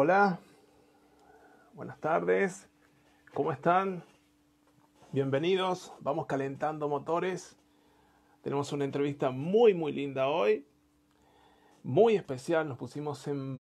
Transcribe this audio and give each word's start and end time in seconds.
Hola, 0.00 0.38
buenas 1.72 1.98
tardes, 1.98 2.70
¿cómo 3.34 3.50
están? 3.50 4.04
Bienvenidos, 5.10 5.92
vamos 5.98 6.26
calentando 6.26 6.88
motores. 6.88 7.58
Tenemos 8.42 8.72
una 8.72 8.84
entrevista 8.84 9.32
muy, 9.32 9.74
muy 9.74 9.90
linda 9.90 10.28
hoy, 10.28 10.64
muy 11.82 12.14
especial, 12.14 12.68
nos 12.68 12.78
pusimos 12.78 13.26
en 13.26 13.58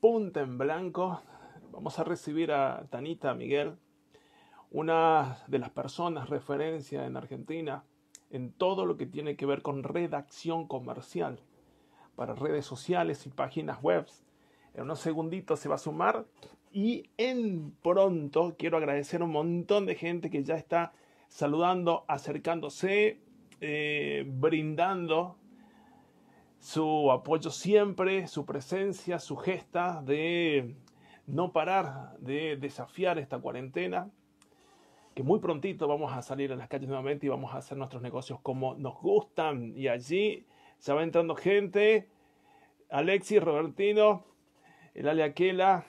punta 0.00 0.40
en 0.40 0.58
blanco. 0.58 1.22
Vamos 1.70 2.00
a 2.00 2.02
recibir 2.02 2.50
a 2.50 2.88
Tanita 2.90 3.32
Miguel, 3.34 3.76
una 4.72 5.38
de 5.46 5.60
las 5.60 5.70
personas 5.70 6.30
referencia 6.30 7.06
en 7.06 7.16
Argentina 7.16 7.84
en 8.30 8.50
todo 8.50 8.86
lo 8.86 8.96
que 8.96 9.06
tiene 9.06 9.36
que 9.36 9.46
ver 9.46 9.62
con 9.62 9.84
redacción 9.84 10.66
comercial 10.66 11.38
para 12.16 12.34
redes 12.34 12.66
sociales 12.66 13.24
y 13.24 13.30
páginas 13.30 13.80
web 13.80 14.08
en 14.76 14.82
unos 14.82 15.00
segunditos 15.00 15.58
se 15.58 15.68
va 15.68 15.76
a 15.76 15.78
sumar. 15.78 16.26
Y 16.70 17.10
en 17.16 17.72
pronto 17.82 18.54
quiero 18.58 18.76
agradecer 18.76 19.22
a 19.22 19.24
un 19.24 19.32
montón 19.32 19.86
de 19.86 19.94
gente 19.94 20.28
que 20.30 20.44
ya 20.44 20.56
está 20.56 20.92
saludando, 21.28 22.04
acercándose, 22.06 23.20
eh, 23.60 24.24
brindando 24.26 25.38
su 26.58 27.10
apoyo 27.10 27.50
siempre, 27.50 28.26
su 28.26 28.44
presencia, 28.44 29.18
su 29.18 29.36
gesta 29.36 30.02
de 30.02 30.76
no 31.26 31.52
parar 31.52 32.16
de 32.18 32.56
desafiar 32.56 33.18
esta 33.18 33.38
cuarentena, 33.38 34.10
que 35.14 35.22
muy 35.22 35.38
prontito 35.40 35.88
vamos 35.88 36.12
a 36.12 36.20
salir 36.20 36.52
a 36.52 36.56
las 36.56 36.68
calles 36.68 36.88
nuevamente 36.88 37.26
y 37.26 37.30
vamos 37.30 37.54
a 37.54 37.58
hacer 37.58 37.78
nuestros 37.78 38.02
negocios 38.02 38.38
como 38.42 38.74
nos 38.74 39.00
gustan. 39.00 39.72
Y 39.74 39.88
allí 39.88 40.46
se 40.78 40.92
va 40.92 41.02
entrando 41.02 41.34
gente, 41.34 42.10
Alexis, 42.90 43.42
Robertino, 43.42 44.24
el 44.96 45.08
Ale 45.08 45.22
Aquela, 45.22 45.84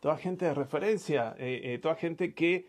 toda 0.00 0.16
gente 0.16 0.44
de 0.44 0.54
referencia, 0.54 1.34
eh, 1.38 1.60
eh, 1.64 1.78
toda 1.78 1.96
gente 1.96 2.34
que, 2.34 2.68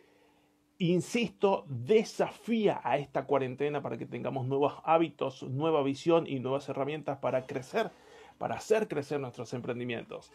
insisto, 0.79 1.65
desafía 1.69 2.81
a 2.83 2.97
esta 2.97 3.25
cuarentena 3.25 3.81
para 3.83 3.97
que 3.97 4.07
tengamos 4.07 4.47
nuevos 4.47 4.73
hábitos, 4.83 5.43
nueva 5.43 5.83
visión 5.83 6.25
y 6.25 6.39
nuevas 6.39 6.67
herramientas 6.69 7.19
para 7.19 7.45
crecer, 7.45 7.91
para 8.39 8.55
hacer 8.55 8.87
crecer 8.87 9.19
nuestros 9.19 9.53
emprendimientos. 9.53 10.31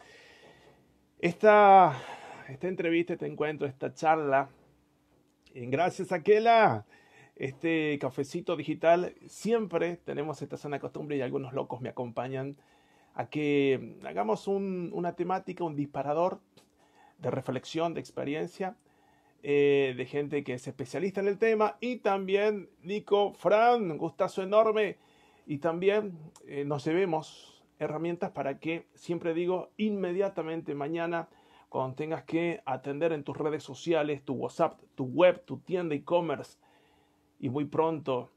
Esta, 1.19 2.01
esta 2.49 2.69
entrevista, 2.69 3.15
este 3.15 3.27
encuentro, 3.27 3.67
esta 3.67 3.93
charla, 3.93 4.51
gracias 5.53 6.13
a 6.13 6.87
este 7.35 7.99
cafecito 8.01 8.55
digital, 8.55 9.15
siempre 9.27 9.97
tenemos 9.97 10.41
esta 10.43 10.57
sana 10.57 10.79
costumbre 10.79 11.17
y 11.17 11.23
algunos 11.23 11.53
locos 11.53 11.81
me 11.81 11.89
acompañan 11.89 12.57
a 13.19 13.29
que 13.29 13.97
hagamos 14.05 14.47
una 14.47 15.17
temática, 15.17 15.65
un 15.65 15.75
disparador 15.75 16.41
de 17.19 17.33
reflexión, 17.33 17.93
de 17.93 17.99
experiencia, 17.99 18.77
eh, 19.43 19.93
de 19.97 20.07
gente 20.07 20.45
que 20.45 20.55
es 20.55 20.69
especialista 20.69 21.21
en 21.21 21.27
el 21.27 21.37
tema. 21.37 21.79
Y 21.81 21.97
también 21.97 22.71
Nico, 22.81 23.33
Fran, 23.33 23.91
un 23.91 23.99
gustazo 23.99 24.45
enorme. 24.45 24.99
Y 25.49 25.59
también 25.59 26.17
eh, 26.47 26.65
nos 26.65 26.85
llevemos 26.85 27.61
herramientas 27.81 28.31
para 28.31 28.61
que, 28.61 28.87
siempre 28.95 29.35
digo, 29.35 29.71
inmediatamente 29.77 30.77
mañana, 30.77 31.29
cuando 31.69 31.97
tengas 31.97 32.23
que 32.23 32.63
atender 32.67 33.13
en 33.13 33.25
tus 33.25 33.37
redes 33.37 33.65
sociales, 33.65 34.25
tu 34.25 34.35
WhatsApp, 34.35 34.81
tu 34.95 35.07
web, 35.07 35.45
tu 35.45 35.59
tienda 35.59 35.97
e-commerce 35.97 36.57
y 37.41 37.49
muy 37.49 37.65
pronto 37.65 38.31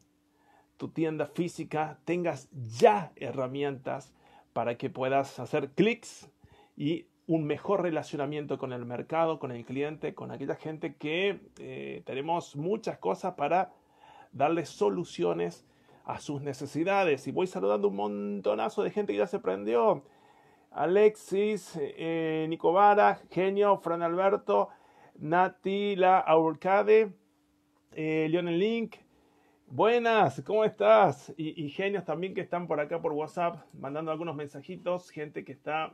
tu 0.78 0.90
tienda 0.90 1.28
física, 1.28 2.00
tengas 2.04 2.50
ya 2.80 3.12
herramientas 3.16 4.16
para 4.54 4.78
que 4.78 4.90
puedas 4.90 5.40
hacer 5.40 5.72
clics 5.72 6.30
y 6.76 7.06
un 7.28 7.46
mejor 7.46 7.82
relacionamiento 7.82 8.58
con 8.58 8.74
el 8.74 8.86
mercado, 8.86 9.40
con 9.40 9.52
el 9.52 9.66
cliente, 9.66 10.14
con 10.14 10.32
aquella 10.32 10.56
gente 10.56 10.96
que 10.96 11.40
eh, 11.60 12.02
tenemos 12.06 12.56
muchas 12.56 12.98
cosas 12.98 13.36
para 13.36 13.72
darles 14.32 14.70
soluciones 14.70 15.66
a 16.04 16.20
sus 16.20 16.42
necesidades. 16.42 17.28
Y 17.28 17.32
voy 17.32 17.48
saludando 17.48 17.88
un 17.88 17.96
montonazo 17.96 18.84
de 18.84 18.92
gente 18.92 19.14
que 19.14 19.20
ya 19.20 19.28
se 19.28 19.40
prendió. 19.40 20.04
Alexis, 20.72 21.78
eh, 21.82 22.46
Nicovara, 22.50 23.22
Genio, 23.30 23.78
Fran 23.78 24.02
Alberto, 24.02 24.70
Nati, 25.20 25.96
La 25.96 26.20
Aurcade, 26.20 27.14
eh, 27.92 28.28
Lionel 28.30 28.58
Link, 28.58 28.96
Buenas, 29.74 30.42
¿cómo 30.46 30.66
estás? 30.66 31.34
Y, 31.38 31.70
genios 31.70 32.04
también 32.04 32.34
que 32.34 32.42
están 32.42 32.68
por 32.68 32.82
acá 32.82 33.02
por 33.02 33.14
WhatsApp 33.14 33.64
mandando 33.80 34.12
algunos 34.12 34.36
mensajitos, 34.36 35.10
gente 35.10 35.46
que 35.46 35.54
está 35.54 35.94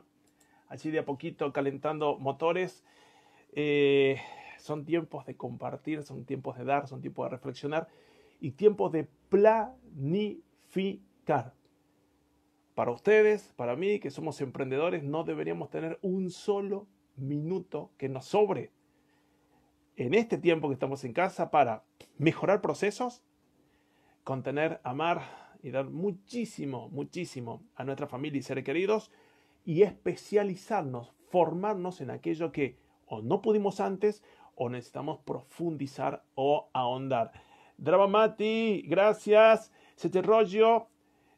allí 0.66 0.90
de 0.90 0.98
a 0.98 1.04
poquito 1.04 1.52
calentando 1.52 2.18
motores. 2.18 2.84
Eh, 3.52 4.16
son 4.58 4.84
tiempos 4.84 5.26
de 5.26 5.36
compartir, 5.36 6.02
son 6.02 6.24
tiempos 6.24 6.58
de 6.58 6.64
dar, 6.64 6.88
son 6.88 7.00
tiempos 7.00 7.26
de 7.26 7.36
reflexionar 7.36 7.86
y 8.40 8.50
tiempos 8.50 8.90
de 8.90 9.06
planificar. 9.28 9.94
Para 12.74 12.90
ustedes, 12.90 13.52
para 13.54 13.76
mí, 13.76 14.00
que 14.00 14.10
somos 14.10 14.40
emprendedores, 14.40 15.04
no 15.04 15.22
deberíamos 15.22 15.70
tener 15.70 16.00
un 16.02 16.30
solo 16.30 16.88
minuto 17.14 17.92
que 17.96 18.08
nos 18.08 18.24
sobre 18.24 18.72
en 19.94 20.14
este 20.14 20.36
tiempo 20.36 20.66
que 20.66 20.74
estamos 20.74 21.04
en 21.04 21.12
casa 21.12 21.52
para 21.52 21.84
mejorar 22.18 22.60
procesos, 22.60 23.22
contener, 24.28 24.78
amar 24.84 25.22
y 25.62 25.70
dar 25.70 25.88
muchísimo, 25.88 26.90
muchísimo 26.90 27.62
a 27.76 27.84
nuestra 27.84 28.06
familia 28.06 28.40
y 28.40 28.42
seres 28.42 28.62
queridos 28.62 29.10
y 29.64 29.84
especializarnos, 29.84 31.14
formarnos 31.30 32.02
en 32.02 32.10
aquello 32.10 32.52
que 32.52 32.76
o 33.06 33.22
no 33.22 33.40
pudimos 33.40 33.80
antes 33.80 34.22
o 34.54 34.68
necesitamos 34.68 35.20
profundizar 35.20 36.24
o 36.34 36.68
ahondar. 36.74 37.32
Dravamati, 37.78 38.82
gracias. 38.86 39.72
Sete 39.96 40.20
Rollo, 40.20 40.88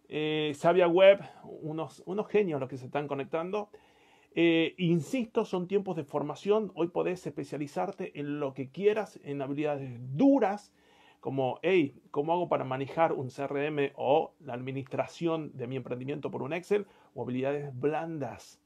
eh, 0.08 0.50
Sabia 0.56 0.88
Web, 0.88 1.20
unos, 1.44 2.02
unos 2.06 2.26
genios 2.26 2.58
los 2.58 2.68
que 2.68 2.76
se 2.76 2.86
están 2.86 3.06
conectando. 3.06 3.70
Eh, 4.34 4.74
insisto, 4.78 5.44
son 5.44 5.68
tiempos 5.68 5.94
de 5.94 6.02
formación. 6.02 6.72
Hoy 6.74 6.88
podés 6.88 7.24
especializarte 7.24 8.18
en 8.18 8.40
lo 8.40 8.52
que 8.52 8.70
quieras, 8.70 9.20
en 9.22 9.42
habilidades 9.42 9.96
duras 10.16 10.72
como, 11.20 11.58
hey, 11.62 12.00
¿cómo 12.10 12.32
hago 12.32 12.48
para 12.48 12.64
manejar 12.64 13.12
un 13.12 13.28
CRM 13.28 13.92
o 13.94 14.32
la 14.40 14.54
administración 14.54 15.52
de 15.54 15.66
mi 15.66 15.76
emprendimiento 15.76 16.30
por 16.30 16.42
un 16.42 16.52
Excel? 16.52 16.86
O 17.14 17.22
habilidades 17.22 17.78
blandas. 17.78 18.60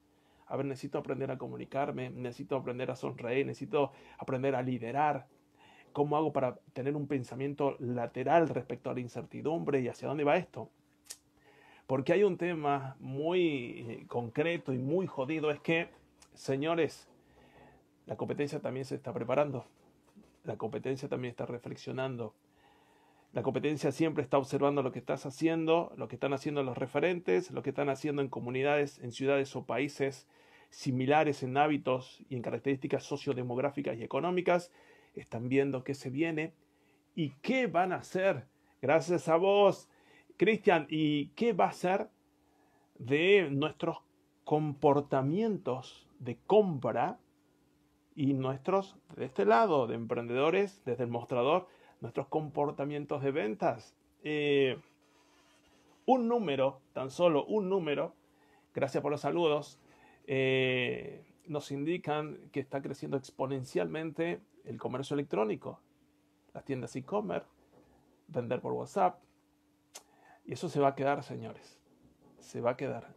A 0.47 0.57
ver, 0.57 0.67
necesito 0.67 0.99
aprender 0.99 1.31
a 1.31 1.39
comunicarme, 1.39 2.11
necesito 2.11 2.57
aprender 2.57 2.91
a 2.91 2.97
sonreír, 2.97 3.47
necesito 3.47 3.93
aprender 4.19 4.55
a 4.55 4.63
liderar. 4.63 5.27
¿Cómo 5.93 6.17
hago 6.17 6.33
para 6.33 6.57
tener 6.73 6.97
un 6.97 7.07
pensamiento 7.07 7.77
lateral 7.81 8.49
respecto 8.49 8.91
a 8.91 8.95
la 8.95 9.01
incertidumbre 9.01 9.81
y 9.81 9.89
hacia 9.89 10.09
dónde 10.09 10.25
va 10.25 10.37
esto? 10.37 10.71
Porque 11.87 12.13
hay 12.13 12.25
un 12.25 12.39
tema 12.39 12.97
muy 13.01 13.85
eh, 13.89 14.05
concreto 14.07 14.73
y 14.73 14.79
muy 14.79 15.07
jodido, 15.07 15.51
es 15.51 15.61
que, 15.61 15.89
señores, 16.35 17.09
la 18.07 18.17
competencia 18.17 18.61
también 18.61 18.85
se 18.85 18.95
está 18.95 19.13
preparando. 19.13 19.67
La 20.45 20.57
competencia 20.57 21.09
también 21.09 21.31
está 21.31 21.47
reflexionando. 21.47 22.35
La 23.35 23.43
competencia 23.43 23.91
siempre 23.91 24.23
está 24.23 24.39
observando 24.39 24.85
lo 24.85 24.93
que 24.93 25.01
estás 25.01 25.27
haciendo, 25.27 25.93
lo 25.97 26.07
que 26.07 26.15
están 26.15 26.33
haciendo 26.33 26.63
los 26.63 26.79
referentes, 26.79 27.51
lo 27.51 27.65
que 27.65 27.71
están 27.71 27.89
haciendo 27.89 28.23
en 28.23 28.29
comunidades, 28.29 29.01
en 29.01 29.11
ciudades 29.11 29.57
o 29.57 29.67
países 29.67 30.29
similares 30.71 31.43
en 31.43 31.57
hábitos 31.57 32.23
y 32.29 32.37
en 32.37 32.43
características 32.43 33.03
sociodemográficas 33.03 33.99
y 33.99 34.05
económicas. 34.05 34.71
Están 35.17 35.49
viendo 35.49 35.83
qué 35.83 35.95
se 35.95 36.11
viene 36.11 36.55
y 37.17 37.31
qué 37.43 37.67
van 37.67 37.93
a 37.93 37.97
hacer. 37.97 38.47
Gracias 38.81 39.27
a 39.27 39.35
vos, 39.35 39.89
Cristian. 40.37 40.87
¿Y 40.89 41.31
qué 41.31 41.53
va 41.55 41.67
a 41.67 41.73
ser 41.73 42.11
de 43.01 43.49
nuestros 43.51 43.99
comportamientos 44.45 46.07
de 46.21 46.39
compra 46.47 47.19
y 48.15 48.35
nuestros, 48.35 48.97
de 49.17 49.25
este 49.25 49.45
lado, 49.45 49.89
de 49.89 49.97
emprendedores, 49.97 50.85
desde 50.85 51.03
el 51.03 51.11
mostrador, 51.11 51.67
nuestros 52.05 52.29
comportamientos 52.29 53.23
de 53.23 53.31
ventas. 53.31 53.95
Eh, 54.25 54.79
un 56.05 56.29
número, 56.29 56.83
tan 56.93 57.11
solo 57.11 57.47
un 57.47 57.71
número, 57.71 58.13
gracias 58.75 59.01
por 59.01 59.11
los 59.11 59.23
saludos, 59.23 59.81
eh, 60.27 61.25
nos 61.47 61.71
indican 61.71 62.37
que 62.53 62.61
está 62.61 62.83
creciendo 62.83 63.17
exponencialmente 63.17 64.43
el 64.67 64.79
comercio 64.79 65.15
electrónico, 65.15 65.81
las 66.53 66.67
tiendas 66.67 66.95
e-commerce, 66.95 67.49
vender 68.29 68.61
por 68.61 68.75
WhatsApp. 68.75 69.19
Y 70.45 70.53
eso 70.53 70.69
se 70.69 70.81
va 70.81 70.89
a 70.89 70.95
quedar, 70.95 71.23
señores. 71.23 71.81
Se 72.39 72.61
va 72.61 72.73
a 72.73 72.77
quedar. 72.77 73.15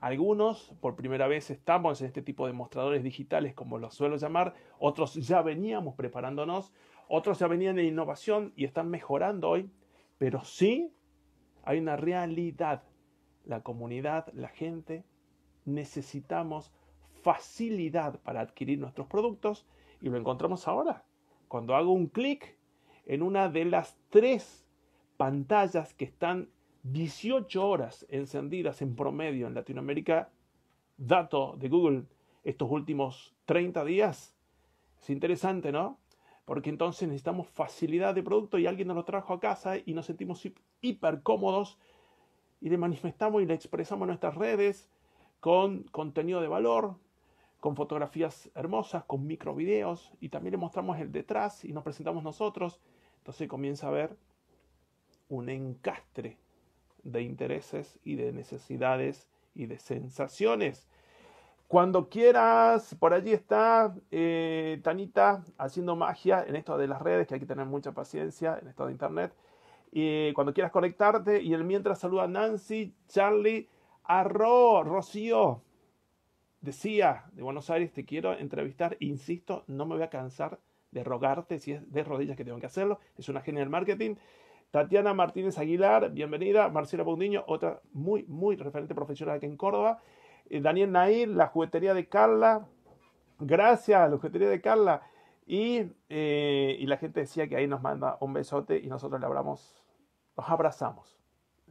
Algunos, 0.00 0.76
por 0.80 0.94
primera 0.94 1.26
vez, 1.26 1.50
estamos 1.50 2.00
en 2.00 2.06
este 2.06 2.22
tipo 2.22 2.46
de 2.46 2.52
mostradores 2.52 3.02
digitales, 3.02 3.52
como 3.54 3.78
los 3.78 3.94
suelo 3.94 4.16
llamar. 4.16 4.54
Otros 4.78 5.14
ya 5.14 5.42
veníamos 5.42 5.96
preparándonos. 5.96 6.72
Otros 7.08 7.38
ya 7.38 7.46
venían 7.46 7.78
en 7.78 7.86
innovación 7.86 8.52
y 8.54 8.64
están 8.64 8.90
mejorando 8.90 9.48
hoy, 9.48 9.70
pero 10.18 10.44
sí 10.44 10.92
hay 11.64 11.78
una 11.78 11.96
realidad. 11.96 12.82
La 13.44 13.62
comunidad, 13.62 14.30
la 14.34 14.48
gente, 14.48 15.04
necesitamos 15.64 16.70
facilidad 17.22 18.20
para 18.20 18.40
adquirir 18.40 18.78
nuestros 18.78 19.06
productos 19.06 19.66
y 20.00 20.10
lo 20.10 20.18
encontramos 20.18 20.68
ahora. 20.68 21.04
Cuando 21.48 21.74
hago 21.74 21.92
un 21.92 22.08
clic 22.08 22.56
en 23.06 23.22
una 23.22 23.48
de 23.48 23.64
las 23.64 23.98
tres 24.10 24.66
pantallas 25.16 25.94
que 25.94 26.04
están 26.04 26.50
18 26.82 27.66
horas 27.66 28.06
encendidas 28.10 28.82
en 28.82 28.94
promedio 28.94 29.46
en 29.46 29.54
Latinoamérica, 29.54 30.30
dato 30.98 31.56
de 31.56 31.68
Google 31.68 32.04
estos 32.44 32.70
últimos 32.70 33.34
30 33.46 33.84
días. 33.84 34.34
Es 35.00 35.10
interesante, 35.10 35.72
¿no? 35.72 35.98
Porque 36.48 36.70
entonces 36.70 37.06
necesitamos 37.06 37.46
facilidad 37.46 38.14
de 38.14 38.22
producto 38.22 38.58
y 38.58 38.66
alguien 38.66 38.88
nos 38.88 38.96
lo 38.96 39.04
trajo 39.04 39.34
a 39.34 39.38
casa 39.38 39.74
y 39.84 39.92
nos 39.92 40.06
sentimos 40.06 40.42
hiper 40.80 41.22
cómodos 41.22 41.78
y 42.58 42.70
le 42.70 42.78
manifestamos 42.78 43.42
y 43.42 43.44
le 43.44 43.52
expresamos 43.52 44.08
nuestras 44.08 44.34
redes 44.34 44.88
con 45.40 45.82
contenido 45.82 46.40
de 46.40 46.48
valor, 46.48 46.94
con 47.60 47.76
fotografías 47.76 48.50
hermosas, 48.54 49.04
con 49.04 49.26
microvideos 49.26 50.14
y 50.22 50.30
también 50.30 50.52
le 50.52 50.56
mostramos 50.56 50.98
el 50.98 51.12
detrás 51.12 51.66
y 51.66 51.74
nos 51.74 51.84
presentamos 51.84 52.24
nosotros. 52.24 52.80
Entonces 53.18 53.46
comienza 53.46 53.84
a 53.84 53.90
haber 53.90 54.16
un 55.28 55.50
encastre 55.50 56.38
de 57.02 57.20
intereses 57.20 57.98
y 58.04 58.14
de 58.14 58.32
necesidades 58.32 59.28
y 59.54 59.66
de 59.66 59.78
sensaciones. 59.78 60.88
Cuando 61.68 62.08
quieras, 62.08 62.96
por 62.98 63.12
allí 63.12 63.34
está 63.34 63.94
eh, 64.10 64.80
Tanita 64.82 65.44
haciendo 65.58 65.96
magia 65.96 66.42
en 66.48 66.56
esto 66.56 66.78
de 66.78 66.88
las 66.88 67.02
redes, 67.02 67.26
que 67.26 67.34
hay 67.34 67.40
que 67.40 67.46
tener 67.46 67.66
mucha 67.66 67.92
paciencia 67.92 68.58
en 68.62 68.68
esto 68.68 68.86
de 68.86 68.92
internet. 68.92 69.34
Y 69.92 70.32
cuando 70.32 70.54
quieras 70.54 70.72
conectarte, 70.72 71.42
y 71.42 71.52
el 71.52 71.64
mientras 71.64 71.98
saluda 71.98 72.22
a 72.22 72.26
Nancy, 72.26 72.94
Charlie, 73.08 73.68
Arro, 74.04 74.82
Rocío, 74.82 75.60
decía 76.62 77.26
de 77.32 77.42
Buenos 77.42 77.68
Aires, 77.68 77.92
te 77.92 78.06
quiero 78.06 78.32
entrevistar, 78.32 78.96
insisto, 79.00 79.64
no 79.66 79.84
me 79.84 79.94
voy 79.94 80.04
a 80.04 80.10
cansar 80.10 80.58
de 80.90 81.04
rogarte 81.04 81.58
si 81.58 81.72
es 81.72 81.92
de 81.92 82.02
rodillas 82.02 82.38
que 82.38 82.46
tengo 82.46 82.58
que 82.60 82.66
hacerlo, 82.66 82.98
es 83.18 83.28
una 83.28 83.42
genia 83.42 83.60
del 83.60 83.68
marketing. 83.68 84.14
Tatiana 84.70 85.12
Martínez 85.12 85.58
Aguilar, 85.58 86.12
bienvenida. 86.12 86.68
Marcela 86.70 87.02
Baudiño, 87.02 87.44
otra 87.46 87.80
muy, 87.92 88.24
muy 88.24 88.56
referente 88.56 88.94
profesional 88.94 89.36
aquí 89.36 89.46
en 89.46 89.56
Córdoba. 89.56 90.00
Eh, 90.50 90.60
Daniel 90.60 90.92
Nair, 90.92 91.28
la 91.28 91.48
juguetería 91.48 91.94
de 91.94 92.06
Carla. 92.06 92.66
Gracias, 93.38 94.10
la 94.10 94.16
juguetería 94.16 94.48
de 94.48 94.60
Carla. 94.60 95.02
Y, 95.46 95.90
eh, 96.08 96.76
y, 96.78 96.86
la 96.86 96.98
gente 96.98 97.20
decía 97.20 97.48
que 97.48 97.56
ahí 97.56 97.66
nos 97.66 97.82
manda 97.82 98.18
un 98.20 98.32
besote 98.32 98.78
y 98.78 98.88
nosotros 98.88 99.18
le 99.20 99.26
hablamos, 99.26 99.82
nos 100.36 100.48
abrazamos, 100.50 101.18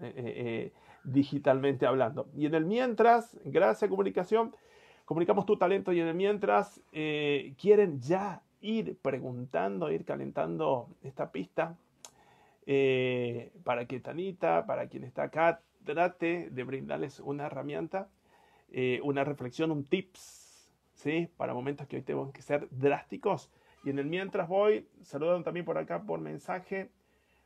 eh, 0.02 0.74
digitalmente 1.04 1.86
hablando. 1.86 2.28
Y 2.36 2.48
en 2.48 2.56
el 2.56 2.66
mientras, 2.66 3.38
gracias 3.46 3.90
comunicación, 3.90 4.56
comunicamos 5.06 5.46
tu 5.46 5.58
talento 5.58 5.94
y 5.94 6.00
en 6.00 6.08
el 6.08 6.16
mientras 6.16 6.82
quieren 6.92 8.02
ya 8.02 8.42
ir 8.62 8.98
preguntando, 9.00 9.92
ir 9.92 10.06
calentando 10.06 10.90
esta 11.04 11.32
pista 11.32 11.76
para 13.64 13.86
que 13.86 14.00
Tanita, 14.00 14.66
para 14.66 14.88
quien 14.88 15.04
está 15.04 15.24
acá, 15.24 15.62
trate 15.86 16.50
de 16.50 16.64
brindarles 16.64 17.20
una 17.20 17.46
herramienta, 17.46 18.10
eh, 18.72 19.00
una 19.04 19.24
reflexión, 19.24 19.72
un 19.72 19.84
tips, 19.84 20.72
¿sí? 20.94 21.30
Para 21.38 21.54
momentos 21.54 21.88
que 21.88 21.98
hoy 21.98 22.02
tenemos 22.02 22.32
que 22.32 22.42
ser 22.42 22.68
drásticos. 22.72 23.50
Y 23.84 23.90
en 23.90 24.00
el 24.00 24.06
mientras 24.06 24.48
voy, 24.48 24.88
saludan 25.02 25.44
también 25.44 25.66
por 25.66 25.78
acá 25.78 26.04
por 26.04 26.20
mensaje 26.20 26.90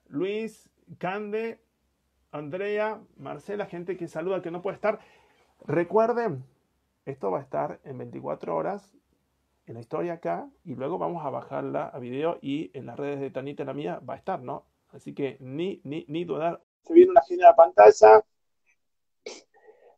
Luis, 0.07 0.69
Cande, 0.97 1.59
Andrea, 2.31 3.01
Marcela, 3.17 3.65
gente 3.65 3.97
que 3.97 4.07
saluda 4.07 4.41
que 4.41 4.51
no 4.51 4.61
puede 4.61 4.75
estar. 4.75 4.99
Recuerden, 5.65 6.43
esto 7.05 7.31
va 7.31 7.39
a 7.39 7.41
estar 7.41 7.79
en 7.83 7.97
24 7.97 8.55
horas 8.55 8.97
en 9.67 9.75
la 9.75 9.79
historia 9.81 10.13
acá 10.13 10.49
y 10.63 10.75
luego 10.75 10.97
vamos 10.97 11.25
a 11.25 11.29
bajarla 11.29 11.87
a 11.87 11.99
video 11.99 12.39
y 12.41 12.71
en 12.73 12.85
las 12.85 12.97
redes 12.97 13.19
de 13.19 13.29
Tanita 13.31 13.63
la 13.63 13.73
mía 13.73 14.01
va 14.07 14.15
a 14.15 14.17
estar, 14.17 14.41
¿no? 14.41 14.65
Así 14.91 15.13
que 15.13 15.37
ni, 15.39 15.79
ni, 15.83 16.05
ni 16.07 16.25
dudar. 16.25 16.61
Se 16.83 16.93
viene 16.93 17.11
una 17.11 17.21
genia 17.21 17.47
de 17.47 17.53
pantalla. 17.53 18.23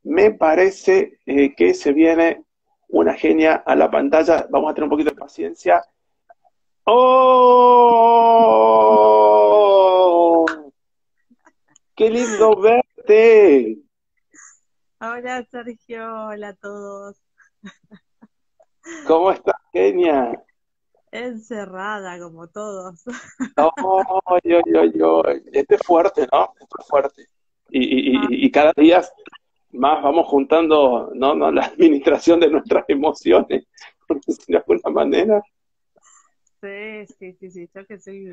Me 0.03 0.31
parece 0.31 1.19
eh, 1.25 1.55
que 1.55 1.73
se 1.73 1.93
viene 1.93 2.43
una 2.89 3.13
genia 3.13 3.55
a 3.65 3.75
la 3.75 3.89
pantalla. 3.89 4.47
Vamos 4.49 4.71
a 4.71 4.73
tener 4.73 4.85
un 4.85 4.91
poquito 4.91 5.09
de 5.11 5.15
paciencia. 5.15 5.83
¡Oh! 6.85 8.03
¡Qué 11.95 12.09
lindo 12.09 12.59
verte! 12.59 13.77
Hola 14.99 15.45
Sergio, 15.49 16.27
hola 16.27 16.49
a 16.49 16.53
todos. 16.53 17.17
¿Cómo 19.07 19.31
estás, 19.31 19.55
Genia? 19.71 20.43
Encerrada, 21.11 22.19
como 22.19 22.47
todos. 22.47 23.03
Oh, 23.57 24.39
yo, 24.43 24.59
yo, 24.65 24.85
yo. 24.85 25.23
Este 25.51 25.75
es 25.75 25.81
fuerte, 25.85 26.27
¿no? 26.31 26.53
Esto 26.59 26.75
es 26.79 26.87
fuerte. 26.87 27.27
Y, 27.69 28.15
y, 28.15 28.45
y, 28.45 28.51
cada 28.51 28.71
día 28.75 29.01
más 29.73 30.01
vamos 30.03 30.27
juntando 30.27 31.11
¿no? 31.13 31.35
¿no? 31.35 31.51
la 31.51 31.65
administración 31.65 32.39
de 32.39 32.49
nuestras 32.49 32.85
emociones, 32.87 33.65
por 34.07 34.21
decirlo 34.21 34.45
de 34.47 34.57
alguna 34.57 34.89
manera. 34.89 35.43
Sí, 36.61 37.13
sí, 37.19 37.33
sí, 37.33 37.51
sí. 37.51 37.69
Yo 37.73 37.85
que 37.85 37.99
soy 37.99 38.31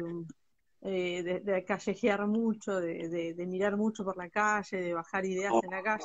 eh, 0.82 1.22
de, 1.22 1.40
de, 1.40 1.64
callejear 1.64 2.26
mucho, 2.26 2.80
de, 2.80 3.08
de, 3.08 3.34
de, 3.34 3.46
mirar 3.46 3.76
mucho 3.76 4.04
por 4.04 4.16
la 4.16 4.28
calle, 4.30 4.80
de 4.80 4.94
bajar 4.94 5.24
ideas 5.24 5.52
en 5.62 5.70
la 5.70 5.82
calle. 5.82 6.04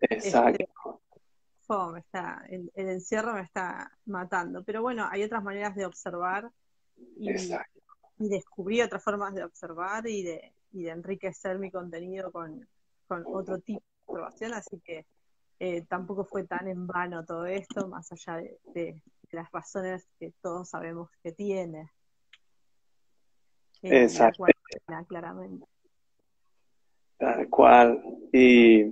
Exacto. 0.00 0.64
Este, 0.64 1.92
me 1.92 2.00
está, 2.00 2.44
el, 2.48 2.70
encierro 2.74 3.34
me 3.34 3.42
está 3.42 3.92
matando. 4.06 4.64
Pero 4.64 4.82
bueno, 4.82 5.06
hay 5.08 5.22
otras 5.22 5.44
maneras 5.44 5.76
de 5.76 5.86
observar 5.86 6.50
y, 7.16 7.30
y 8.18 8.28
descubrir 8.28 8.82
otras 8.82 9.04
formas 9.04 9.34
de 9.34 9.44
observar 9.44 10.06
y 10.08 10.24
de, 10.24 10.52
y 10.72 10.82
de 10.82 10.90
enriquecer 10.90 11.58
mi 11.58 11.70
contenido 11.70 12.32
con, 12.32 12.66
con 13.06 13.22
otro 13.26 13.58
tipo 13.58 13.84
así 14.54 14.80
que 14.80 15.06
eh, 15.58 15.82
tampoco 15.82 16.24
fue 16.24 16.44
tan 16.44 16.68
en 16.68 16.86
vano 16.86 17.24
todo 17.24 17.46
esto, 17.46 17.86
más 17.88 18.10
allá 18.12 18.36
de, 18.38 18.58
de, 18.72 19.02
las 19.30 19.50
razones 19.52 20.08
que 20.18 20.32
todos 20.40 20.70
sabemos 20.70 21.10
que 21.22 21.32
tiene. 21.32 21.90
Eh, 23.82 24.04
Exacto. 24.04 24.44
claramente. 25.06 25.66
Tal 27.18 27.48
cual. 27.48 28.02
Y 28.32 28.84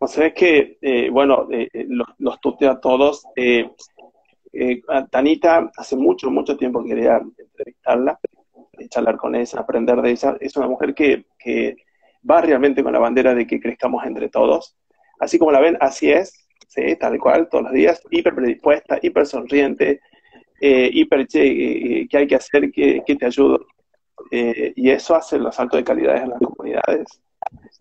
no 0.00 0.06
sabes 0.08 0.34
que, 0.34 0.78
eh, 0.82 1.08
bueno, 1.10 1.46
eh, 1.50 1.68
los, 1.88 2.08
los 2.18 2.40
tuteo 2.40 2.72
a 2.72 2.80
todos. 2.80 3.24
Tanita, 5.10 5.70
hace 5.76 5.96
mucho, 5.96 6.30
mucho 6.30 6.56
tiempo 6.56 6.82
quería 6.84 7.18
entrevistarla, 7.38 8.18
charlar 8.88 9.16
con 9.16 9.34
ella, 9.34 9.60
aprender 9.60 10.02
de 10.02 10.10
ella. 10.10 10.36
Es 10.40 10.56
una 10.56 10.66
mujer 10.66 10.94
que, 10.94 11.26
que 11.38 11.85
va 12.28 12.40
realmente 12.40 12.82
con 12.82 12.92
la 12.92 12.98
bandera 12.98 13.34
de 13.34 13.46
que 13.46 13.60
crezcamos 13.60 14.04
entre 14.04 14.28
todos. 14.28 14.76
Así 15.20 15.38
como 15.38 15.52
la 15.52 15.60
ven, 15.60 15.76
así 15.80 16.10
es, 16.10 16.46
¿sí? 16.68 16.96
tal 16.96 17.18
cual, 17.18 17.48
todos 17.48 17.64
los 17.64 17.72
días, 17.72 18.02
hiper 18.10 18.34
predispuesta, 18.34 18.98
hiper 19.00 19.26
sonriente, 19.26 20.00
hiper, 20.60 21.26
che, 21.26 22.06
¿qué 22.08 22.18
hay 22.18 22.26
que 22.26 22.36
hacer? 22.36 22.70
¿Qué, 22.70 23.02
te 23.18 23.26
ayudo? 23.26 23.66
y 24.30 24.90
eso 24.90 25.14
hace 25.14 25.38
los 25.38 25.54
saltos 25.54 25.78
de 25.78 25.84
calidad 25.84 26.16
en 26.16 26.30
las 26.30 26.40
comunidades 26.40 27.20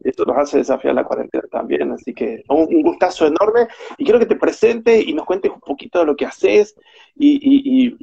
esto 0.04 0.26
nos 0.26 0.38
hace 0.38 0.60
desafiar 0.60 0.94
la 0.94 1.04
cuarentena 1.04 1.46
también, 1.52 1.92
así 1.92 2.14
que 2.14 2.44
un, 2.50 2.82
gustazo 2.84 3.26
enorme 3.26 3.68
y 3.98 4.04
quiero 4.04 4.20
que 4.20 4.26
te 4.26 4.36
presentes 4.36 5.06
y 5.06 5.14
nos 5.14 5.26
cuentes 5.26 5.52
un 5.52 5.60
poquito 5.60 6.00
de 6.00 6.06
lo 6.06 6.16
que 6.16 6.26
haces 6.26 6.76
y, 7.16 7.98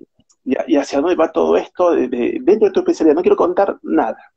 hacia 0.76 1.00
dónde 1.00 1.14
va 1.14 1.30
todo 1.30 1.56
esto 1.56 1.92
de, 1.92 2.08
dentro 2.42 2.68
de 2.68 2.72
tu 2.72 2.80
especialidad. 2.80 3.14
No 3.14 3.22
quiero 3.22 3.36
contar 3.36 3.78
nada. 3.82 4.31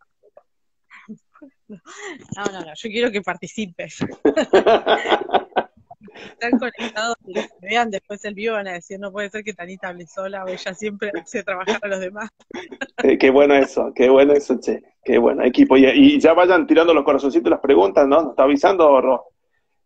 No, 1.68 2.46
no, 2.52 2.62
no, 2.62 2.74
yo 2.76 2.90
quiero 2.90 3.12
que 3.12 3.22
participes. 3.22 4.00
están 6.24 6.60
conectados 6.60 7.16
y 7.26 7.34
vean 7.62 7.90
después 7.90 8.24
el 8.26 8.34
vivo 8.34 8.54
van 8.54 8.68
a 8.68 8.74
decir, 8.74 9.00
no 9.00 9.12
puede 9.12 9.30
ser 9.30 9.44
que 9.44 9.54
Tanita 9.54 9.90
hable 9.90 10.08
sola 10.08 10.44
o 10.44 10.48
ella 10.48 10.74
siempre 10.74 11.12
hace 11.22 11.44
trabajar 11.44 11.80
a 11.82 11.88
los 11.88 12.00
demás. 12.00 12.30
Eh, 13.04 13.18
qué 13.18 13.30
bueno 13.30 13.56
eso, 13.56 13.92
qué 13.94 14.10
bueno 14.10 14.34
eso, 14.34 14.60
che, 14.60 14.82
qué 15.04 15.18
bueno 15.18 15.44
equipo. 15.44 15.78
Y, 15.78 16.20
ya 16.20 16.34
vayan 16.34 16.68
tirando 16.68 16.94
los 16.94 17.04
corazoncitos 17.04 17.50
las 17.50 17.60
preguntas, 17.60 18.08
¿no? 18.08 18.22
Nos 18.22 18.32
está 18.32 18.44
avisando, 18.44 19.02
Ro. 19.02 19.26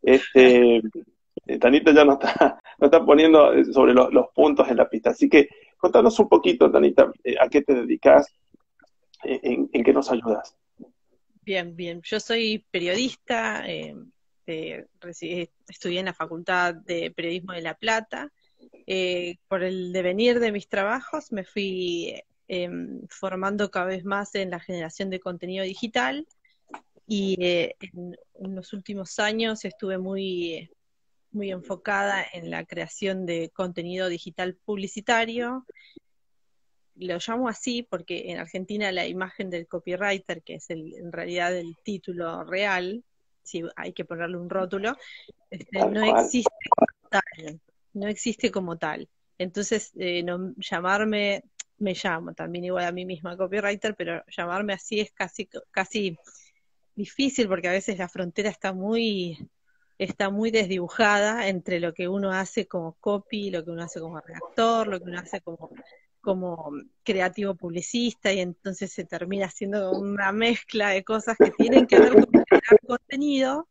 Este, 0.01 0.77
eh, 0.77 1.59
Tanita 1.59 1.91
ya 1.91 2.05
nos 2.05 2.15
está, 2.15 2.59
nos 2.77 2.87
está 2.87 3.05
poniendo 3.05 3.51
sobre 3.73 3.93
los, 3.93 4.13
los, 4.13 4.27
puntos 4.33 4.69
en 4.69 4.77
la 4.77 4.89
pista. 4.89 5.11
Así 5.11 5.29
que 5.29 5.49
contanos 5.77 6.19
un 6.19 6.29
poquito, 6.29 6.71
Tanita, 6.71 7.11
eh, 7.23 7.35
a 7.39 7.47
qué 7.49 7.61
te 7.61 7.73
dedicas, 7.73 8.27
en, 9.23 9.69
en, 9.73 9.83
qué 9.83 9.93
nos 9.93 10.11
ayudas. 10.11 10.55
Bien, 11.49 11.75
bien. 11.75 12.03
Yo 12.03 12.19
soy 12.19 12.63
periodista, 12.69 13.67
eh, 13.67 13.95
este, 14.45 15.51
estudié 15.67 15.99
en 15.99 16.05
la 16.05 16.13
Facultad 16.13 16.75
de 16.75 17.09
Periodismo 17.09 17.53
de 17.53 17.63
La 17.63 17.73
Plata. 17.73 18.31
Eh, 18.85 19.37
por 19.47 19.63
el 19.63 19.91
devenir 19.91 20.39
de 20.39 20.51
mis 20.51 20.69
trabajos 20.69 21.31
me 21.31 21.43
fui 21.43 22.21
eh, 22.47 22.69
formando 23.09 23.71
cada 23.71 23.87
vez 23.87 24.05
más 24.05 24.35
en 24.35 24.51
la 24.51 24.59
generación 24.59 25.09
de 25.09 25.19
contenido 25.19 25.65
digital 25.65 26.27
y 27.07 27.35
eh, 27.43 27.75
en, 27.79 28.15
en, 28.35 28.55
los 28.55 28.71
últimos 28.73 29.17
años 29.17 29.65
estuve 29.65 29.97
muy 29.97 30.69
muy 31.31 31.49
enfocada 31.49 32.23
en 32.31 32.51
la 32.51 32.63
creación 32.63 33.25
de 33.25 33.49
contenido 33.49 34.07
digital 34.07 34.53
publicitario. 34.53 35.65
Lo 36.99 37.17
llamo 37.25 37.47
así 37.47 37.83
porque 37.83 38.31
en 38.31 38.39
Argentina 38.39 38.91
la 38.91 39.07
imagen 39.07 39.49
del 39.49 39.67
copywriter, 39.67 40.43
que 40.43 40.55
es 40.55 40.69
el, 40.69 40.93
en 40.95 41.11
realidad 41.11 41.55
el 41.55 41.77
título 41.83 42.43
real, 42.43 43.03
si 43.43 43.63
hay 43.75 43.93
que 43.93 44.05
ponerle 44.05 44.37
un 44.37 44.49
rótulo, 44.49 44.95
este, 45.49 45.79
no 45.79 46.19
existe 46.19 46.51
como 46.75 47.09
tal. 47.09 47.61
No 47.93 48.07
existe 48.07 48.51
como 48.51 48.77
tal. 48.77 49.09
Entonces, 49.37 49.91
eh, 49.97 50.21
no, 50.23 50.53
llamarme, 50.57 51.43
me 51.77 51.93
llamo 51.93 52.33
también 52.33 52.65
igual 52.65 52.85
a 52.85 52.91
mí 52.91 53.05
misma 53.05 53.37
copywriter, 53.37 53.95
pero 53.95 54.23
llamarme 54.27 54.73
así 54.73 54.99
es 54.99 55.11
casi, 55.11 55.49
casi 55.71 56.17
difícil 56.95 57.47
porque 57.47 57.69
a 57.69 57.71
veces 57.71 57.97
la 57.97 58.09
frontera 58.09 58.49
está 58.49 58.73
muy 58.73 59.49
está 59.99 60.29
muy 60.29 60.49
desdibujada 60.49 61.49
entre 61.49 61.79
lo 61.79 61.93
que 61.93 62.07
uno 62.07 62.31
hace 62.31 62.67
como 62.67 62.93
copy, 62.93 63.51
lo 63.51 63.65
que 63.65 63.71
uno 63.71 63.83
hace 63.83 63.99
como 63.99 64.19
redactor, 64.19 64.87
lo 64.87 64.99
que 64.99 65.05
uno 65.05 65.19
hace 65.19 65.41
como, 65.41 65.69
como 66.21 66.71
creativo 67.03 67.55
publicista, 67.55 68.31
y 68.33 68.39
entonces 68.39 68.91
se 68.91 69.05
termina 69.05 69.45
haciendo 69.45 69.91
una 69.91 70.31
mezcla 70.31 70.89
de 70.89 71.03
cosas 71.03 71.37
que 71.37 71.51
tienen 71.51 71.87
que 71.87 71.99
ver 71.99 72.13
con 72.13 72.31
generar 72.49 72.79
contenido, 72.87 73.67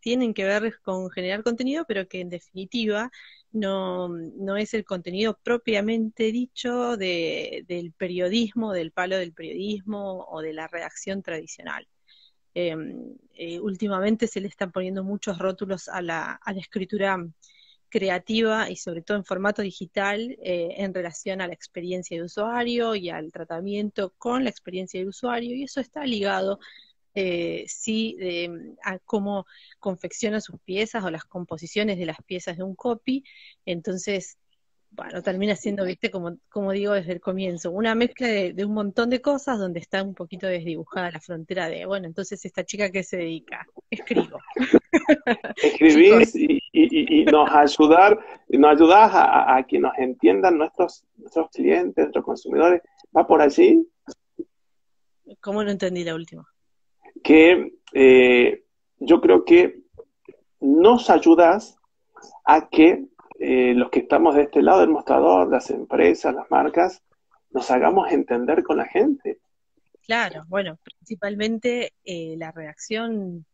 tienen 0.00 0.34
que 0.34 0.44
ver 0.44 0.80
con 0.82 1.10
generar 1.10 1.42
contenido, 1.42 1.84
pero 1.86 2.08
que 2.08 2.20
en 2.20 2.28
definitiva 2.28 3.10
no, 3.52 4.08
no 4.08 4.56
es 4.56 4.74
el 4.74 4.84
contenido 4.84 5.38
propiamente 5.42 6.32
dicho 6.32 6.96
de, 6.96 7.64
del 7.68 7.92
periodismo, 7.92 8.72
del 8.72 8.92
palo 8.92 9.16
del 9.16 9.32
periodismo 9.32 10.26
o 10.28 10.40
de 10.40 10.52
la 10.54 10.66
redacción 10.66 11.22
tradicional. 11.22 11.86
Em, 12.54 13.16
eh, 13.34 13.60
últimamente 13.60 14.26
se 14.26 14.40
le 14.40 14.48
están 14.48 14.72
poniendo 14.72 15.04
muchos 15.04 15.38
rótulos 15.38 15.88
a 15.88 16.02
la, 16.02 16.32
a 16.32 16.52
la 16.52 16.60
escritura 16.60 17.18
creativa 17.92 18.70
y 18.70 18.76
sobre 18.76 19.02
todo 19.02 19.18
en 19.18 19.24
formato 19.24 19.60
digital 19.62 20.36
eh, 20.42 20.76
en 20.78 20.94
relación 20.94 21.42
a 21.42 21.46
la 21.46 21.52
experiencia 21.52 22.16
de 22.16 22.24
usuario 22.24 22.94
y 22.94 23.10
al 23.10 23.30
tratamiento 23.30 24.14
con 24.16 24.44
la 24.44 24.50
experiencia 24.50 24.98
de 24.98 25.06
usuario 25.06 25.54
y 25.54 25.64
eso 25.64 25.80
está 25.80 26.04
ligado 26.06 26.58
eh, 27.14 27.64
sí 27.68 28.16
a 28.82 28.98
cómo 29.00 29.44
confecciona 29.78 30.40
sus 30.40 30.58
piezas 30.60 31.04
o 31.04 31.10
las 31.10 31.24
composiciones 31.26 31.98
de 31.98 32.06
las 32.06 32.16
piezas 32.24 32.56
de 32.56 32.62
un 32.62 32.74
copy. 32.74 33.22
Entonces 33.66 34.38
bueno, 34.94 35.22
termina 35.22 35.56
siendo, 35.56 35.84
viste, 35.84 36.10
como, 36.10 36.36
como 36.50 36.72
digo 36.72 36.92
desde 36.92 37.12
el 37.12 37.20
comienzo, 37.20 37.70
una 37.70 37.94
mezcla 37.94 38.28
de, 38.28 38.64
un 38.64 38.74
montón 38.74 39.08
de 39.08 39.22
cosas 39.22 39.58
donde 39.58 39.80
está 39.80 40.02
un 40.02 40.14
poquito 40.14 40.46
desdibujada 40.46 41.10
la 41.10 41.20
frontera 41.20 41.68
de, 41.68 41.86
bueno, 41.86 42.06
entonces 42.06 42.44
esta 42.44 42.64
chica 42.64 42.90
que 42.90 43.02
se 43.02 43.16
dedica, 43.16 43.66
escribo. 43.90 44.38
Escribís 45.56 46.34
y, 46.36 46.60
y, 46.72 47.24
nos 47.24 47.50
ayudar, 47.50 48.18
nos 48.48 48.70
ayudas 48.70 49.10
a, 49.14 49.64
que 49.66 49.78
nos 49.78 49.96
entiendan 49.96 50.58
nuestros, 50.58 51.04
nuestros 51.16 51.48
clientes, 51.50 51.96
nuestros 51.96 52.24
consumidores. 52.24 52.82
¿Va 53.16 53.26
por 53.26 53.40
allí? 53.40 53.86
¿Cómo 55.40 55.64
no 55.64 55.70
entendí 55.70 56.04
la 56.04 56.14
última? 56.14 56.46
Que 57.22 57.72
eh, 57.94 58.64
yo 58.98 59.20
creo 59.20 59.44
que 59.44 59.80
nos 60.60 61.08
ayudas 61.08 61.78
a 62.44 62.68
que 62.68 63.06
eh, 63.44 63.74
los 63.74 63.90
que 63.90 63.98
estamos 63.98 64.36
de 64.36 64.42
este 64.42 64.62
lado 64.62 64.82
del 64.82 64.90
mostrador, 64.90 65.50
las 65.50 65.68
empresas, 65.70 66.32
las 66.32 66.48
marcas, 66.48 67.02
nos 67.50 67.68
hagamos 67.72 68.12
entender 68.12 68.62
con 68.62 68.76
la 68.76 68.86
gente. 68.86 69.40
Claro, 70.06 70.44
bueno, 70.46 70.78
principalmente 70.82 71.92
eh, 72.04 72.36
la 72.38 72.52
reacción, 72.52 73.44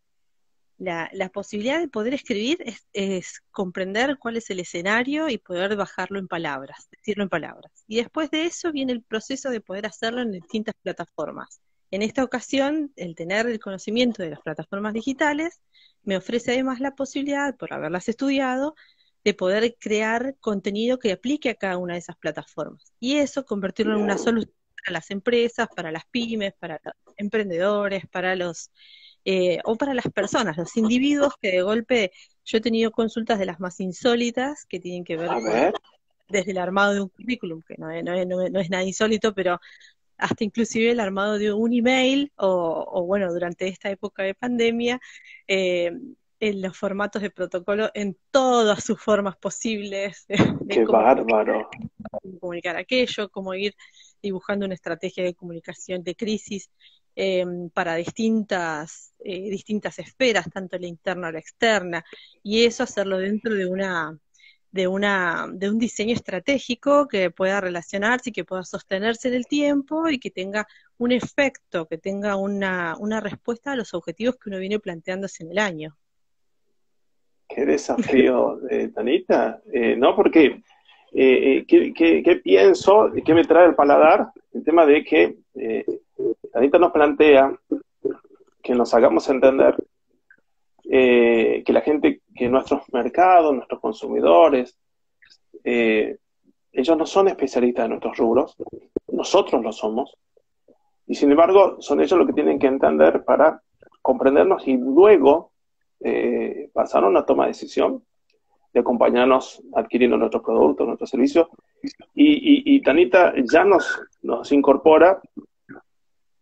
la, 0.77 1.09
la, 1.15 1.31
posibilidad 1.31 1.81
de 1.81 1.89
poder 1.89 2.13
escribir 2.13 2.59
es, 2.67 2.87
es, 2.93 3.43
comprender 3.51 4.19
cuál 4.19 4.37
es 4.37 4.51
el 4.51 4.61
escenario 4.61 5.31
y 5.31 5.39
poder 5.39 5.75
bajarlo 5.75 6.19
en 6.19 6.29
palabras, 6.29 6.89
decirlo 6.91 7.23
en 7.23 7.31
palabras. 7.31 7.73
Y 7.87 7.97
después 7.97 8.31
de 8.31 8.45
eso 8.45 8.73
viene 8.73 8.93
el 8.93 9.03
proceso 9.03 9.49
de 9.49 9.63
poder 9.63 9.87
hacerlo 9.87 10.21
en 10.21 10.33
distintas 10.33 10.75
plataformas. 10.83 11.63
En 11.91 12.03
esta 12.03 12.23
ocasión, 12.23 12.93
el 12.97 13.15
tener 13.15 13.47
el 13.47 13.59
conocimiento 13.59 14.23
de 14.23 14.31
las 14.31 14.41
plataformas 14.41 14.93
digitales 14.93 15.63
me 16.03 16.19
ofrece 16.19 16.53
además 16.53 16.81
la 16.81 16.95
posibilidad, 16.95 17.57
por 17.57 17.73
haberlas 17.73 18.09
estudiado, 18.09 18.75
de 19.29 19.35
poder 19.35 19.77
crear 19.79 20.37
contenido 20.41 20.99
que 20.99 21.13
aplique 21.13 21.51
a 21.51 21.55
cada 21.55 21.77
una 21.77 21.93
de 21.93 21.99
esas 21.99 22.17
plataformas. 22.17 22.95
Y 22.99 23.17
eso 23.17 23.45
convertirlo 23.45 23.95
en 23.95 24.03
una 24.03 24.17
solución 24.17 24.55
para 24.83 24.95
las 24.95 25.11
empresas, 25.11 25.69
para 25.77 25.93
las 25.93 26.07
pymes, 26.07 26.55
para 26.59 26.81
los 26.83 26.95
emprendedores, 27.19 28.07
para 28.07 28.37
los 28.37 28.71
eh, 29.27 29.59
o 29.65 29.77
para 29.77 29.93
las 29.93 30.07
personas, 30.11 30.57
los 30.57 30.75
individuos 30.79 31.35
que 31.43 31.51
de 31.51 31.61
golpe 31.61 32.11
yo 32.43 32.57
he 32.57 32.61
tenido 32.63 32.91
consultas 32.91 33.39
de 33.39 33.45
las 33.45 33.61
más 33.61 33.79
insólitas 33.81 34.65
que 34.65 34.81
tienen 34.81 35.05
que 35.05 35.19
ver, 35.19 35.29
con, 35.29 35.73
desde 36.29 36.53
el 36.53 36.59
armado 36.59 36.95
de 36.95 37.03
un 37.03 37.11
currículum, 37.11 37.61
que 37.61 37.75
no, 37.77 37.91
es 37.91 38.71
nada 38.71 38.83
insólito, 38.83 39.35
pero 39.35 39.61
hasta 40.17 40.43
inclusive 40.43 40.93
el 40.93 41.01
armado 41.01 41.37
de 41.37 41.53
un 41.53 41.75
email 41.75 42.33
o, 42.37 43.05
bueno, 43.05 43.31
durante 43.31 43.69
esta 43.69 43.91
época 43.91 44.23
de 44.23 44.35
pandemia, 44.35 44.99
eh, 45.47 45.93
en 46.41 46.63
los 46.63 46.77
formatos 46.77 47.23
de 47.23 47.31
protocolo 47.31 47.91
en 47.95 48.17
todas 48.31 48.85
sus 48.85 49.01
formas 49.01 49.37
posibles. 49.37 50.27
¡Qué 50.69 50.85
bárbaro! 50.85 51.69
Comunicar 52.41 52.77
aquello, 52.77 53.29
cómo 53.31 53.55
ir 53.55 53.75
dibujando 54.23 54.67
una 54.67 54.75
estrategia 54.75 55.25
de 55.25 55.35
comunicación 55.35 56.03
de 56.03 56.15
crisis 56.15 56.71
em, 57.17 57.71
para 57.71 57.97
distintas, 57.97 59.13
eh, 59.21 59.51
distintas 59.51 59.99
esferas, 59.99 60.47
tanto 60.53 60.79
la 60.79 60.87
interna 60.87 61.29
o 61.29 61.33
la 61.33 61.39
externa, 61.41 62.05
y 62.43 62.65
eso 62.65 62.85
hacerlo 62.85 63.19
dentro 63.19 63.55
de 63.55 63.67
una 63.67 64.19
de 64.71 64.87
una 64.87 65.47
de 65.51 65.71
un 65.71 65.79
diseño 65.79 66.13
estratégico 66.15 67.09
que 67.09 67.31
pueda 67.31 67.61
relacionarse 67.61 68.31
y 68.31 68.33
que 68.35 68.45
pueda 68.45 68.65
sostenerse 68.65 69.29
en 69.29 69.35
el 69.35 69.47
tiempo 69.47 70.09
y 70.11 70.19
que 70.19 70.31
tenga 70.31 70.67
un 70.99 71.13
efecto, 71.13 71.87
que 71.89 71.97
tenga 71.97 72.37
una, 72.37 72.95
una 72.99 73.21
respuesta 73.21 73.73
a 73.73 73.77
los 73.77 73.95
objetivos 73.95 74.37
que 74.37 74.51
uno 74.51 74.59
viene 74.59 74.79
planteándose 74.79 75.43
en 75.45 75.53
el 75.53 75.59
año. 75.59 75.97
Qué 77.49 77.65
desafío, 77.65 78.61
eh, 78.71 78.89
Tanita. 78.95 79.61
Eh, 79.73 79.97
no, 79.97 80.15
porque 80.15 80.63
eh, 81.13 81.65
¿qué, 81.67 81.93
qué, 81.95 82.41
pienso? 82.43 83.11
¿Qué 83.25 83.35
me 83.35 83.45
trae 83.45 83.67
el 83.67 83.75
paladar? 83.75 84.31
El 84.53 84.63
tema 84.65 84.85
de 84.85 85.03
que 85.03 85.37
Tanita 86.53 86.79
nos 86.79 86.93
plantea 86.93 87.59
que 88.63 88.75
nos 88.75 88.93
hagamos 88.93 89.29
entender 89.31 89.77
que 90.83 91.65
la 91.73 91.81
gente, 91.83 92.23
que 92.35 92.49
nuestros 92.49 92.83
mercados, 92.93 93.55
nuestros 93.55 93.81
consumidores, 93.81 94.79
ellos 95.65 96.97
no 96.97 97.07
son 97.07 97.29
especialistas 97.29 97.85
en 97.85 97.91
nuestros 97.91 98.17
rubros, 98.17 98.57
nosotros 99.13 99.63
lo 99.63 99.73
somos, 99.73 100.17
y 101.07 101.15
sin 101.15 101.31
embargo 101.31 101.77
son 101.81 102.01
ellos 102.01 102.19
los 102.19 102.27
que 102.27 102.33
tienen 102.33 102.59
que 102.59 102.67
entender 102.67 103.25
para 103.25 103.63
comprendernos 104.03 104.67
y 104.67 104.77
luego 104.77 105.53
eh, 106.01 106.71
pasaron 106.73 107.17
a 107.17 107.27
toma 107.27 107.45
de 107.45 107.51
decisión 107.51 108.03
de 108.73 108.81
acompañarnos 108.81 109.63
adquiriendo 109.75 110.17
nuestros 110.17 110.43
productos, 110.43 110.87
nuestros 110.87 111.11
servicios. 111.11 111.49
Y, 112.15 112.81
Tanita 112.83 113.35
ya 113.51 113.65
nos, 113.65 114.01
nos 114.23 114.51
incorpora 114.53 115.21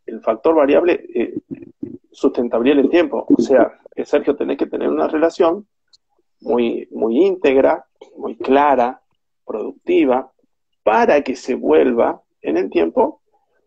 el 0.07 0.21
factor 0.21 0.55
variable 0.55 1.05
eh, 1.15 1.35
sustentabilidad 2.11 2.79
en 2.79 2.85
el 2.85 2.91
tiempo. 2.91 3.27
O 3.29 3.41
sea, 3.41 3.79
que 3.95 4.05
Sergio, 4.05 4.37
tenés 4.37 4.59
que 4.59 4.67
tener 4.67 4.89
una 4.89 5.09
relación 5.09 5.67
muy, 6.41 6.89
muy 6.91 7.25
íntegra, 7.25 7.87
muy 8.17 8.37
clara, 8.37 9.01
productiva, 9.45 10.31
para 10.83 11.23
que 11.23 11.37
se 11.37 11.55
vuelva 11.55 12.23
en 12.43 12.57
el 12.57 12.71
tiempo 12.71 13.23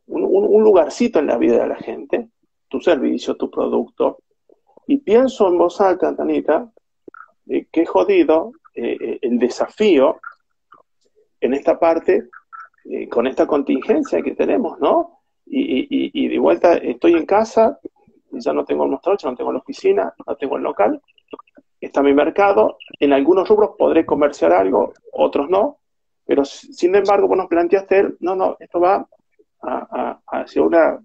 un, 0.08 0.24
un 0.24 0.63
lugarcito 0.63 1.19
en 1.19 1.27
la 1.27 1.38
vida 1.38 1.62
de 1.62 1.67
la 1.67 1.75
gente, 1.75 2.29
tu 2.67 2.79
servicio, 2.79 3.36
tu 3.36 3.50
producto, 3.50 4.19
y 4.89 4.98
pienso 4.98 5.48
en 5.48 5.55
voz 5.60 5.79
alta, 5.81 6.15
Tanita, 6.15 6.67
eh, 7.48 7.67
jodido 7.86 8.53
eh, 8.74 8.98
eh, 9.00 9.19
el 9.22 9.38
desafío 9.38 10.19
en 11.39 11.53
esta 11.53 11.79
parte 11.79 12.27
con 13.12 13.27
esta 13.27 13.46
contingencia 13.46 14.19
que 14.24 14.34
tenemos, 14.34 14.79
¿no? 14.79 15.19
Y, 15.46 16.27
de 16.27 16.39
vuelta 16.39 16.74
estoy 16.74 17.13
en 17.13 17.27
casa, 17.27 17.79
ya 18.31 18.51
no 18.51 18.65
tengo 18.65 18.86
el 18.86 18.89
mostrador, 18.89 19.19
ya 19.19 19.29
no 19.29 19.36
tengo 19.36 19.51
la 19.51 19.60
oficina, 19.60 20.12
no 20.25 20.36
tengo 20.36 20.58
el 20.58 20.63
local, 20.63 21.00
está 21.79 22.01
mi 22.01 22.13
mercado, 22.13 22.79
en 23.00 23.13
algunos 23.13 23.48
rubros 23.48 23.75
podré 23.77 24.08
comerciar 24.08 24.53
algo, 24.53 24.93
otros 25.13 25.51
no, 25.51 25.77
pero 26.25 26.43
sin 26.46 26.96
embargo 26.96 27.27
vos 27.27 27.38
nos 27.38 27.48
planteaste, 27.48 28.15
no, 28.22 28.36
no, 28.36 28.58
esto 28.60 28.79
va 28.79 29.08
hacia 30.25 30.63
una, 30.63 31.00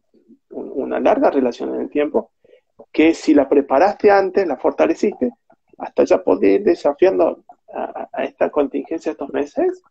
una 0.49 1.01
larga 1.01 1.31
relación 1.31 1.75
en 1.75 1.83
el 1.83 1.91
tiempo, 1.91 2.31
que 2.93 3.15
si 3.15 3.35
la 3.35 3.49
preparaste 3.49 4.11
antes, 4.11 4.47
la 4.47 4.57
fortaleciste, 4.57 5.31
hasta 5.79 6.05
ya 6.05 6.23
ir 6.43 6.63
desafiando 6.63 7.45
a, 7.73 8.25
esta 8.25 8.51
contingencia 8.51 9.13
estos 9.13 9.31
meses? 9.31 9.83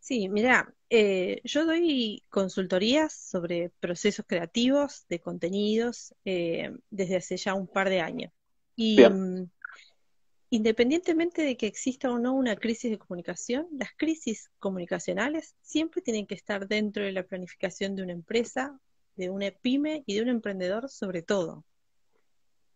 Sí, 0.00 0.28
mira, 0.28 0.74
eh, 0.90 1.40
yo 1.44 1.66
doy 1.66 2.24
consultorías 2.30 3.12
sobre 3.12 3.70
procesos 3.78 4.24
creativos 4.26 5.06
de 5.08 5.20
contenidos 5.20 6.14
eh, 6.24 6.70
desde 6.90 7.16
hace 7.16 7.36
ya 7.36 7.54
un 7.54 7.66
par 7.66 7.90
de 7.90 8.00
años. 8.00 8.32
Y 8.74 8.98
mm, 9.00 9.50
independientemente 10.50 11.42
de 11.42 11.56
que 11.56 11.66
exista 11.66 12.10
o 12.10 12.18
no 12.18 12.32
una 12.32 12.56
crisis 12.56 12.90
de 12.90 12.98
comunicación, 12.98 13.66
las 13.72 13.90
crisis 13.96 14.50
comunicacionales 14.58 15.54
siempre 15.60 16.00
tienen 16.00 16.26
que 16.26 16.34
estar 16.34 16.66
dentro 16.66 17.04
de 17.04 17.12
la 17.12 17.24
planificación 17.24 17.94
de 17.94 18.02
una 18.04 18.12
empresa, 18.12 18.80
de 19.18 19.28
una 19.28 19.50
pyme 19.50 20.04
y 20.06 20.14
de 20.14 20.22
un 20.22 20.28
emprendedor 20.28 20.88
sobre 20.88 21.22
todo. 21.22 21.64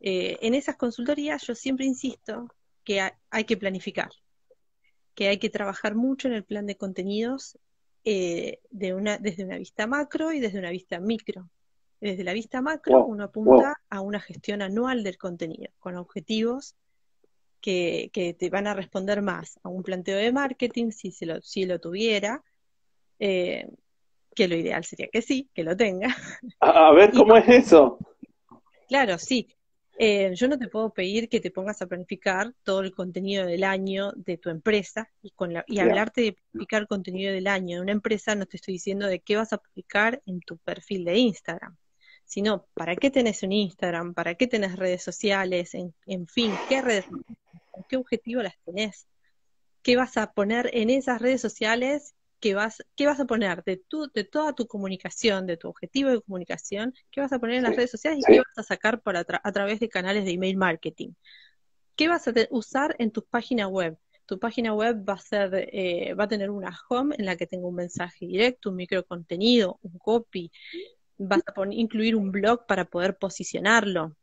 Eh, 0.01 0.37
en 0.43 0.55
esas 0.55 0.77
consultorías 0.77 1.47
yo 1.47 1.55
siempre 1.55 1.87
insisto 1.87 2.53
que 2.85 3.01
hay 3.31 3.45
que 3.45 3.57
planificar, 3.57 4.11
que 5.15 5.29
hay 5.29 5.39
que 5.39 5.49
trabajar 5.49 5.95
mucho 5.95 6.27
en 6.27 6.35
el 6.35 6.45
plan 6.45 6.67
de 6.67 6.77
contenidos 6.77 7.57
eh, 8.05 8.59
de 8.71 8.95
una, 8.95 9.19
desde 9.19 9.45
una 9.45 9.57
vista 9.57 9.87
macro 9.87 10.33
y 10.33 10.41
desde 10.41 10.59
una 10.59 10.71
vista 10.71 10.99
micro. 10.99 11.49
Desde 12.01 12.25
la 12.25 12.33
vista 12.33 12.61
macro 12.61 13.07
uno 13.07 13.23
apunta 13.23 13.81
a 13.89 14.01
una 14.01 14.19
gestión 14.19 14.61
anual 14.61 15.05
del 15.05 15.19
contenido, 15.19 15.71
con 15.79 15.97
objetivos 15.97 16.75
que, 17.61 18.11
te 18.37 18.51
van 18.51 18.67
a 18.67 18.75
responder 18.75 19.23
más 19.23 19.61
a 19.63 19.69
un 19.69 19.85
planteo 19.85 20.17
de 20.17 20.33
marketing, 20.33 20.91
si, 20.91 21.13
lo, 21.25 21.41
si 21.41 21.65
lo 21.65 21.79
tuviera, 21.79 22.43
eh, 23.21 23.69
que 24.35 24.49
lo 24.49 24.57
ideal 24.57 24.85
sería 24.85 25.09
que 25.09 25.23
sí, 25.23 25.49
que 25.55 25.65
lo 25.65 25.77
tenga. 25.77 26.17
A, 26.61 26.93
ver, 26.93 27.11
¿cómo 27.13 27.37
es 27.37 27.49
eso? 27.49 27.99
Claro, 28.89 29.19
sí. 29.19 29.49
Eh, 29.99 30.33
yo 30.35 30.49
no 30.49 30.59
te 30.59 30.69
puedo 30.69 30.91
pedir 30.91 31.29
que 31.29 31.41
te 31.41 31.51
pongas 31.51 31.83
a 31.83 31.87
planificar 31.87 32.55
todo 32.63 32.81
el 32.81 32.93
contenido 32.93 33.47
del 33.47 33.63
año 33.63 34.13
de 34.17 34.39
tu 34.39 34.49
empresa 34.49 35.11
y, 35.21 35.31
con 35.33 35.53
la, 35.53 35.65
y 35.67 35.81
hablarte 35.81 36.23
de 36.23 36.33
planificar 36.33 36.87
contenido 36.87 37.33
del 37.33 37.47
año 37.47 37.77
de 37.77 37.83
una 37.83 37.93
empresa, 37.93 38.35
no 38.35 38.47
te 38.47 38.57
estoy 38.57 38.75
diciendo 38.75 39.07
de 39.07 39.21
qué 39.21 39.37
vas 39.37 39.53
a 39.53 39.59
publicar 39.59 40.23
en 40.25 40.41
tu 40.41 40.57
perfil 40.57 41.05
de 41.05 41.19
Instagram, 41.19 41.77
sino 42.25 42.67
para 42.73 42.97
qué 42.97 43.11
tenés 43.11 43.43
un 43.43 43.53
Instagram, 43.53 44.15
para 44.15 44.35
qué 44.35 44.47
tenés 44.47 44.77
redes 44.77 45.03
sociales, 45.03 45.75
en, 45.75 45.95
en 46.07 46.27
fin, 46.27 46.53
qué 46.71 46.81
redes, 46.81 47.05
qué 47.91 47.99
objetivo 47.99 48.43
las 48.43 48.59
tenés, 48.65 49.07
qué 49.83 49.97
vas 49.97 50.17
a 50.17 50.33
poner 50.33 50.71
en 50.73 50.89
esas 50.89 51.21
redes 51.21 51.43
sociales 51.43 52.15
qué 52.43 52.55
vas, 52.55 52.85
qué 52.97 53.07
vas 53.07 53.21
a 53.21 53.25
poner 53.25 53.63
de, 53.65 53.77
tu, 53.77 54.11
de 54.13 54.25
toda 54.25 54.53
tu 54.53 54.67
comunicación, 54.67 55.47
de 55.47 55.57
tu 55.57 55.69
objetivo 55.69 56.11
de 56.11 56.21
comunicación, 56.21 56.93
qué 57.13 57.21
vas 57.21 57.33
a 57.33 57.39
poner 57.39 57.57
en 57.57 57.63
las 57.63 57.77
redes 57.77 57.93
sociales 57.93 58.19
y 58.19 58.33
qué 58.33 58.39
vas 58.39 58.59
a 58.59 58.65
sacar 58.65 59.01
por 59.01 59.17
a, 59.17 59.25
través 59.25 59.79
de 59.79 59.89
canales 59.89 60.25
de 60.25 60.33
email 60.33 60.57
marketing. 60.57 61.13
¿Qué 61.95 62.09
vas 62.09 62.27
a 62.27 62.33
usar 62.51 62.97
en 62.99 63.13
tu 63.13 63.25
página 63.25 63.69
web? 63.69 63.97
Tu 64.27 64.41
página 64.41 64.75
web 64.75 65.09
va 65.09 65.15
a 65.15 65.19
ser, 65.19 65.69
eh, 65.73 66.15
va 66.15 66.25
a 66.25 66.29
tener 66.29 66.51
una 66.51 66.77
home 66.89 67.15
en 67.17 67.27
la 67.27 67.37
que 67.37 67.47
tenga 67.47 67.67
un 67.67 67.77
mensaje 67.77 68.27
directo, 68.27 68.71
un 68.71 68.77
microcontenido, 68.77 69.79
un 69.83 69.99
copy. 69.99 70.51
Vas 71.19 71.43
a 71.47 71.53
incluir 71.71 72.17
un 72.17 72.33
blog 72.33 72.67
para 72.67 72.87
poder 72.87 73.17
posicionarlo 73.19 74.17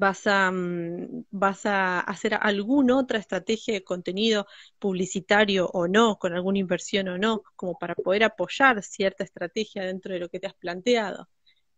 vas 0.00 0.26
a, 0.26 0.50
mm, 0.50 1.26
vas 1.30 1.66
a 1.66 2.00
hacer 2.00 2.32
alguna 2.34 2.96
otra 2.98 3.18
estrategia 3.18 3.74
de 3.74 3.84
contenido 3.84 4.46
publicitario 4.78 5.68
o 5.74 5.88
no, 5.88 6.16
con 6.18 6.32
alguna 6.32 6.58
inversión 6.58 7.08
o 7.08 7.18
no, 7.18 7.42
como 7.54 7.78
para 7.78 7.94
poder 7.94 8.24
apoyar 8.24 8.82
cierta 8.82 9.24
estrategia 9.24 9.84
dentro 9.84 10.14
de 10.14 10.20
lo 10.20 10.30
que 10.30 10.40
te 10.40 10.46
has 10.46 10.54
planteado. 10.54 11.28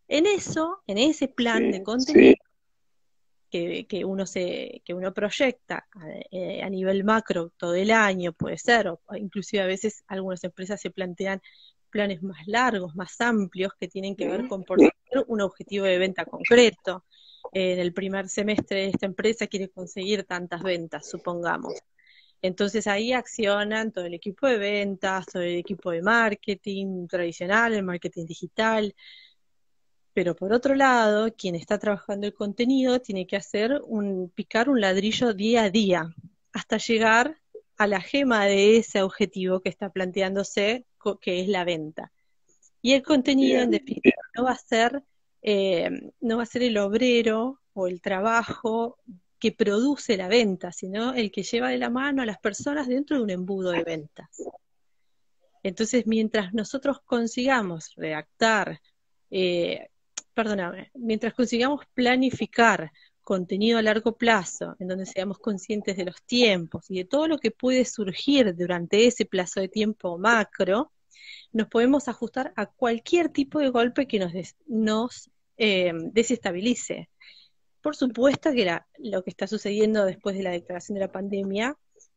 En 0.06 0.26
eso, 0.26 0.82
en 0.86 0.98
ese 0.98 1.26
plan 1.26 1.72
de 1.72 1.82
contenido 1.82 2.36
que, 3.50 3.86
que, 3.88 4.04
uno 4.04 4.24
se, 4.24 4.82
que 4.84 4.94
uno 4.94 5.12
proyecta 5.12 5.88
eh, 6.30 6.62
a, 6.62 6.70
nivel 6.70 7.02
macro 7.02 7.50
todo 7.56 7.74
el 7.74 7.90
año, 7.90 8.32
puede 8.32 8.56
ser, 8.56 8.86
o 8.86 9.00
inclusive 9.16 9.64
a 9.64 9.66
veces 9.66 10.04
algunas 10.06 10.44
empresas 10.44 10.80
se 10.80 10.90
plantean 10.90 11.42
planes 11.90 12.22
más 12.22 12.46
largos, 12.46 12.94
más 12.94 13.20
amplios, 13.20 13.72
que 13.80 13.88
tienen 13.88 14.14
que 14.14 14.28
ver 14.28 14.46
con 14.46 14.62
por 14.62 14.78
un 15.26 15.40
objetivo 15.40 15.86
de 15.86 15.98
venta 15.98 16.24
concreto 16.24 17.04
en 17.52 17.78
el 17.78 17.92
primer 17.92 18.28
semestre 18.28 18.86
esta 18.86 19.06
empresa 19.06 19.46
quiere 19.46 19.68
conseguir 19.68 20.24
tantas 20.24 20.62
ventas, 20.62 21.08
supongamos. 21.08 21.74
Entonces 22.42 22.86
ahí 22.88 23.12
accionan 23.12 23.92
todo 23.92 24.04
el 24.04 24.14
equipo 24.14 24.48
de 24.48 24.58
ventas, 24.58 25.26
todo 25.26 25.42
el 25.42 25.56
equipo 25.56 25.92
de 25.92 26.02
marketing 26.02 27.06
tradicional, 27.06 27.72
el 27.72 27.84
marketing 27.84 28.26
digital. 28.26 28.94
Pero 30.12 30.34
por 30.34 30.52
otro 30.52 30.74
lado, 30.74 31.32
quien 31.34 31.54
está 31.54 31.78
trabajando 31.78 32.26
el 32.26 32.34
contenido 32.34 33.00
tiene 33.00 33.26
que 33.26 33.36
hacer 33.36 33.80
un, 33.86 34.30
picar 34.34 34.68
un 34.68 34.80
ladrillo 34.80 35.32
día 35.32 35.64
a 35.64 35.70
día 35.70 36.14
hasta 36.52 36.78
llegar 36.78 37.38
a 37.78 37.86
la 37.86 38.00
gema 38.00 38.44
de 38.46 38.76
ese 38.76 39.02
objetivo 39.02 39.60
que 39.60 39.68
está 39.68 39.90
planteándose, 39.90 40.84
que 41.20 41.40
es 41.40 41.48
la 41.48 41.64
venta. 41.64 42.12
Y 42.82 42.94
el 42.94 43.02
contenido, 43.02 43.62
en 43.62 43.70
definitiva, 43.70 44.16
no 44.36 44.44
va 44.44 44.52
a 44.52 44.58
ser 44.58 45.02
eh, 45.42 45.90
no 46.20 46.36
va 46.36 46.44
a 46.44 46.46
ser 46.46 46.62
el 46.62 46.78
obrero 46.78 47.60
o 47.74 47.88
el 47.88 48.00
trabajo 48.00 48.98
que 49.38 49.50
produce 49.50 50.16
la 50.16 50.28
venta, 50.28 50.70
sino 50.70 51.14
el 51.14 51.32
que 51.32 51.42
lleva 51.42 51.68
de 51.68 51.78
la 51.78 51.90
mano 51.90 52.22
a 52.22 52.26
las 52.26 52.38
personas 52.38 52.86
dentro 52.86 53.16
de 53.16 53.24
un 53.24 53.30
embudo 53.30 53.72
de 53.72 53.82
ventas. 53.82 54.28
Entonces, 55.64 56.06
mientras 56.06 56.54
nosotros 56.54 57.00
consigamos 57.04 57.92
redactar, 57.96 58.80
eh, 59.30 59.88
perdóname, 60.32 60.92
mientras 60.94 61.34
consigamos 61.34 61.84
planificar 61.92 62.92
contenido 63.22 63.78
a 63.78 63.82
largo 63.82 64.16
plazo, 64.16 64.76
en 64.78 64.86
donde 64.86 65.06
seamos 65.06 65.38
conscientes 65.38 65.96
de 65.96 66.04
los 66.04 66.22
tiempos 66.22 66.88
y 66.88 66.98
de 66.98 67.04
todo 67.04 67.26
lo 67.26 67.38
que 67.38 67.50
puede 67.50 67.84
surgir 67.84 68.54
durante 68.54 69.06
ese 69.06 69.24
plazo 69.24 69.60
de 69.60 69.68
tiempo 69.68 70.18
macro, 70.18 70.92
nos 71.52 71.66
podemos 71.66 72.06
ajustar 72.06 72.52
a 72.56 72.66
cualquier 72.66 73.28
tipo 73.28 73.58
de 73.58 73.70
golpe 73.70 74.06
que 74.06 74.20
nos, 74.20 74.32
nos 74.66 75.31
eh, 75.56 75.92
desestabilice. 76.12 77.08
Por 77.82 77.96
supuesto 77.96 78.52
que 78.52 78.78
lo 78.98 79.24
que 79.24 79.30
está 79.30 79.46
sucediendo 79.46 80.04
después 80.04 80.36
de 80.36 80.44
la 80.44 80.50
declaración 80.50 80.94
de 80.94 81.00
la 81.00 81.12
pandemia 81.12 81.76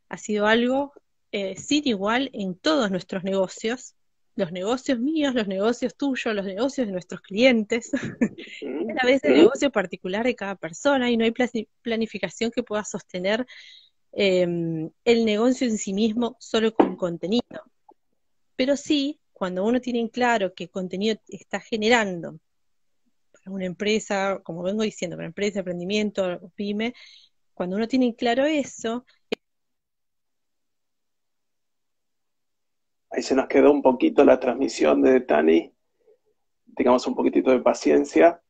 ha 0.10 0.18
sido 0.18 0.46
algo 0.46 0.94
eh, 1.32 1.56
sin 1.58 1.88
igual 1.88 2.30
en 2.34 2.56
todos 2.56 2.92
nuestros 2.92 3.24
negocios, 3.24 3.96
los 4.36 4.52
negocios 4.52 5.00
míos, 5.00 5.34
los 5.34 5.48
negocios 5.48 5.96
tuyos, 5.96 6.36
los 6.36 6.46
negocios 6.46 6.88
de 6.88 6.94
nuestros 6.94 7.22
clientes, 7.22 7.92
a 9.02 9.06
veces 9.06 9.24
el 9.24 9.38
negocio 9.40 9.72
particular 9.72 10.24
de 10.24 10.36
cada 10.36 10.56
persona 10.56 11.10
y 11.10 11.18
no 11.18 11.26
hay 11.26 11.34
planificación 11.82 12.52
que 12.52 12.64
pueda 12.64 12.84
sostener 12.84 13.46
em, 14.12 14.90
el 15.04 15.26
negocio 15.26 15.68
en 15.68 15.78
sí 15.78 15.94
mismo 15.94 16.38
solo 16.40 16.74
con 16.74 16.96
contenido. 16.96 17.64
Pero 18.56 18.78
sí, 18.78 19.20
cuando 19.34 19.66
uno 19.66 19.82
tiene 19.82 20.00
en 20.00 20.10
claro 20.10 20.54
qué 20.54 20.70
contenido 20.70 21.18
está 21.28 21.60
generando 21.60 22.40
una 23.48 23.66
empresa, 23.66 24.40
como 24.44 24.64
vengo 24.64 24.84
diciendo, 24.84 25.16
una 25.18 25.26
empresa, 25.26 25.60
emprendimiento, 25.60 26.52
pyme, 26.56 26.94
cuando 27.54 27.76
uno 27.78 27.88
tiene 27.88 28.16
claro 28.16 28.46
eso... 28.46 29.06
Ahí 33.10 33.22
se 33.22 33.34
nos 33.34 33.48
quedó 33.48 33.72
un 33.72 33.82
poquito 33.82 34.26
la 34.26 34.42
transmisión 34.42 35.02
de 35.02 35.22
Tani. 35.22 35.74
Tengamos 36.76 37.08
un 37.08 37.16
poquitito 37.16 37.50
de 37.50 37.62
paciencia. 37.62 38.42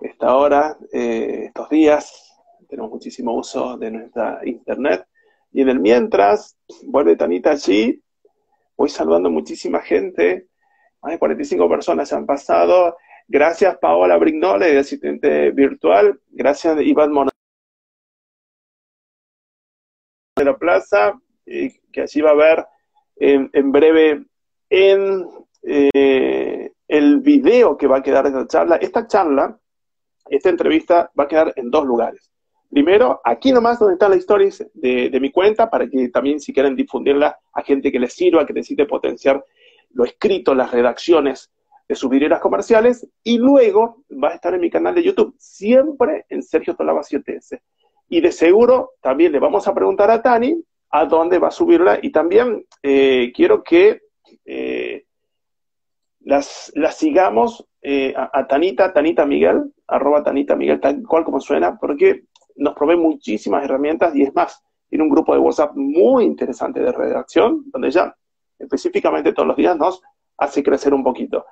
Esta 0.00 0.34
hora, 0.34 0.76
eh, 0.92 1.44
estos 1.46 1.68
días, 1.70 2.34
tenemos 2.68 2.90
muchísimo 2.90 3.32
uso 3.32 3.76
de 3.76 3.92
nuestra 3.92 4.40
internet. 4.44 5.06
Y 5.52 5.62
en 5.62 5.68
el 5.68 5.78
mientras, 5.78 6.58
vuelve 6.84 7.14
Tanita 7.14 7.52
allí. 7.52 8.02
Voy 8.76 8.88
saludando 8.88 9.30
muchísima 9.30 9.80
gente. 9.80 10.48
Más 11.00 11.12
de 11.12 11.18
45 11.20 11.68
personas 11.68 12.08
se 12.08 12.16
han 12.16 12.26
pasado. 12.26 12.96
Gracias 13.28 13.76
Paola 13.78 14.16
Brignole, 14.18 14.78
asistente 14.78 15.50
virtual. 15.50 16.20
Gracias 16.30 16.80
Iván 16.80 17.12
Mona 17.12 17.30
de 20.36 20.44
la 20.44 20.56
plaza, 20.56 21.18
que 21.44 22.00
allí 22.00 22.20
va 22.20 22.30
a 22.30 22.34
ver 22.34 22.66
en, 23.16 23.72
breve 23.72 24.26
en 24.70 25.26
eh, 25.62 26.70
el 26.86 27.20
video 27.20 27.76
que 27.76 27.86
va 27.86 27.98
a 27.98 28.02
quedar 28.02 28.24
de 28.24 28.30
esta 28.30 28.46
charla. 28.46 28.76
Esta 28.76 29.06
charla, 29.06 29.58
esta 30.28 30.50
entrevista 30.50 31.10
va 31.18 31.24
a 31.24 31.28
quedar 31.28 31.52
en 31.56 31.70
dos 31.70 31.84
lugares. 31.84 32.30
Primero, 32.70 33.20
aquí 33.24 33.52
nomás 33.52 33.78
donde 33.78 33.94
están 33.94 34.10
las 34.10 34.20
stories 34.20 34.66
de, 34.74 35.08
de 35.08 35.20
mi 35.20 35.32
cuenta, 35.32 35.70
para 35.70 35.88
que 35.88 36.10
también 36.10 36.38
si 36.38 36.52
quieren 36.52 36.76
difundirla 36.76 37.38
a 37.52 37.62
gente 37.62 37.90
que 37.90 37.98
les 37.98 38.12
sirva, 38.12 38.46
que 38.46 38.52
necesite 38.52 38.84
potenciar 38.84 39.42
lo 39.94 40.04
escrito, 40.04 40.54
las 40.54 40.70
redacciones 40.70 41.50
de 41.88 41.94
sus 41.94 42.10
vidrieras 42.10 42.40
comerciales 42.40 43.06
y 43.22 43.38
luego 43.38 44.04
va 44.22 44.30
a 44.30 44.34
estar 44.34 44.54
en 44.54 44.60
mi 44.60 44.70
canal 44.70 44.94
de 44.94 45.02
YouTube, 45.02 45.34
siempre 45.38 46.26
en 46.28 46.42
Sergio 46.42 46.74
Tolaba 46.74 47.02
7S. 47.02 47.60
Y 48.08 48.20
de 48.20 48.32
seguro 48.32 48.92
también 49.00 49.32
le 49.32 49.38
vamos 49.38 49.66
a 49.68 49.74
preguntar 49.74 50.10
a 50.10 50.22
Tani 50.22 50.62
a 50.90 51.04
dónde 51.04 51.38
va 51.38 51.48
a 51.48 51.52
subirla 51.52 51.98
y 52.00 52.10
también 52.10 52.64
eh, 52.82 53.32
quiero 53.34 53.62
que 53.62 54.00
eh, 54.44 55.04
las, 56.20 56.72
las, 56.74 56.96
sigamos 56.96 57.66
eh, 57.82 58.14
a, 58.16 58.46
Tanita, 58.46 58.92
Tanita 58.92 59.26
Miguel, 59.26 59.72
arroba 59.86 60.22
Tanita 60.22 60.56
Miguel, 60.56 60.80
tal 60.80 61.02
cual 61.06 61.24
como 61.24 61.40
suena, 61.40 61.78
porque 61.78 62.24
nos 62.56 62.74
provee 62.74 62.96
muchísimas 62.96 63.64
herramientas 63.64 64.14
y 64.14 64.22
es 64.22 64.34
más, 64.34 64.62
tiene 64.88 65.04
un 65.04 65.10
grupo 65.10 65.34
de 65.34 65.40
WhatsApp 65.40 65.72
muy 65.76 66.24
interesante 66.24 66.80
de 66.80 66.92
redacción, 66.92 67.64
donde 67.70 67.90
ya 67.90 68.16
específicamente 68.58 69.32
todos 69.32 69.48
los 69.48 69.56
días 69.56 69.76
nos 69.76 70.02
hace 70.38 70.62
crecer 70.62 70.94
un 70.94 71.04
poquito. 71.04 71.46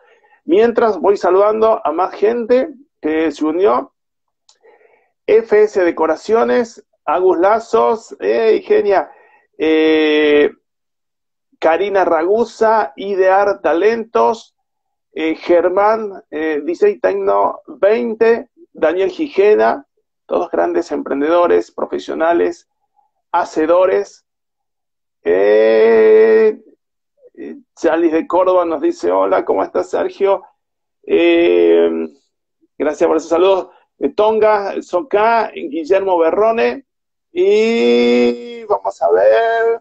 Mientras 0.44 0.98
voy 0.98 1.16
saludando 1.16 1.80
a 1.84 1.92
más 1.92 2.14
gente 2.14 2.68
que 3.00 3.30
se 3.30 3.44
unió. 3.44 3.92
FS 5.26 5.82
Decoraciones, 5.82 6.84
Agus 7.06 7.38
Lazos, 7.38 8.16
hey, 8.20 8.62
genia. 8.62 9.10
Eh, 9.56 10.50
Karina 11.58 12.04
Ragusa, 12.04 12.92
Idear 12.96 13.62
Talentos, 13.62 14.54
eh, 15.12 15.34
Germán, 15.36 16.22
eh, 16.30 16.62
Tecno 17.00 17.60
20, 17.66 18.50
Daniel 18.72 19.10
Gijena, 19.10 19.86
todos 20.26 20.50
grandes 20.50 20.90
emprendedores, 20.92 21.70
profesionales, 21.70 22.68
hacedores. 23.32 24.26
Eh, 25.22 26.60
Charlie 27.74 28.10
de 28.10 28.26
Córdoba 28.26 28.64
nos 28.64 28.80
dice, 28.80 29.10
hola, 29.10 29.44
¿cómo 29.44 29.62
estás, 29.62 29.90
Sergio? 29.90 30.44
Eh, 31.02 32.08
gracias 32.78 33.06
por 33.06 33.16
esos 33.16 33.28
saludos. 33.28 33.68
Tonga, 34.14 34.80
Soca, 34.82 35.50
Guillermo 35.54 36.18
Berrone. 36.18 36.84
Y 37.32 38.62
vamos 38.64 39.02
a 39.02 39.10
ver 39.10 39.80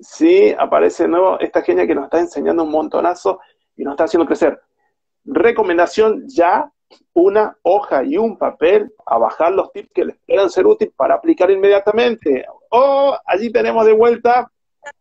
si 0.00 0.52
aparece 0.58 1.04
de 1.04 1.10
nuevo 1.10 1.38
esta 1.38 1.62
genia 1.62 1.86
que 1.86 1.94
nos 1.94 2.04
está 2.04 2.18
enseñando 2.18 2.64
un 2.64 2.70
montonazo 2.70 3.38
y 3.76 3.84
nos 3.84 3.92
está 3.92 4.04
haciendo 4.04 4.26
crecer. 4.26 4.60
Recomendación 5.24 6.24
ya, 6.26 6.72
una 7.12 7.56
hoja 7.62 8.02
y 8.02 8.16
un 8.16 8.36
papel 8.36 8.92
a 9.06 9.18
bajar 9.18 9.52
los 9.52 9.70
tips 9.72 9.90
que 9.94 10.04
les 10.06 10.16
puedan 10.26 10.50
ser 10.50 10.66
útiles 10.66 10.92
para 10.96 11.14
aplicar 11.14 11.50
inmediatamente. 11.50 12.44
Oh, 12.70 13.16
allí 13.24 13.52
tenemos 13.52 13.86
de 13.86 13.92
vuelta 13.92 14.50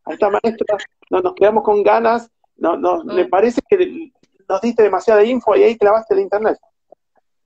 a 0.05 0.13
esta 0.13 0.29
maestra. 0.29 0.77
No, 1.09 1.21
nos 1.21 1.33
quedamos 1.35 1.63
con 1.63 1.83
ganas. 1.83 2.29
No, 2.55 2.75
no, 2.77 3.03
me 3.03 3.25
parece 3.25 3.61
que 3.67 4.11
nos 4.47 4.61
diste 4.61 4.83
demasiada 4.83 5.23
info 5.23 5.55
y 5.55 5.63
ahí 5.63 5.77
clavaste 5.77 6.13
el 6.13 6.21
internet. 6.21 6.57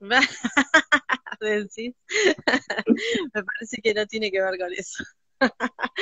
me 0.00 0.20
parece 3.42 3.82
que 3.82 3.94
no 3.94 4.06
tiene 4.06 4.30
que 4.30 4.40
ver 4.40 4.58
con 4.58 4.72
eso. 4.72 5.04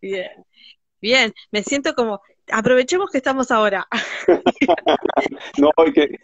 Bien. 0.00 0.44
Bien, 1.00 1.32
me 1.50 1.64
siento 1.64 1.94
como, 1.94 2.20
aprovechemos 2.52 3.10
que 3.10 3.18
estamos 3.18 3.50
ahora. 3.50 3.86
no, 5.58 5.70
qué, 5.92 6.16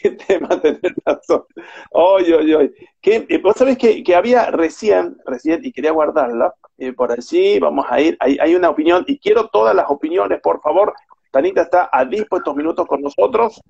qué 0.00 0.10
tema 0.12 0.60
tener 0.60 0.94
razón. 1.04 1.44
Oye, 1.90 2.34
oye, 2.34 2.54
oye. 2.54 2.72
Eh, 3.02 3.38
vos 3.38 3.56
sabés 3.56 3.76
que, 3.78 4.04
que, 4.04 4.14
había 4.14 4.50
recién, 4.52 5.16
recién, 5.26 5.64
y 5.64 5.72
quería 5.72 5.90
guardarla, 5.90 6.54
eh, 6.86 6.92
por 6.92 7.12
allí 7.12 7.58
vamos 7.58 7.86
a 7.88 8.00
ir, 8.00 8.16
hay, 8.20 8.38
hay, 8.40 8.54
una 8.54 8.70
opinión, 8.70 9.04
y 9.06 9.18
quiero 9.18 9.48
todas 9.48 9.74
las 9.74 9.86
opiniones, 9.88 10.40
por 10.40 10.60
favor. 10.60 10.94
Tanita 11.30 11.62
está 11.62 11.88
a 11.90 12.04
dispuestos 12.04 12.54
minutos 12.54 12.86
con 12.86 13.00
nosotros. 13.00 13.60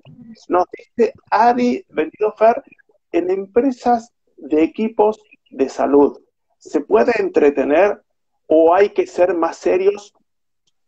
Nos 0.49 0.65
dice 0.71 1.13
Ari 1.29 1.85
22 1.89 2.33
Fer, 2.37 2.63
en 3.11 3.29
empresas 3.29 4.11
de 4.37 4.63
equipos 4.63 5.19
de 5.49 5.69
salud, 5.69 6.19
¿se 6.57 6.81
puede 6.81 7.13
entretener 7.19 8.01
o 8.47 8.73
hay 8.73 8.89
que 8.89 9.07
ser 9.07 9.33
más 9.33 9.57
serios 9.57 10.13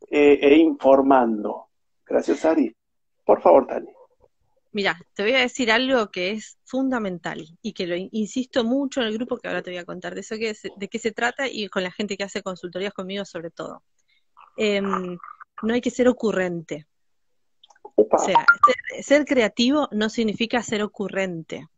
eh, 0.09 0.39
e 0.41 0.57
informando. 0.57 1.67
Gracias, 2.05 2.45
Ari. 2.45 2.75
Por 3.25 3.41
favor, 3.41 3.65
Tani. 3.67 3.94
Mira, 4.75 4.99
te 5.13 5.23
voy 5.23 5.31
a 5.31 5.39
decir 5.39 5.71
algo 5.71 6.11
que 6.11 6.31
es 6.31 6.57
fundamental 6.65 7.47
y 7.61 7.71
que 7.71 7.87
lo 7.87 7.95
insisto 7.95 8.65
mucho 8.65 8.99
en 8.99 9.07
el 9.07 9.13
grupo 9.13 9.37
que 9.37 9.47
ahora 9.47 9.61
te 9.61 9.69
voy 9.69 9.77
a 9.77 9.85
contar 9.85 10.13
de 10.13 10.19
eso 10.19 10.35
que 10.35 10.53
de 10.75 10.89
qué 10.89 10.99
se 10.99 11.13
trata 11.13 11.47
y 11.47 11.69
con 11.69 11.81
la 11.81 11.93
gente 11.93 12.17
que 12.17 12.25
hace 12.25 12.43
consultorías 12.43 12.91
conmigo 12.91 13.23
sobre 13.23 13.51
todo. 13.51 13.83
Em, 14.57 15.17
no 15.63 15.73
hay 15.73 15.79
que 15.79 15.91
ser 15.91 16.09
ocurrente. 16.09 16.87
O 17.95 18.17
sea, 18.17 18.45
ser, 19.01 19.23
creativo 19.23 19.87
no 19.93 20.09
significa 20.09 20.61
ser 20.61 20.83
ocurrente. 20.83 21.69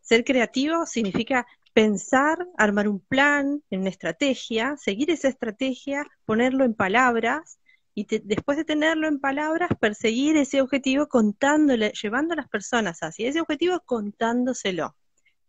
Ser 0.00 0.24
creativo 0.24 0.84
significa 0.84 1.46
pensar, 1.72 2.44
armar 2.58 2.88
un 2.88 2.98
plan, 2.98 3.62
una 3.70 3.88
estrategia, 3.88 4.76
seguir 4.78 5.12
esa 5.12 5.28
estrategia, 5.28 6.04
ponerlo 6.24 6.64
en 6.64 6.74
palabras 6.74 7.60
y 7.98 8.04
después 8.24 8.58
de 8.58 8.66
tenerlo 8.66 9.08
en 9.08 9.20
palabras, 9.20 9.70
perseguir 9.80 10.36
ese 10.36 10.60
objetivo 10.60 11.08
contándole, 11.08 11.94
llevando 12.00 12.34
a 12.34 12.36
las 12.36 12.46
personas 12.46 12.98
hacia 13.00 13.30
ese 13.30 13.40
objetivo 13.40 13.80
contándoselo. 13.86 14.94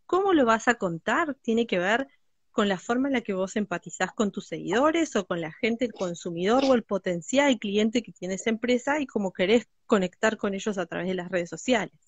¿Cómo 0.06 0.32
lo 0.32 0.46
vas 0.46 0.70
a 0.70 0.76
contar? 0.76 1.36
Tiene 1.42 1.68
que 1.68 1.78
ver 1.78 2.08
con 2.52 2.70
la 2.70 2.80
forma 2.80 3.10
en 3.10 3.16
la 3.16 3.22
que 3.22 3.34
vos 3.34 3.58
empatizás 3.58 4.14
con 4.14 4.32
tus 4.32 4.48
seguidores 4.48 5.14
o 5.18 5.28
con 5.28 5.42
la 5.42 5.52
gente, 5.52 5.84
el 5.84 5.92
consumidor 5.92 6.64
o 6.64 6.74
el 6.74 6.84
potencial 6.84 7.60
cliente 7.60 8.02
que 8.02 8.14
tiene 8.14 8.36
esa 8.36 8.50
empresa 8.50 9.02
y 9.02 9.08
cómo 9.08 9.34
querés 9.34 9.68
conectar 9.86 10.38
con 10.38 10.54
ellos 10.54 10.78
a 10.78 10.86
través 10.86 11.10
de 11.10 11.16
las 11.16 11.30
redes 11.30 11.50
sociales. 11.50 12.00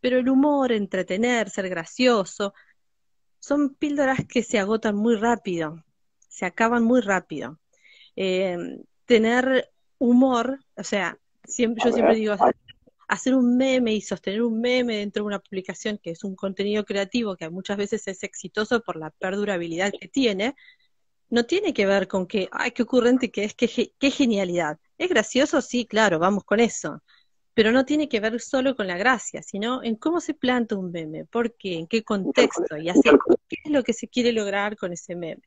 Pero 0.00 0.18
el 0.18 0.30
humor, 0.30 0.72
entretener, 0.72 1.50
ser 1.50 1.68
gracioso, 1.68 2.54
son 3.40 3.74
píldoras 3.74 4.20
que 4.26 4.42
se 4.42 4.58
agotan 4.58 4.96
muy 4.96 5.16
rápido, 5.16 5.84
se 6.30 6.46
acaban 6.46 6.82
muy 6.82 7.02
rápido. 7.02 7.60
Eh, 8.16 8.56
tener 9.06 9.70
humor, 9.98 10.60
o 10.76 10.84
sea, 10.84 11.18
siempre, 11.44 11.84
yo 11.84 11.92
siempre 11.92 12.16
digo, 12.16 12.36
hacer 13.08 13.34
un 13.34 13.56
meme 13.56 13.94
y 13.94 14.00
sostener 14.00 14.42
un 14.42 14.60
meme 14.60 14.98
dentro 14.98 15.22
de 15.22 15.26
una 15.28 15.38
publicación 15.38 15.98
que 16.02 16.10
es 16.10 16.24
un 16.24 16.34
contenido 16.34 16.84
creativo 16.84 17.36
que 17.36 17.48
muchas 17.50 17.76
veces 17.76 18.06
es 18.08 18.22
exitoso 18.22 18.82
por 18.82 18.96
la 18.96 19.10
perdurabilidad 19.10 19.92
que 19.98 20.08
tiene, 20.08 20.54
no 21.30 21.44
tiene 21.44 21.74
que 21.74 21.86
ver 21.86 22.08
con 22.08 22.26
que, 22.26 22.48
ay, 22.52 22.70
qué 22.70 22.82
ocurrente 22.82 23.30
que 23.30 23.44
es, 23.44 23.54
qué, 23.54 23.92
qué 23.98 24.10
genialidad. 24.10 24.78
¿Es 24.98 25.08
gracioso? 25.08 25.60
Sí, 25.60 25.86
claro, 25.86 26.18
vamos 26.18 26.44
con 26.44 26.60
eso 26.60 27.02
pero 27.54 27.70
no 27.70 27.84
tiene 27.84 28.08
que 28.08 28.20
ver 28.20 28.40
solo 28.40 28.74
con 28.74 28.88
la 28.88 28.98
gracia, 28.98 29.40
sino 29.40 29.82
en 29.82 29.94
cómo 29.94 30.20
se 30.20 30.34
planta 30.34 30.76
un 30.76 30.90
meme, 30.90 31.24
por 31.24 31.54
qué, 31.54 31.78
en 31.78 31.86
qué 31.86 32.02
contexto, 32.02 32.76
y 32.76 32.88
así, 32.88 33.02
qué 33.48 33.56
es 33.64 33.70
lo 33.70 33.84
que 33.84 33.92
se 33.92 34.08
quiere 34.08 34.32
lograr 34.32 34.76
con 34.76 34.92
ese 34.92 35.14
meme. 35.14 35.42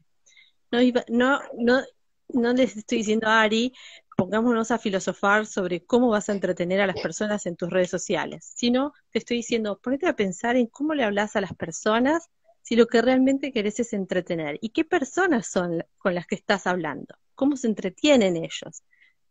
No, 0.72 0.80
no, 1.10 1.42
no, 1.58 1.82
no 2.30 2.54
les 2.54 2.78
estoy 2.78 3.00
diciendo, 3.00 3.28
Ari, 3.28 3.74
pongámonos 4.16 4.72
a 4.72 4.80
filosofar 4.80 5.46
sobre 5.46 5.86
cómo 5.86 6.10
vas 6.10 6.30
a 6.30 6.34
entretener 6.34 6.82
a 6.82 6.88
las 6.88 7.00
personas 7.00 7.46
en 7.46 7.56
tus 7.56 7.70
redes 7.70 7.90
sociales, 7.90 8.52
sino 8.56 8.94
te 9.12 9.20
estoy 9.20 9.38
diciendo, 9.38 9.80
ponete 9.82 10.08
a 10.08 10.16
pensar 10.16 10.56
en 10.56 10.68
cómo 10.68 10.94
le 10.94 11.04
hablas 11.04 11.36
a 11.36 11.42
las 11.42 11.54
personas 11.54 12.30
si 12.62 12.76
lo 12.76 12.88
que 12.88 13.02
realmente 13.02 13.52
querés 13.52 13.80
es 13.80 13.94
entretener. 13.94 14.58
¿Y 14.60 14.70
qué 14.70 14.84
personas 14.84 15.48
son 15.48 15.84
con 15.98 16.16
las 16.16 16.28
que 16.28 16.36
estás 16.36 16.68
hablando? 16.68 17.16
¿Cómo 17.36 17.56
se 17.56 17.68
entretienen 17.68 18.36
ellos? 18.36 18.84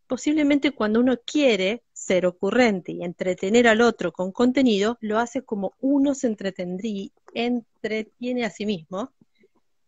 Posiblemente 0.07 0.71
cuando 0.71 1.01
uno 1.01 1.17
quiere 1.27 1.83
ser 1.93 2.27
ocurrente 2.27 2.93
y 2.93 3.03
entretener 3.03 3.67
al 3.67 3.81
otro 3.81 4.13
con 4.13 4.31
contenido, 4.31 4.97
lo 5.01 5.19
hace 5.19 5.43
como 5.43 5.75
uno 5.81 6.15
se 6.15 6.29
entretendría, 6.29 7.11
entretiene 7.35 8.45
a 8.45 8.51
sí 8.51 8.65
mismo, 8.65 9.11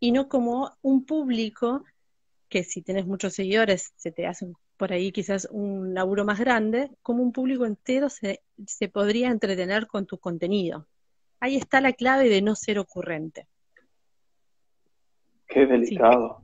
y 0.00 0.12
no 0.12 0.28
como 0.28 0.76
un 0.82 1.04
público 1.04 1.84
que 2.48 2.64
si 2.64 2.82
tienes 2.82 3.06
muchos 3.06 3.34
seguidores 3.34 3.92
se 3.96 4.10
te 4.10 4.26
hace 4.26 4.46
por 4.76 4.92
ahí 4.92 5.12
quizás 5.12 5.48
un 5.50 5.94
laburo 5.94 6.24
más 6.24 6.38
grande, 6.38 6.90
como 7.02 7.22
un 7.22 7.32
público 7.32 7.66
entero 7.66 8.08
se, 8.08 8.42
se 8.66 8.88
podría 8.88 9.28
entretener 9.28 9.86
con 9.86 10.06
tu 10.06 10.18
contenido. 10.18 10.86
Ahí 11.40 11.56
está 11.56 11.80
la 11.80 11.92
clave 11.92 12.28
de 12.28 12.42
no 12.42 12.54
ser 12.54 12.78
ocurrente. 12.78 13.46
Qué 15.46 15.66
delicado, 15.66 16.42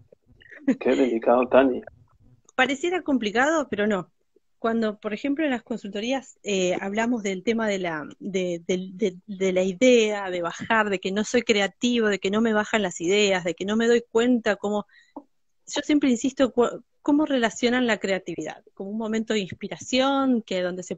qué 0.80 0.96
delicado, 0.96 1.46
Tania. 1.48 1.84
Pareciera 2.56 3.02
complicado, 3.02 3.68
pero 3.68 3.86
no 3.86 4.10
cuando, 4.64 4.98
por 4.98 5.12
ejemplo, 5.12 5.44
en 5.44 5.50
las 5.50 5.62
consultorías 5.62 6.38
eh, 6.42 6.74
hablamos 6.80 7.22
del 7.22 7.42
tema 7.42 7.68
de 7.68 7.78
la, 7.78 8.08
de, 8.18 8.62
la 9.28 9.62
idea, 9.62 10.30
de 10.30 10.40
bajar, 10.40 10.88
de 10.88 11.00
que 11.00 11.12
no 11.12 11.22
soy 11.22 11.42
creativo, 11.42 12.08
de 12.08 12.18
que 12.18 12.30
no 12.30 12.40
me 12.40 12.54
bajan 12.54 12.80
las 12.80 13.02
ideas, 13.02 13.44
de 13.44 13.52
que 13.52 13.66
no 13.66 13.76
me 13.76 13.88
doy 13.88 14.02
cuenta 14.10 14.56
cómo... 14.56 14.86
Yo 15.66 15.80
siempre 15.82 16.10
insisto, 16.10 16.52
cómo 17.00 17.24
relacionan 17.26 17.86
la 17.86 17.98
creatividad, 17.98 18.62
como 18.74 18.90
un 18.90 18.98
momento 18.98 19.34
de 19.34 19.40
inspiración, 19.40 20.42
que 20.42 20.62
donde 20.62 20.82
se, 20.82 20.96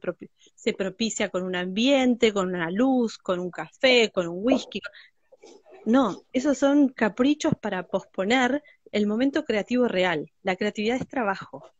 se 0.54 0.72
propicia 0.72 1.28
con 1.28 1.44
un 1.44 1.54
ambiente, 1.54 2.32
con 2.32 2.48
una 2.48 2.70
luz, 2.70 3.18
con 3.18 3.38
un 3.38 3.50
café, 3.50 4.10
con 4.12 4.26
un 4.26 4.38
whisky. 4.40 4.80
No, 5.84 6.24
esos 6.32 6.58
son 6.58 6.88
caprichos 6.88 7.54
para 7.60 7.86
posponer 7.86 8.62
el 8.90 9.06
momento 9.06 9.44
creativo 9.44 9.86
real. 9.86 10.32
La 10.42 10.56
creatividad 10.56 10.96
es 10.96 11.06
trabajo, 11.06 11.70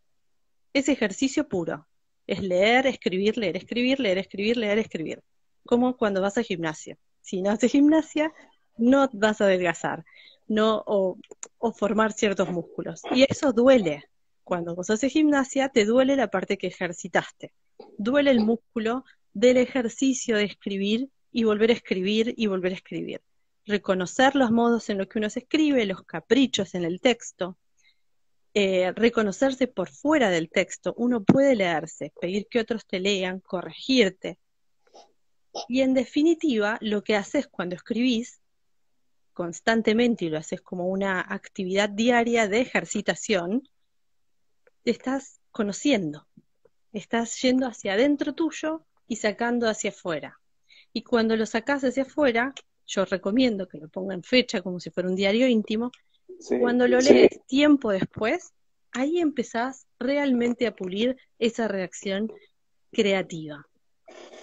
es 0.73 0.89
ejercicio 0.89 1.49
puro. 1.49 1.87
Es 2.27 2.41
leer, 2.41 2.89
escribir, 2.89 3.39
leer, 3.39 3.57
escribir, 3.57 4.01
leer, 4.01 4.19
escribir, 4.19 4.57
leer, 4.57 4.79
escribir. 4.79 5.23
Como 5.65 5.97
cuando 5.97 6.21
vas 6.21 6.39
a 6.39 6.43
gimnasia. 6.43 6.99
Si 7.21 7.43
no 7.43 7.51
haces 7.51 7.71
gimnasia, 7.71 8.33
no 8.77 9.09
vas 9.13 9.41
a 9.41 9.45
adelgazar 9.45 10.05
no, 10.49 10.83
o, 10.87 11.19
o 11.59 11.73
formar 11.73 12.13
ciertos 12.13 12.51
músculos. 12.51 13.03
Y 13.11 13.25
eso 13.29 13.53
duele. 13.53 14.05
Cuando 14.45 14.75
vos 14.75 14.91
haces 14.91 15.13
gimnasia, 15.13 15.69
te 15.71 15.85
duele 15.85 16.17
la 16.17 16.29
parte 16.29 16.57
que 16.57 16.69
ejercitaste. 16.69 17.53
Duele 17.99 18.31
el 18.31 18.41
músculo 18.41 19.05
del 19.33 19.57
ejercicio 19.57 20.37
de 20.37 20.45
escribir 20.45 21.11
y 21.33 21.45
volver 21.45 21.71
a 21.71 21.75
escribir 21.75 22.33
y 22.37 22.47
volver 22.47 22.73
a 22.73 22.77
escribir. 22.77 23.21
Reconocer 23.65 24.37
los 24.37 24.51
modos 24.51 24.89
en 24.89 24.99
los 24.99 25.09
que 25.09 25.19
uno 25.19 25.29
se 25.29 25.41
escribe, 25.41 25.85
los 25.85 26.03
caprichos 26.05 26.75
en 26.75 26.85
el 26.85 27.01
texto, 27.01 27.59
eh, 28.55 28.93
reconocerse 28.93 29.67
por 29.67 29.91
fuera 29.91 30.31
del 30.31 30.49
texto. 30.49 30.95
Uno 30.97 31.23
puede 31.23 31.55
leerse, 31.57 32.13
pedir 32.21 32.47
que 32.49 32.61
otros 32.61 32.87
te 32.87 33.01
lean, 33.01 33.41
corregirte. 33.41 34.39
Y 35.69 35.83
en 35.83 35.93
definitiva, 35.93 36.79
lo 36.81 37.03
que 37.03 37.17
haces 37.17 37.49
cuando 37.49 37.75
escribís 37.75 38.41
constantemente 39.37 40.25
y 40.25 40.31
lo 40.31 40.39
haces 40.39 40.63
como 40.63 40.89
una 40.89 41.21
actividad 41.21 41.91
diaria 41.91 42.49
de 42.49 42.63
ejercitación, 42.63 43.69
te 44.83 44.93
estás 44.93 45.41
conociendo, 45.51 46.27
estás 46.95 47.39
yendo 47.43 47.67
hacia 47.67 47.93
adentro 47.93 48.33
tuyo 48.33 48.87
y 49.07 49.17
sacando 49.17 49.69
hacia 49.69 49.91
afuera. 49.91 50.41
Y 50.95 51.03
cuando 51.03 51.37
lo 51.37 51.45
sacas 51.45 51.85
hacia 51.85 52.05
afuera, 52.05 52.55
yo 52.87 53.05
recomiendo 53.05 53.69
que 53.69 53.77
lo 53.77 53.91
ponga 53.91 54.15
en 54.15 54.23
fecha 54.23 54.63
como 54.63 54.81
si 54.81 54.89
fuera 54.89 55.11
un 55.11 55.17
diario 55.17 55.47
íntimo, 55.47 55.93
cuando 56.59 56.89
lo 56.89 56.99
lees 56.99 57.39
tiempo 57.47 57.91
después, 57.91 58.55
ahí 58.93 59.19
empezás 59.19 59.87
realmente 59.99 60.67
a 60.67 60.75
pulir 60.75 61.15
esa 61.39 61.69
reacción 61.69 62.33
creativa. 62.91 63.69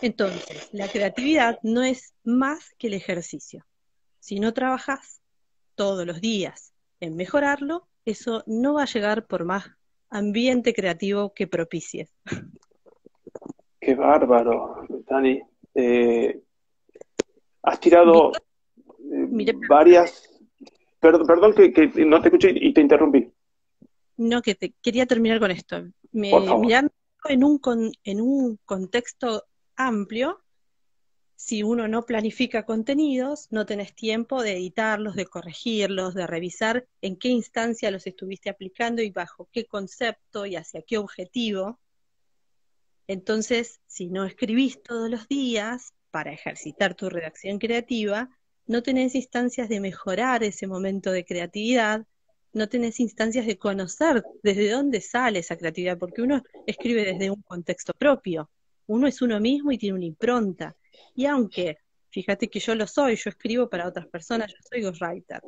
Entonces, 0.04 0.70
la 0.72 0.88
creatividad 0.88 1.58
no 1.64 1.82
es 1.82 2.14
más 2.24 2.76
que 2.78 2.88
el 2.88 2.94
ejercicio. 2.94 3.66
Si 4.24 4.40
no 4.40 4.54
trabajas 4.54 5.22
todos 5.76 6.08
los 6.08 6.22
días 6.22 6.74
en 7.02 7.18
mejorarlo, 7.18 7.90
eso 8.06 8.42
no 8.48 8.76
va 8.76 8.84
a 8.84 8.86
llegar 8.86 9.28
por 9.28 9.44
más 9.44 9.70
ambiente 10.10 10.74
creativo 10.74 11.34
que 11.34 11.46
propicies. 11.46 12.10
Qué 13.82 13.96
bárbaro, 13.96 14.88
Dani. 15.10 15.42
Eh, 15.76 16.42
has 17.64 17.80
tirado 17.82 18.32
eh, 18.32 19.54
varias... 19.68 20.30
Perdón, 21.02 21.28
perdón 21.28 21.54
que, 21.54 22.06
no 22.06 22.22
te 22.22 22.30
escuché 22.30 22.54
y 22.56 22.74
te 22.74 22.80
interrumpí. 22.80 23.30
No, 24.16 24.42
que 24.42 24.56
te, 24.56 24.74
quería 24.82 25.06
terminar 25.06 25.42
con 25.42 25.52
esto. 25.52 25.84
Me, 26.14 26.32
mirando 26.62 26.94
en 27.28 27.44
un, 27.44 27.60
en 28.06 28.22
un 28.22 28.58
contexto 28.64 29.44
amplio, 29.76 30.43
si 31.46 31.62
uno 31.62 31.90
no 31.90 32.06
planifica 32.06 32.64
contenidos, 32.64 33.50
no 33.52 33.66
tenés 33.66 33.94
tiempo 33.94 34.42
de 34.42 34.54
editarlos, 34.54 35.14
de 35.14 35.26
corregirlos, 35.26 36.14
de 36.14 36.26
revisar 36.26 36.88
en 37.02 37.18
qué 37.18 37.28
instancia 37.28 37.92
los 37.92 38.08
estuviste 38.08 38.50
aplicando 38.50 39.02
y 39.02 39.12
bajo 39.12 39.50
qué 39.52 39.66
concepto 39.66 40.46
y 40.46 40.56
hacia 40.56 40.84
qué 40.84 40.98
objetivo. 40.98 41.82
Entonces, 43.08 43.82
si 43.88 44.08
no 44.08 44.24
escribís 44.24 44.82
todos 44.82 45.10
los 45.10 45.28
días 45.28 45.94
para 46.12 46.32
ejercitar 46.32 46.96
tu 46.96 47.10
redacción 47.10 47.60
creativa, 47.60 48.30
no 48.66 48.82
tenés 48.82 49.14
instancias 49.14 49.68
de 49.68 49.82
mejorar 49.82 50.46
ese 50.46 50.66
momento 50.66 51.12
de 51.12 51.26
creatividad, 51.26 52.08
no 52.54 52.70
tenés 52.70 53.02
instancias 53.02 53.46
de 53.46 53.58
conocer 53.58 54.24
desde 54.44 54.72
dónde 54.72 55.02
sale 55.02 55.40
esa 55.40 55.58
creatividad, 55.58 55.98
porque 55.98 56.22
uno 56.22 56.42
escribe 56.68 57.04
desde 57.04 57.32
un 57.32 57.42
contexto 57.42 57.94
propio, 57.94 58.50
uno 58.88 59.08
es 59.08 59.22
uno 59.22 59.40
mismo 59.40 59.72
y 59.72 59.78
tiene 59.78 59.96
una 59.96 60.06
impronta. 60.06 60.76
Y 61.16 61.26
aunque, 61.26 61.78
fíjate 62.10 62.50
que 62.50 62.60
yo 62.60 62.76
lo 62.76 62.88
soy, 62.88 63.16
yo 63.16 63.30
escribo 63.30 63.70
para 63.70 63.88
otras 63.88 64.08
personas, 64.08 64.52
yo 64.52 64.58
soy 64.70 64.82
ghostwriter, 64.82 65.42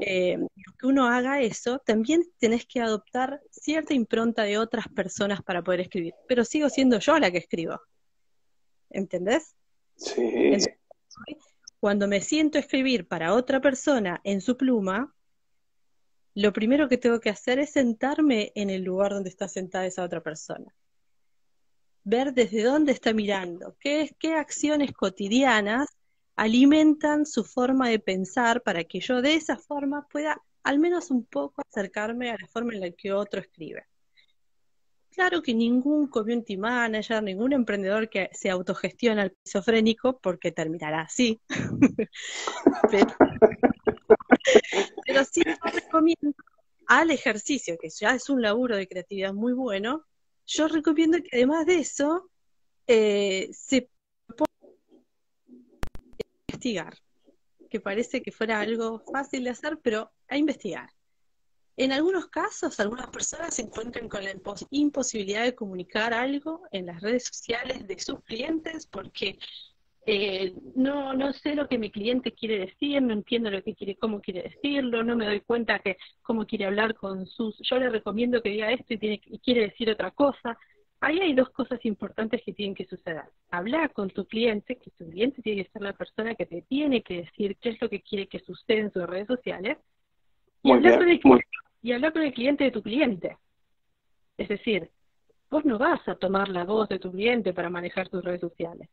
eh, 0.00 0.38
que 0.78 0.86
uno 0.86 1.06
haga 1.06 1.40
eso, 1.40 1.78
también 1.84 2.22
tenés 2.38 2.66
que 2.66 2.80
adoptar 2.80 3.40
cierta 3.50 3.94
impronta 3.94 4.42
de 4.44 4.58
otras 4.58 4.88
personas 4.88 5.42
para 5.42 5.62
poder 5.62 5.80
escribir, 5.80 6.14
pero 6.28 6.44
sigo 6.44 6.68
siendo 6.68 6.98
yo 6.98 7.18
la 7.18 7.30
que 7.30 7.38
escribo. 7.38 7.80
¿Entendés? 8.90 9.54
Sí. 9.96 10.58
cuando 11.80 12.06
me 12.06 12.20
siento 12.20 12.58
a 12.58 12.60
escribir 12.60 13.08
para 13.08 13.32
otra 13.32 13.60
persona 13.60 14.20
en 14.24 14.40
su 14.40 14.56
pluma, 14.56 15.14
lo 16.34 16.52
primero 16.52 16.88
que 16.88 16.98
tengo 16.98 17.18
que 17.18 17.30
hacer 17.30 17.58
es 17.58 17.70
sentarme 17.70 18.52
en 18.54 18.68
el 18.68 18.82
lugar 18.82 19.12
donde 19.12 19.30
está 19.30 19.48
sentada 19.48 19.86
esa 19.86 20.04
otra 20.04 20.22
persona. 20.22 20.74
Ver 22.08 22.32
desde 22.34 22.62
dónde 22.62 22.92
está 22.92 23.12
mirando, 23.12 23.76
qué, 23.80 24.14
qué 24.20 24.34
acciones 24.34 24.92
cotidianas 24.92 25.88
alimentan 26.36 27.26
su 27.26 27.42
forma 27.42 27.88
de 27.88 27.98
pensar 27.98 28.62
para 28.62 28.84
que 28.84 29.00
yo 29.00 29.20
de 29.22 29.34
esa 29.34 29.56
forma 29.56 30.06
pueda 30.06 30.40
al 30.62 30.78
menos 30.78 31.10
un 31.10 31.24
poco 31.24 31.62
acercarme 31.68 32.30
a 32.30 32.36
la 32.40 32.46
forma 32.46 32.74
en 32.74 32.80
la 32.82 32.92
que 32.92 33.12
otro 33.12 33.40
escribe. 33.40 33.86
Claro 35.10 35.42
que 35.42 35.52
ningún 35.52 36.06
community 36.06 36.56
manager, 36.56 37.24
ningún 37.24 37.52
emprendedor 37.52 38.08
que 38.08 38.30
se 38.32 38.50
autogestiona 38.50 39.22
al 39.22 39.32
esquizofrénico, 39.32 40.20
porque 40.20 40.52
terminará 40.52 41.00
así. 41.00 41.40
pero, 45.06 45.24
sí 45.24 45.42
recomiendo 45.42 46.36
al 46.86 47.10
ejercicio, 47.10 47.76
que 47.80 47.88
ya 47.90 48.14
es 48.14 48.30
un 48.30 48.42
laburo 48.42 48.76
de 48.76 48.86
creatividad 48.86 49.32
muy 49.32 49.54
bueno, 49.54 50.04
yo 50.46 50.68
recomiendo 50.68 51.18
que 51.22 51.30
además 51.32 51.66
de 51.66 51.78
eso 51.78 52.30
eh, 52.86 53.50
se 53.52 53.88
investigar, 56.48 56.96
que 57.68 57.80
parece 57.80 58.22
que 58.22 58.32
fuera 58.32 58.60
algo 58.60 59.00
fácil 59.12 59.44
de 59.44 59.50
hacer, 59.50 59.78
pero 59.82 60.10
a 60.28 60.36
investigar. 60.36 60.90
En 61.76 61.92
algunos 61.92 62.28
casos, 62.28 62.80
algunas 62.80 63.08
personas 63.08 63.54
se 63.54 63.62
encuentran 63.62 64.08
con 64.08 64.24
la 64.24 64.34
imposibilidad 64.70 65.44
de 65.44 65.54
comunicar 65.54 66.14
algo 66.14 66.62
en 66.72 66.86
las 66.86 67.02
redes 67.02 67.24
sociales 67.24 67.86
de 67.86 67.98
sus 67.98 68.22
clientes 68.22 68.86
porque 68.86 69.38
eh, 70.08 70.54
no, 70.76 71.14
no 71.14 71.32
sé 71.32 71.56
lo 71.56 71.66
que 71.66 71.78
mi 71.78 71.90
cliente 71.90 72.30
quiere 72.30 72.60
decir, 72.60 73.02
no 73.02 73.12
entiendo 73.12 73.50
lo 73.50 73.60
que 73.60 73.74
quiere, 73.74 73.96
cómo 73.96 74.20
quiere 74.20 74.44
decirlo, 74.44 75.02
no 75.02 75.16
me 75.16 75.26
doy 75.26 75.40
cuenta 75.40 75.80
que 75.80 75.96
cómo 76.22 76.46
quiere 76.46 76.66
hablar 76.66 76.94
con 76.94 77.26
sus, 77.26 77.58
yo 77.58 77.76
le 77.78 77.90
recomiendo 77.90 78.40
que 78.40 78.50
diga 78.50 78.70
esto 78.70 78.94
y, 78.94 78.98
tiene, 78.98 79.20
y 79.26 79.38
quiere 79.40 79.62
decir 79.62 79.90
otra 79.90 80.12
cosa. 80.12 80.56
Ahí 81.00 81.18
hay 81.18 81.34
dos 81.34 81.50
cosas 81.50 81.84
importantes 81.84 82.40
que 82.44 82.52
tienen 82.52 82.76
que 82.76 82.86
suceder. 82.86 83.24
Hablar 83.50 83.92
con 83.92 84.08
tu 84.08 84.26
cliente, 84.26 84.76
que 84.76 84.90
tu 84.92 85.10
cliente 85.10 85.42
tiene 85.42 85.64
que 85.64 85.70
ser 85.70 85.82
la 85.82 85.92
persona 85.92 86.36
que 86.36 86.46
te 86.46 86.62
tiene 86.62 87.02
que 87.02 87.22
decir 87.22 87.56
qué 87.60 87.70
es 87.70 87.82
lo 87.82 87.88
que 87.88 88.00
quiere 88.00 88.28
que 88.28 88.38
suceda 88.38 88.78
en 88.78 88.92
sus 88.92 89.06
redes 89.06 89.26
sociales. 89.26 89.76
Y 90.62 90.70
hablar 90.70 90.98
con 90.98 91.08
el 91.08 91.20
y 91.82 91.92
hablar 91.92 92.12
con 92.12 92.22
el 92.22 92.32
cliente 92.32 92.64
de 92.64 92.70
tu 92.70 92.82
cliente. 92.82 93.36
Es 94.38 94.48
decir, 94.48 94.88
vos 95.50 95.64
no 95.64 95.78
vas 95.78 96.06
a 96.08 96.14
tomar 96.14 96.48
la 96.48 96.64
voz 96.64 96.88
de 96.88 96.98
tu 96.98 97.10
cliente 97.10 97.52
para 97.52 97.70
manejar 97.70 98.08
tus 98.08 98.24
redes 98.24 98.40
sociales. 98.40 98.88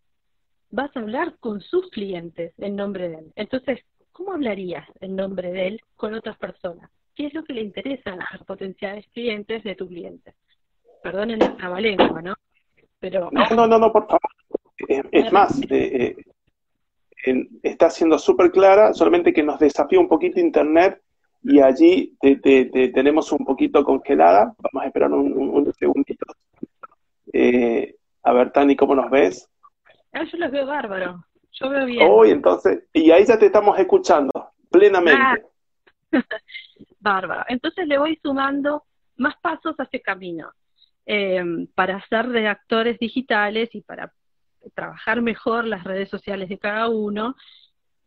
Vas 0.73 0.89
a 0.97 1.01
hablar 1.01 1.36
con 1.39 1.62
sus 1.62 1.88
clientes 1.91 2.51
en 2.57 2.75
nombre 2.75 3.07
de 3.07 3.19
él. 3.19 3.31
Entonces, 3.36 3.81
¿cómo 4.12 4.33
hablarías 4.33 4.83
en 5.01 5.15
nombre 5.15 5.51
de 5.51 5.67
él 5.67 5.81
con 5.95 6.15
otras 6.15 6.36
personas? 6.39 6.89
¿Qué 7.15 7.27
es 7.27 7.33
lo 7.36 7.43
que 7.43 7.53
le 7.53 7.62
interesa 7.62 8.13
a 8.13 8.38
los 8.38 8.47
potenciales 8.47 9.05
clientes 9.13 9.63
de 9.63 9.75
tu 9.75 9.88
cliente? 9.88 10.33
Perdonen 11.03 11.43
el 11.43 11.55
trabalengua, 11.57 12.23
¿no? 12.23 12.33
Pero... 12.99 13.29
No, 13.31 13.45
no, 13.55 13.67
no, 13.67 13.77
no 13.77 13.91
por 13.93 14.07
favor. 14.07 14.21
Es, 15.12 15.31
más, 15.31 15.62
eh, 15.69 16.15
eh, 17.27 17.47
está 17.62 17.91
siendo 17.91 18.17
súper 18.17 18.51
clara, 18.51 18.95
solamente 18.95 19.31
que 19.31 19.43
nos 19.43 19.59
desafía 19.59 19.99
un 19.99 20.07
poquito 20.07 20.39
Internet 20.39 20.99
y 21.43 21.59
allí 21.59 22.17
te, 22.19 22.38
tenemos 22.89 23.31
un 23.31 23.45
poquito 23.45 23.83
congelada. 23.83 24.55
Vamos 24.57 24.83
a 24.83 24.88
esperar 24.88 25.12
un, 25.12 25.71
segundito. 25.77 26.25
Eh, 27.31 27.95
a 28.23 28.33
ver, 28.33 28.51
Tani, 28.51 28.75
¿cómo 28.75 28.95
nos 28.95 29.12
ves? 29.12 29.47
Ah, 30.13 30.23
yo 30.23 30.38
los 30.38 30.52
veo 30.52 30.65
bárbaro. 30.65 31.26
Yo 31.52 31.69
veo 31.69 31.86
bien. 31.86 32.08
Hoy, 32.10 32.32
entonces, 32.32 32.84
y 32.93 33.12
ahí 33.12 33.26
ya 33.26 33.38
te 33.38 33.47
estamos 33.47 33.78
escuchando, 33.78 34.32
plenamente. 34.71 35.21
Ah. 35.21 35.38
bárbaro. 36.99 37.43
Entonces 37.47 37.88
le 37.88 37.97
voy 37.97 38.19
sumando 38.23 38.84
más 39.17 39.36
pasos 39.41 39.80
a 39.80 39.84
ese 39.84 40.02
camino. 40.02 40.52
Eh, 41.06 41.67
para 41.76 42.06
ser 42.08 42.30
redactores 42.30 42.97
digitales 42.97 43.69
y 43.73 43.82
para 43.82 44.13
trabajar 44.73 45.21
mejor 45.21 45.65
las 45.65 45.84
redes 45.84 46.10
sociales 46.10 46.47
de 46.47 46.58
cada 46.58 46.88
uno, 46.88 47.36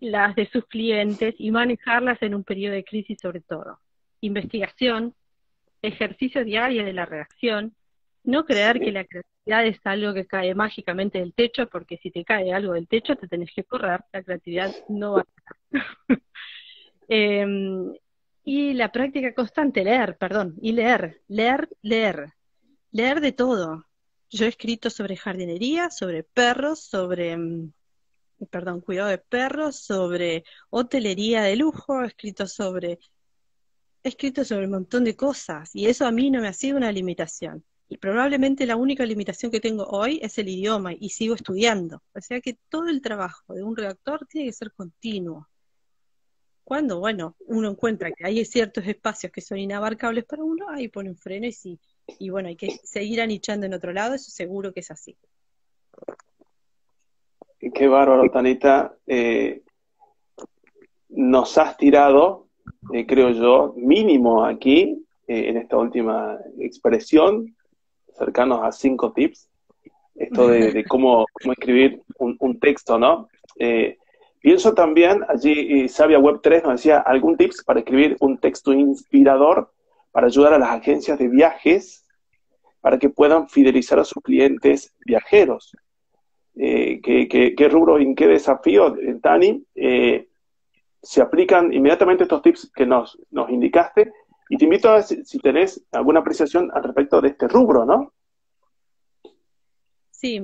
las 0.01 0.35
de 0.35 0.47
sus 0.47 0.65
clientes 0.67 1.35
y 1.39 1.51
manejarlas 1.51 2.21
en 2.23 2.35
un 2.35 2.45
periodo 2.45 2.75
de 2.75 2.85
crisis 2.85 3.19
sobre 3.21 3.41
todo. 3.41 3.81
Investigación, 4.21 5.15
ejercicio 5.83 6.45
diario 6.45 6.85
de 6.85 6.95
la 6.95 7.05
reacción, 7.05 7.75
no 8.25 8.45
creer 8.45 8.81
que 8.81 8.93
la 8.93 9.05
es 9.47 9.79
algo 9.85 10.13
que 10.13 10.27
cae 10.27 10.55
mágicamente 10.55 11.19
del 11.19 11.33
techo, 11.33 11.69
porque 11.69 11.99
si 11.99 12.11
te 12.11 12.25
cae 12.25 12.53
algo 12.53 12.73
del 12.73 12.89
techo 12.89 13.17
te 13.17 13.29
tenés 13.29 13.51
que 13.55 13.65
correr, 13.65 14.01
la 14.13 14.23
creatividad 14.23 14.75
no 14.89 15.15
va 15.15 15.21
a 15.21 16.15
eh, 17.09 17.47
y 18.45 18.75
la 18.75 18.93
práctica 18.93 19.35
constante, 19.35 19.85
leer, 19.85 20.17
perdón, 20.19 20.57
y 20.61 20.73
leer, 20.73 21.23
leer, 21.29 21.69
leer, 21.83 22.33
leer 22.93 23.21
de 23.21 23.33
todo. 23.33 23.87
Yo 24.31 24.47
he 24.47 24.49
escrito 24.49 24.91
sobre 24.91 25.17
jardinería, 25.17 25.91
sobre 25.91 26.25
perros, 26.25 26.81
sobre 26.81 27.33
em, 27.33 27.73
perdón, 28.51 28.81
cuidado 28.81 29.09
de 29.09 29.19
perros, 29.19 29.77
sobre 29.81 30.45
hotelería 30.71 31.43
de 31.43 31.57
lujo, 31.57 32.03
he 32.03 32.07
escrito 32.07 32.47
sobre, 32.47 32.99
he 34.03 34.09
escrito 34.09 34.45
sobre 34.45 34.67
un 34.67 34.73
montón 34.73 35.05
de 35.05 35.17
cosas 35.17 35.75
y 35.75 35.87
eso 35.87 36.07
a 36.07 36.13
mí 36.13 36.31
no 36.31 36.41
me 36.41 36.49
ha 36.49 36.53
sido 36.53 36.77
una 36.77 36.93
limitación. 36.93 37.65
Y 37.89 37.99
probablemente 37.99 38.67
la 38.67 38.77
única 38.77 39.07
limitación 39.07 39.53
que 39.53 39.61
tengo 39.61 39.85
hoy 39.85 40.19
es 40.23 40.39
el 40.39 40.49
idioma 40.49 40.93
y 40.93 41.11
sigo 41.11 41.35
estudiando. 41.35 42.03
O 42.15 42.21
sea 42.21 42.41
que 42.41 42.59
todo 42.69 42.89
el 42.89 43.01
trabajo 43.01 43.55
de 43.55 43.63
un 43.63 43.77
redactor 43.77 44.27
tiene 44.27 44.49
que 44.49 44.53
ser 44.53 44.73
continuo. 44.73 45.49
Cuando, 46.65 46.99
bueno, 46.99 47.37
uno 47.47 47.71
encuentra 47.71 48.11
que 48.11 48.27
hay 48.27 48.45
ciertos 48.45 48.85
espacios 48.89 49.31
que 49.31 49.41
son 49.41 49.59
inabarcables 49.59 50.25
para 50.25 50.43
uno, 50.43 50.69
ahí 50.69 50.89
pone 50.89 51.11
un 51.11 51.17
freno 51.17 51.47
y 51.47 51.53
sí. 51.53 51.79
Y 52.19 52.31
bueno, 52.31 52.49
hay 52.49 52.57
que 52.57 52.71
seguir 52.83 53.21
anichando 53.21 53.67
en 53.67 53.75
otro 53.75 53.93
lado, 53.93 54.15
eso 54.15 54.33
seguro 54.33 54.73
que 54.73 54.81
es 54.81 54.91
así. 54.91 55.17
Qué 57.73 57.87
bárbaro, 57.87 58.29
Tanita. 58.31 58.97
Eh, 59.07 59.63
nos 61.11 61.57
has 61.57 61.77
tirado, 61.77 62.49
eh, 62.93 63.07
creo 63.07 63.31
yo, 63.31 63.75
mínimo 63.77 64.45
aquí, 64.45 65.07
eh, 65.27 65.49
en 65.49 65.57
esta 65.57 65.77
última 65.77 66.39
expresión, 66.59 67.56
cercanos 68.17 68.61
a 68.63 68.73
cinco 68.73 69.13
tips, 69.13 69.49
esto 70.15 70.49
de, 70.49 70.85
cómo, 70.89 71.27
escribir 71.41 72.03
un, 72.19 72.59
texto, 72.59 72.99
¿no? 72.99 73.29
Eh, 73.59 73.99
pienso 74.41 74.75
también, 74.75 75.23
allí 75.29 75.89
Sabia 75.89 76.19
Web 76.19 76.41
3 76.43 76.65
nos 76.65 76.73
decía 76.75 76.99
algún 76.99 77.37
tips 77.37 77.65
para 77.65 77.81
escribir 77.81 78.17
un 78.21 78.39
texto 78.39 78.73
inspirador 78.73 79.73
para 80.11 80.29
ayudar 80.29 80.55
a 80.55 80.59
las 80.59 80.71
agencias 80.71 81.19
de 81.19 81.29
viajes 81.29 82.07
para 82.81 82.99
que 82.99 83.11
puedan 83.11 83.49
fidelizar 83.49 83.99
a 83.99 84.05
sus 84.05 84.23
clientes 84.23 84.95
viajeros. 85.05 85.73
Eh, 86.55 87.01
¿qué, 87.03 87.69
rubro 87.69 87.99
y 87.99 88.05
en 88.05 88.15
qué 88.15 88.27
desafío, 88.27 88.97
eh, 88.97 89.19
Tani, 89.21 89.63
eh, 89.75 90.29
se 91.03 91.21
aplican 91.21 91.73
inmediatamente 91.73 92.23
estos 92.23 92.41
tips 92.41 92.73
que 92.75 92.87
nos, 92.87 93.19
nos 93.31 93.51
indicaste? 93.51 94.13
Y 94.49 94.57
te 94.57 94.65
invito 94.65 94.89
a 94.89 94.95
ver 94.95 95.05
si, 95.05 95.39
tenés 95.39 95.85
alguna 95.93 96.21
apreciación 96.21 96.71
al 96.73 96.85
respecto 96.85 97.21
de 97.21 97.29
este 97.29 97.49
rubro, 97.49 97.85
¿no? 97.85 98.13
Sí, 100.11 100.41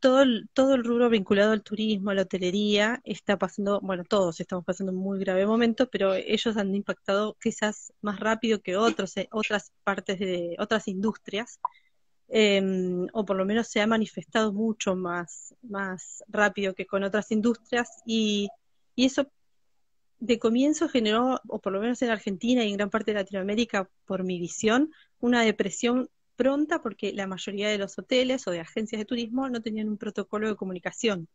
todo, 0.00 0.22
el, 0.22 0.48
todo 0.54 0.74
el 0.74 0.84
rubro 0.84 1.10
vinculado 1.10 1.52
al 1.52 1.62
turismo, 1.62 2.10
a 2.10 2.14
la 2.14 2.22
hotelería, 2.22 3.00
está 3.04 3.36
pasando, 3.36 3.78
bueno, 3.82 4.04
todos 4.04 4.40
estamos 4.40 4.64
pasando 4.64 4.92
un 4.92 4.98
muy 4.98 5.18
grave 5.18 5.44
momento, 5.46 5.88
pero 5.90 6.14
ellos 6.14 6.56
han 6.56 6.74
impactado 6.74 7.36
quizás 7.40 7.92
más 8.00 8.18
rápido 8.18 8.62
que 8.62 8.76
otros, 8.76 9.14
otras 9.30 9.72
partes 9.84 10.18
de 10.18 10.56
otras 10.58 10.88
industrias. 10.88 11.60
Em, 12.28 13.06
o 13.12 13.26
por 13.26 13.36
lo 13.36 13.44
menos 13.44 13.68
se 13.68 13.82
ha 13.82 13.86
manifestado 13.86 14.54
mucho 14.54 14.96
más, 14.96 15.54
más 15.60 16.24
rápido 16.28 16.74
que 16.74 16.86
con 16.86 17.02
otras 17.02 17.30
industrias, 17.30 18.02
y, 18.06 18.48
y 18.94 19.04
eso 19.04 19.30
de 20.22 20.38
comienzo 20.38 20.88
generó, 20.88 21.40
o 21.48 21.58
por 21.58 21.72
lo 21.72 21.80
menos 21.80 22.00
en 22.00 22.10
Argentina 22.10 22.64
y 22.64 22.70
en 22.70 22.76
gran 22.76 22.90
parte 22.90 23.10
de 23.10 23.18
Latinoamérica, 23.18 23.90
por 24.04 24.22
mi 24.22 24.38
visión, 24.38 24.92
una 25.18 25.42
depresión 25.42 26.10
pronta 26.36 26.80
porque 26.80 27.12
la 27.12 27.26
mayoría 27.26 27.68
de 27.68 27.78
los 27.78 27.98
hoteles 27.98 28.46
o 28.46 28.52
de 28.52 28.60
agencias 28.60 29.00
de 29.00 29.04
turismo 29.04 29.48
no 29.48 29.60
tenían 29.60 29.88
un 29.88 29.98
protocolo 29.98 30.48
de 30.48 30.54
comunicación. 30.54 31.26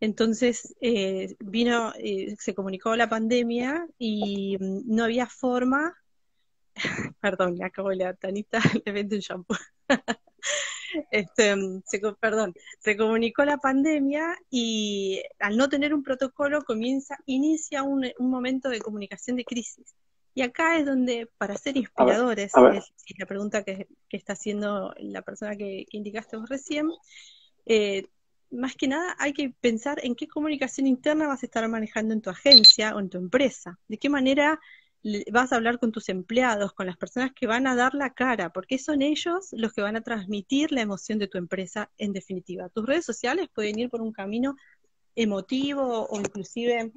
Entonces 0.00 0.74
eh, 0.80 1.36
vino, 1.38 1.92
eh, 1.96 2.34
se 2.36 2.52
comunicó 2.52 2.96
la 2.96 3.08
pandemia 3.08 3.86
y 3.96 4.56
mm, 4.58 4.92
no 4.92 5.04
había 5.04 5.26
forma, 5.26 5.94
perdón, 7.20 7.56
le 7.56 7.64
acabo 7.64 7.90
de 7.90 7.96
leer, 7.96 8.16
Tanita, 8.16 8.58
le 8.84 8.92
vende 8.92 9.14
un 9.16 9.22
shampoo. 9.22 9.56
Este, 11.10 11.54
se, 11.84 12.00
perdón, 12.20 12.54
se 12.80 12.96
comunicó 12.96 13.44
la 13.44 13.58
pandemia 13.58 14.36
y 14.50 15.22
al 15.38 15.56
no 15.56 15.68
tener 15.68 15.94
un 15.94 16.02
protocolo 16.02 16.62
comienza, 16.62 17.16
inicia 17.26 17.82
un, 17.82 18.12
momento 18.18 18.68
de 18.68 18.80
comunicación 18.80 19.36
de 19.36 19.44
crisis. 19.44 19.94
Y 20.34 20.42
acá 20.42 20.78
es 20.78 20.86
donde, 20.86 21.28
para 21.38 21.56
ser 21.56 21.76
inspiradores, 21.76 22.52
es 22.74 23.18
la 23.18 23.26
pregunta 23.26 23.62
que, 23.62 23.86
está 24.10 24.32
haciendo 24.32 24.92
la 24.98 25.22
persona 25.22 25.56
que, 25.56 25.86
indicaste 25.90 26.36
vos 26.36 26.48
recién, 26.48 26.90
eh, 27.66 28.04
más 28.50 28.74
que 28.76 28.88
nada 28.88 29.16
hay 29.18 29.32
que 29.32 29.50
pensar 29.60 29.98
en 30.02 30.14
qué 30.14 30.28
comunicación 30.28 30.86
interna 30.86 31.26
vas 31.26 31.42
a 31.42 31.46
estar 31.46 31.66
manejando 31.68 32.14
en 32.14 32.20
tu 32.20 32.30
agencia 32.30 32.94
o 32.94 33.00
en 33.00 33.10
tu 33.10 33.18
empresa, 33.18 33.78
de 33.88 33.98
qué 33.98 34.08
manera 34.08 34.60
vas 35.30 35.52
a 35.52 35.56
hablar 35.56 35.78
con 35.78 35.92
tus 35.92 36.08
empleados, 36.08 36.72
con 36.72 36.86
las 36.86 36.96
personas 36.96 37.32
que 37.34 37.46
van 37.46 37.66
a 37.66 37.76
dar 37.76 37.94
la 37.94 38.14
cara, 38.14 38.50
porque 38.50 38.78
son 38.78 39.02
ellos 39.02 39.48
los 39.52 39.72
que 39.72 39.82
van 39.82 39.96
a 39.96 40.02
transmitir 40.02 40.72
la 40.72 40.80
emoción 40.80 41.18
de 41.18 41.28
tu 41.28 41.36
empresa 41.36 41.90
en 41.98 42.12
definitiva. 42.12 42.70
Tus 42.70 42.86
redes 42.86 43.04
sociales 43.04 43.48
pueden 43.54 43.78
ir 43.78 43.90
por 43.90 44.00
un 44.00 44.12
camino 44.12 44.56
emotivo 45.14 46.06
o 46.08 46.18
inclusive, 46.18 46.92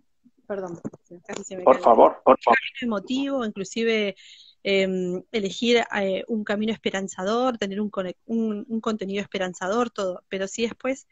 perdón, 0.48 0.80
casi 1.26 1.44
se 1.44 1.58
me 1.58 1.64
Por 1.64 1.82
favor, 1.82 2.22
por 2.24 2.40
favor. 2.42 2.58
Emotivo, 2.82 3.46
inclusive 3.46 4.16
em, 4.64 5.22
elegir 5.32 5.84
eh, 6.00 6.24
un 6.30 6.46
camino 6.46 6.72
esperanzador, 6.72 7.58
tener 7.58 7.82
un, 7.82 7.92
un 8.26 8.82
contenido 8.82 9.22
esperanzador, 9.22 9.90
todo. 9.90 10.24
Pero 10.30 10.48
si 10.48 10.62
después 10.62 11.08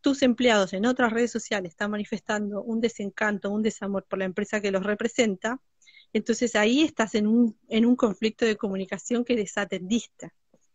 tus 0.00 0.22
empleados 0.22 0.72
en 0.72 0.86
otras 0.86 1.12
redes 1.12 1.30
sociales 1.30 1.70
están 1.70 1.92
manifestando 1.92 2.62
un 2.62 2.80
desencanto, 2.80 3.50
un 3.50 3.62
desamor 3.62 4.04
por 4.04 4.18
la 4.18 4.24
empresa 4.24 4.60
que 4.60 4.72
los 4.72 4.82
representa, 4.82 5.60
entonces 6.12 6.56
ahí 6.56 6.82
estás 6.82 7.14
en 7.14 7.26
un, 7.26 7.56
en 7.68 7.86
un 7.86 7.96
conflicto 7.96 8.44
de 8.44 8.56
comunicación 8.56 9.24
que 9.24 9.36
desatendiste. 9.36 10.30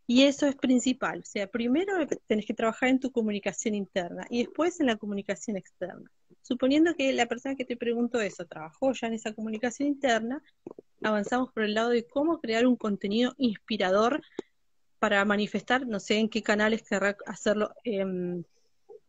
Y 0.10 0.23
eso 0.23 0.47
es 0.47 0.56
principal. 0.56 1.19
O 1.19 1.26
sea, 1.26 1.47
primero 1.47 2.08
tenés 2.28 2.45
que 2.45 2.54
trabajar 2.54 2.89
en 2.89 3.00
tu 3.00 3.12
comunicación 3.12 3.76
interna 3.76 4.26
y 4.30 4.39
después 4.39 4.80
en 4.80 4.88
la 4.88 4.95
comunicación 4.95 5.58
externa. 5.58 6.10
Suponiendo 6.41 6.95
que 6.95 7.12
la 7.12 7.26
persona 7.26 7.56
que 7.56 7.65
te 7.65 7.76
preguntó 7.76 8.21
eso 8.21 8.45
trabajó 8.45 8.93
ya 8.93 9.08
en 9.08 9.13
esa 9.13 9.34
comunicación 9.34 9.89
interna, 9.89 10.41
avanzamos 11.04 11.52
por 11.52 11.63
el 11.63 11.73
lado 11.73 11.89
de 11.89 12.08
cómo 12.08 12.39
crear 12.39 12.65
un 12.65 12.78
contenido 12.78 13.34
inspirador 13.38 14.21
para 14.97 15.23
manifestar, 15.26 15.86
no 15.86 16.00
sé 16.00 16.15
en 16.17 16.30
qué 16.30 16.41
canales 16.41 16.84
querrá 16.84 17.17
hacerlo 17.26 17.73
em, 17.84 18.43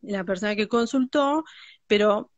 la 0.01 0.23
persona 0.25 0.55
que 0.55 0.67
consultó, 0.67 1.45
pero 1.87 2.29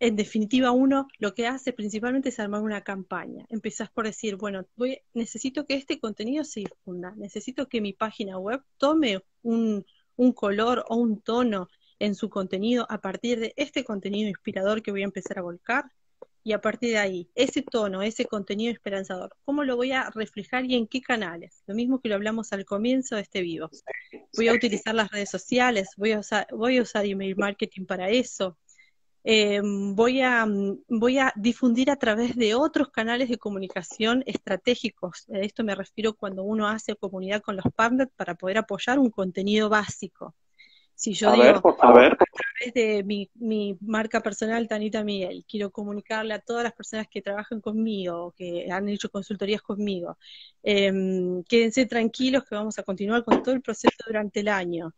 en 0.00 0.16
definitiva 0.16 0.70
uno 0.70 1.08
lo 1.18 1.34
que 1.34 1.46
hace 1.46 1.72
principalmente 1.74 2.30
es 2.30 2.40
armar 2.40 2.62
una 2.62 2.80
campaña. 2.80 3.44
Empezás 3.50 3.90
por 3.90 4.06
decir, 4.06 4.36
bueno, 4.36 4.66
voy, 4.74 5.00
necesito 5.12 5.66
que 5.66 5.74
este 5.74 6.00
contenido 6.00 6.42
se 6.42 6.60
difunda, 6.60 7.12
necesito 7.16 7.68
que 7.68 7.82
mi 7.82 7.92
página 7.92 8.38
web 8.38 8.62
tome 8.78 9.22
un, 9.42 9.84
un 10.16 10.32
color 10.32 10.84
o 10.88 10.96
un 10.96 11.20
tono 11.20 11.68
en 11.98 12.14
su 12.14 12.30
contenido 12.30 12.86
a 12.88 13.02
partir 13.02 13.40
de 13.40 13.52
este 13.56 13.84
contenido 13.84 14.28
inspirador 14.28 14.82
que 14.82 14.90
voy 14.90 15.02
a 15.02 15.04
empezar 15.04 15.38
a 15.38 15.42
volcar 15.42 15.84
y 16.42 16.52
a 16.52 16.60
partir 16.62 16.92
de 16.92 16.98
ahí, 16.98 17.30
ese 17.34 17.60
tono, 17.60 18.00
ese 18.00 18.24
contenido 18.24 18.72
esperanzador, 18.72 19.36
¿cómo 19.44 19.64
lo 19.64 19.76
voy 19.76 19.92
a 19.92 20.08
reflejar 20.08 20.64
y 20.64 20.74
en 20.76 20.86
qué 20.86 21.02
canales? 21.02 21.62
Lo 21.66 21.74
mismo 21.74 22.00
que 22.00 22.08
lo 22.08 22.14
hablamos 22.14 22.54
al 22.54 22.64
comienzo 22.64 23.16
de 23.16 23.22
este 23.22 23.42
vivo. 23.42 23.68
Voy 24.34 24.48
a 24.48 24.54
utilizar 24.54 24.94
las 24.94 25.10
redes 25.10 25.28
sociales, 25.28 25.90
voy 25.98 26.12
a 26.12 26.20
usar, 26.20 26.46
voy 26.50 26.78
a 26.78 26.82
usar 26.82 27.04
email 27.04 27.36
marketing 27.36 27.84
para 27.84 28.08
eso, 28.08 28.56
eh, 29.22 29.60
voy, 29.62 30.22
a, 30.22 30.46
voy 30.88 31.18
a 31.18 31.32
difundir 31.36 31.90
a 31.90 31.96
través 31.96 32.36
de 32.36 32.54
otros 32.54 32.88
canales 32.90 33.28
de 33.28 33.38
comunicación 33.38 34.22
estratégicos. 34.26 35.26
A 35.30 35.38
esto 35.38 35.62
me 35.64 35.74
refiero 35.74 36.14
cuando 36.14 36.42
uno 36.42 36.68
hace 36.68 36.96
comunidad 36.96 37.42
con 37.42 37.56
los 37.56 37.66
partners 37.74 38.10
para 38.16 38.34
poder 38.34 38.58
apoyar 38.58 38.98
un 38.98 39.10
contenido 39.10 39.68
básico. 39.68 40.34
Si 40.94 41.14
yo 41.14 41.32
digo, 41.32 41.76
a, 41.80 41.92
ver. 41.94 42.12
a 42.12 42.16
través 42.16 42.74
de 42.74 43.02
mi, 43.04 43.30
mi, 43.36 43.74
marca 43.80 44.20
personal, 44.20 44.68
Tanita 44.68 45.02
Miguel, 45.02 45.46
quiero 45.48 45.70
comunicarle 45.70 46.34
a 46.34 46.40
todas 46.40 46.62
las 46.62 46.74
personas 46.74 47.06
que 47.10 47.22
trabajan 47.22 47.62
conmigo, 47.62 48.34
que 48.36 48.70
han 48.70 48.86
hecho 48.86 49.08
consultorías 49.08 49.62
conmigo, 49.62 50.18
eh, 50.62 50.92
quédense 51.48 51.86
tranquilos 51.86 52.44
que 52.44 52.54
vamos 52.54 52.78
a 52.78 52.82
continuar 52.82 53.24
con 53.24 53.42
todo 53.42 53.54
el 53.54 53.62
proceso 53.62 53.96
durante 54.06 54.40
el 54.40 54.48
año 54.48 54.92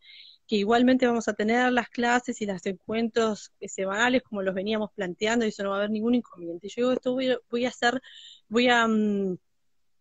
que 0.47 0.57
igualmente 0.57 1.07
vamos 1.07 1.27
a 1.27 1.33
tener 1.33 1.71
las 1.71 1.89
clases 1.89 2.41
y 2.41 2.45
los 2.45 2.65
encuentros 2.65 3.51
semanales 3.61 4.23
como 4.23 4.41
los 4.41 4.53
veníamos 4.53 4.91
planteando 4.93 5.45
y 5.45 5.49
eso 5.49 5.63
no 5.63 5.69
va 5.69 5.75
a 5.75 5.79
haber 5.79 5.91
ningún 5.91 6.15
inconveniente. 6.15 6.67
Yo 6.67 6.81
digo, 6.81 6.91
esto 6.93 7.13
voy, 7.49 7.65
a 7.65 7.69
hacer, 7.69 8.01
voy 8.49 8.67
a, 8.67 8.87
mm, 8.87 9.37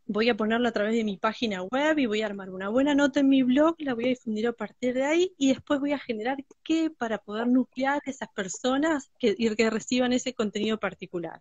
voy 0.07 0.28
a 0.28 0.37
ponerlo 0.37 0.68
a 0.68 0.72
través 0.72 0.94
de 0.94 1.05
mi 1.05 1.16
página 1.16 1.62
web 1.62 1.98
y 1.98 2.07
voy 2.07 2.22
a 2.22 2.26
armar 2.26 2.50
una 2.50 2.68
buena 2.68 2.94
nota 2.94 3.20
en 3.20 3.28
mi 3.28 3.42
blog, 3.42 3.76
la 3.78 3.94
voy 3.94 4.07
a 4.07 4.09
difundir 4.09 4.48
a 4.48 4.52
partir 4.52 4.94
de 4.94 5.05
ahí 5.05 5.35
y 5.38 5.48
después 5.48 5.81
voy 5.81 5.92
a 5.92 5.98
generar 5.98 6.38
qué 6.64 6.90
para 6.90 7.18
poder 7.18 7.46
nuclear 7.46 8.00
esas 8.07 8.28
personas 8.35 9.11
que, 9.18 9.37
que 9.37 9.70
reciban 9.70 10.12
ese 10.12 10.35
contenido 10.35 10.78
particular. 10.78 11.40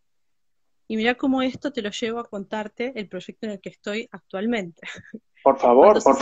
Y 0.88 0.98
mira 0.98 1.16
cómo 1.16 1.42
esto 1.42 1.72
te 1.72 1.82
lo 1.82 1.90
llevo 1.90 2.20
a 2.20 2.30
contarte 2.30 2.92
el 2.96 3.08
proyecto 3.08 3.46
en 3.46 3.54
el 3.54 3.62
que 3.62 3.70
estoy 3.70 4.10
actualmente. 4.12 4.82
Por 5.44 5.58
favor, 5.58 5.94
por 5.94 6.04
favor. 6.04 6.22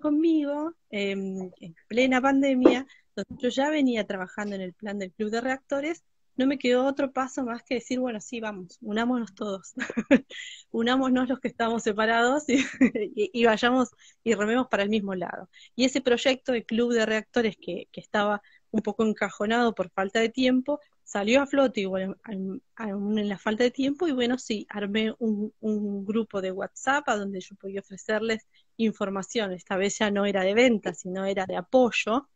Conmigo, 0.00 0.74
em, 0.90 1.50
en 1.60 1.74
plena 1.88 2.20
pandemia, 2.20 2.86
donde 3.14 3.42
yo 3.42 3.48
ya 3.48 3.70
venía 3.70 4.06
trabajando 4.06 4.54
en 4.56 4.62
el 4.62 4.74
plan 4.74 4.98
del 4.98 5.12
Club 5.12 5.30
de 5.30 5.40
Reactores, 5.40 6.04
no 6.36 6.46
me 6.46 6.58
quedó 6.58 6.84
otro 6.84 7.12
paso 7.12 7.44
más 7.44 7.62
que 7.62 7.76
decir, 7.76 7.98
bueno, 7.98 8.20
sí, 8.20 8.40
vamos, 8.40 8.76
unámonos 8.82 9.34
todos, 9.34 9.72
unámonos 10.70 11.28
los 11.28 11.40
que 11.40 11.48
estamos 11.48 11.82
separados 11.82 12.44
y, 12.48 13.44
vayamos 13.44 13.90
y 14.22 14.34
rememos 14.34 14.68
para 14.68 14.82
el 14.82 14.90
mismo 14.90 15.14
lado. 15.14 15.48
Y 15.74 15.84
ese 15.84 16.02
proyecto 16.02 16.52
de 16.52 16.66
Club 16.66 16.92
de 16.92 17.06
Reactores 17.06 17.56
que 17.56 17.88
estaba 17.94 18.42
un 18.70 18.82
poco 18.82 19.06
encajonado 19.06 19.74
por 19.74 19.90
falta 19.90 20.20
de 20.20 20.28
tiempo, 20.28 20.80
salió 21.06 21.40
a 21.40 21.46
flote 21.46 21.82
igual 21.82 22.18
en 22.28 23.28
la 23.28 23.38
falta 23.38 23.62
de 23.62 23.70
tiempo 23.70 24.08
y 24.08 24.12
bueno, 24.12 24.38
sí, 24.38 24.66
armé 24.68 25.14
un, 25.20 25.54
un, 25.60 26.04
grupo 26.04 26.42
de 26.42 26.50
WhatsApp 26.50 27.08
a 27.08 27.16
donde 27.16 27.40
yo 27.40 27.54
podía 27.54 27.80
ofrecerles 27.80 28.46
información. 28.76 29.52
Esta 29.52 29.76
vez 29.76 29.98
ya 29.98 30.10
no 30.10 30.26
era 30.26 30.42
de 30.42 30.54
venta, 30.54 30.94
sino 30.94 31.24
era 31.24 31.46
de 31.46 31.56
apoyo, 31.56 32.28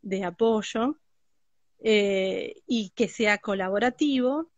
de 0.00 0.24
apoyo, 0.24 0.98
eh, 1.80 2.54
y 2.66 2.90
que 2.90 3.08
sea 3.08 3.38
colaborativo 3.38 4.50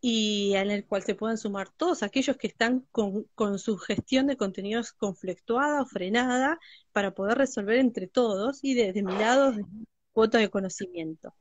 y 0.00 0.54
en 0.54 0.70
el 0.70 0.86
cual 0.86 1.02
se 1.02 1.16
puedan 1.16 1.38
sumar 1.38 1.68
todos 1.70 2.04
aquellos 2.04 2.36
que 2.36 2.46
están 2.46 2.86
con, 2.92 3.24
con 3.34 3.58
su 3.58 3.76
gestión 3.76 4.28
de 4.28 4.36
contenidos 4.36 4.92
conflictuada 4.92 5.82
o 5.82 5.86
frenada 5.86 6.60
para 6.92 7.14
poder 7.14 7.38
resolver 7.38 7.78
entre 7.78 8.06
todos 8.06 8.60
y 8.62 8.74
desde 8.74 9.02
mi 9.02 9.16
lado 9.16 9.52
cuota 10.12 10.38
de 10.38 10.48
conocimiento. 10.50 11.34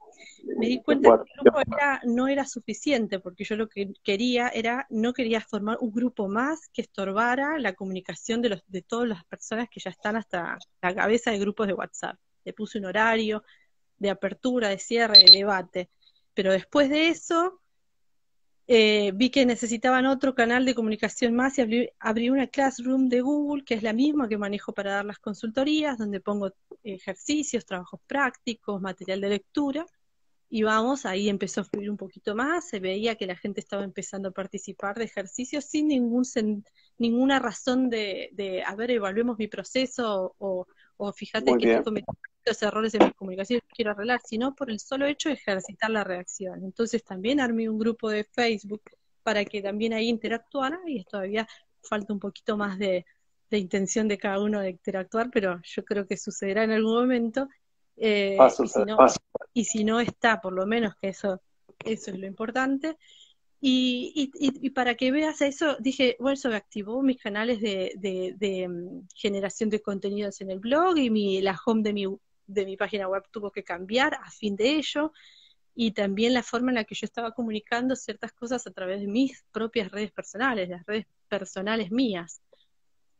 Me 0.57 0.67
di 0.67 0.82
cuenta 0.82 1.09
que 1.24 1.32
el 1.34 1.43
grupo 1.43 1.59
no 2.05 2.28
era 2.28 2.45
suficiente, 2.45 3.19
porque 3.19 3.43
yo 3.43 3.55
lo 3.55 3.67
que 3.67 3.93
quería 4.03 4.49
era, 4.49 4.88
no 4.89 5.13
quería 5.13 5.41
formar 5.41 5.78
un 5.82 5.91
grupo 5.91 6.28
más 6.28 6.69
que 6.74 6.82
estorbara 6.82 7.59
la 7.59 7.74
comunicación 7.74 8.41
de, 8.41 8.49
los, 8.49 8.63
de 8.67 8.82
todas 8.82 9.07
las 9.07 9.24
personas 9.26 9.67
que 9.69 9.80
ya 9.80 9.89
están 9.89 10.15
hasta 10.15 10.57
la 10.82 10.95
cabeza 10.95 11.32
de 11.32 11.39
grupos 11.39 11.67
de 11.67 11.74
WhatsApp. 11.74 12.17
Le 12.43 12.53
puse 12.53 12.80
un 12.80 12.86
horario 12.86 13.43
de 13.97 14.09
apertura, 14.09 14.69
de 14.69 14.80
cierre, 14.80 15.19
de 15.19 15.32
debate. 15.32 15.89
Pero 16.34 16.51
después 16.51 16.89
de 16.89 17.09
eso, 17.09 17.61
eh, 18.74 19.11
vi 19.13 19.30
que 19.30 19.45
necesitaban 19.45 20.05
otro 20.05 20.34
canal 20.34 20.63
de 20.63 20.74
comunicación 20.74 21.36
más 21.36 21.59
y 21.59 21.89
abrí, 21.99 22.30
una 22.30 22.47
Classroom 22.47 23.09
de 23.09 23.19
Google, 23.19 23.65
que 23.65 23.74
es 23.74 23.84
la 23.84 23.91
misma 23.91 24.30
que 24.30 24.38
manejo 24.38 24.74
para 24.74 24.93
dar 24.93 25.03
las 25.03 25.19
consultorías, 25.19 25.97
donde 25.97 26.22
pongo 26.22 26.53
ejercicios, 26.82 27.65
trabajos 27.65 27.99
prácticos, 28.07 28.80
material 28.80 29.19
de 29.19 29.28
lectura. 29.28 29.86
Y 30.47 30.63
vamos, 30.63 31.05
ahí 31.05 31.28
empezó 31.28 31.61
a 31.61 31.63
fluir 31.65 31.91
un 31.91 31.97
poquito 31.97 32.34
más, 32.34 32.69
se 32.69 32.80
veía 32.80 33.15
que 33.15 33.26
la 33.26 33.36
gente 33.36 33.59
estaba 33.59 33.84
empezando 33.84 34.30
a 34.30 34.32
participar 34.32 34.97
de 34.97 35.03
ejercicios 35.03 35.65
sin 35.65 35.89
ningún 35.89 36.24
ninguna 36.97 37.39
razón 37.39 37.89
de, 37.89 38.63
a 38.65 38.74
ver, 38.76 38.91
evaluemos 38.91 39.38
mi 39.38 39.47
proceso 39.49 40.34
o, 40.38 40.65
o 40.95 41.11
fíjate 41.11 41.57
que 41.57 41.72
estoy 41.72 41.84
cometiendo 41.84 42.30
estos 42.43 42.61
errores 42.63 42.93
en 42.95 43.05
mi 43.05 43.11
comunicación 43.11 43.61
quiero 43.67 43.91
arreglar, 43.91 44.21
sino 44.23 44.55
por 44.55 44.69
el 44.71 44.79
solo 44.79 45.05
hecho 45.05 45.29
de 45.29 45.35
ejercitar 45.35 45.89
la 45.91 46.03
reacción. 46.03 46.63
Entonces 46.63 47.03
también 47.03 47.39
armé 47.39 47.69
un 47.69 47.77
grupo 47.77 48.09
de 48.09 48.23
Facebook 48.23 48.81
para 49.23 49.45
que 49.45 49.61
también 49.61 49.93
ahí 49.93 50.09
interactuara 50.09 50.79
y 50.87 51.03
todavía 51.03 51.47
falta 51.83 52.13
un 52.13 52.19
poquito 52.19 52.57
más 52.57 52.79
de, 52.79 53.05
intención 53.51 54.07
de 54.07 54.17
cada 54.17 54.39
uno 54.39 54.61
de 54.61 54.71
interactuar, 54.71 55.29
pero 55.31 55.59
yo 55.63 55.83
creo 55.83 56.07
que 56.07 56.17
sucederá 56.17 56.63
en 56.63 56.71
algún 56.71 56.95
momento. 56.95 57.47
Eh, 57.97 58.37
y, 58.39 58.67
si 58.67 58.85
no, 58.85 58.97
y 59.53 59.65
si 59.65 59.83
no 59.83 59.99
está, 59.99 60.41
por 60.41 60.53
lo 60.53 60.65
menos 60.65 60.95
que 60.95 61.09
eso, 61.09 61.41
eso 61.85 62.11
es 62.11 62.17
lo 62.17 62.25
importante, 62.25 62.97
y, 63.63 64.31
y, 64.33 64.71
para 64.71 64.95
que 64.95 65.11
veas 65.11 65.39
eso, 65.41 65.77
dije, 65.79 66.17
bueno, 66.19 66.33
eso 66.33 66.49
me 66.49 66.55
activó 66.55 67.03
mis 67.03 67.21
canales 67.21 67.61
de, 67.61 67.93
de, 67.95 68.67
mm, 68.67 69.07
generación 69.13 69.69
de 69.69 69.83
contenidos 69.83 70.41
en 70.41 70.49
el 70.49 70.59
blog 70.59 70.97
y 70.97 71.11
mi, 71.11 71.41
la 71.41 71.55
home 71.63 71.83
de 71.83 71.93
mi, 71.93 72.07
de 72.53 72.65
mi 72.65 72.77
página 72.77 73.07
web 73.07 73.23
tuvo 73.31 73.51
que 73.51 73.63
cambiar 73.63 74.15
a 74.15 74.29
fin 74.31 74.55
de 74.55 74.75
ello 74.75 75.11
y 75.73 75.91
también 75.91 76.33
la 76.33 76.43
forma 76.43 76.71
en 76.71 76.75
la 76.75 76.83
que 76.83 76.95
yo 76.95 77.05
estaba 77.05 77.31
comunicando 77.31 77.95
ciertas 77.95 78.33
cosas 78.33 78.67
a 78.67 78.71
través 78.71 79.01
de 79.01 79.07
mis 79.07 79.43
propias 79.51 79.91
redes 79.91 80.11
personales, 80.11 80.69
las 80.69 80.85
redes 80.85 81.05
personales 81.27 81.91
mías. 81.91 82.41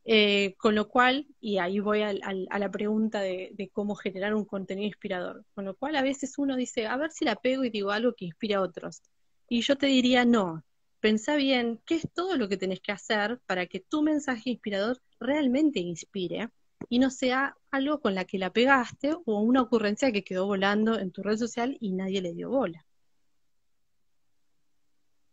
Eh, 0.04 0.56
con 0.58 0.74
lo 0.74 0.90
cual, 0.90 1.28
y 1.40 1.60
ahí 1.60 1.80
voy 1.80 2.02
a, 2.02 2.10
a 2.10 2.60
la 2.60 2.72
pregunta 2.72 3.22
de, 3.22 3.52
de, 3.54 3.70
cómo 3.70 3.94
generar 3.94 4.34
un 4.34 4.46
contenido 4.46 4.88
inspirador, 4.88 5.46
con 5.54 5.64
lo 5.64 5.76
cual 5.76 5.96
a 5.96 6.02
veces 6.02 6.40
uno 6.40 6.56
dice, 6.56 6.88
a 6.88 6.98
ver 6.98 7.12
si 7.12 7.24
la 7.24 7.36
pego 7.36 7.64
y 7.64 7.70
digo 7.70 7.92
algo 7.92 8.14
que 8.14 8.26
inspira 8.26 8.58
a 8.58 8.62
otros. 8.62 9.04
Y 9.48 9.62
yo 9.62 9.76
te 9.76 9.86
diría, 9.86 10.26
no, 10.26 10.64
pensá 11.02 11.36
bien 11.36 11.82
qué 11.86 11.96
es 11.96 12.08
todo 12.14 12.38
lo 12.38 12.48
que 12.50 12.58
tenés 12.58 12.80
que 12.80 12.92
hacer 12.92 13.40
para 13.46 13.68
que 13.68 13.80
tu 13.80 14.02
mensaje 14.02 14.50
inspirador 14.52 15.02
realmente 15.20 15.80
inspire 15.80 16.50
y 16.92 17.00
no 17.00 17.10
sea 17.10 17.56
algo 17.72 18.02
con 18.02 18.16
la 18.16 18.26
que 18.26 18.38
la 18.38 18.50
pegaste 18.50 19.14
o 19.14 19.40
una 19.40 19.62
ocurrencia 19.62 20.12
que 20.12 20.26
quedó 20.26 20.46
volando 20.46 21.00
en 21.00 21.10
tu 21.12 21.24
red 21.24 21.38
social 21.38 21.78
y 21.80 21.94
nadie 21.94 22.22
le 22.22 22.34
dio 22.34 22.50
bola. 22.50 22.86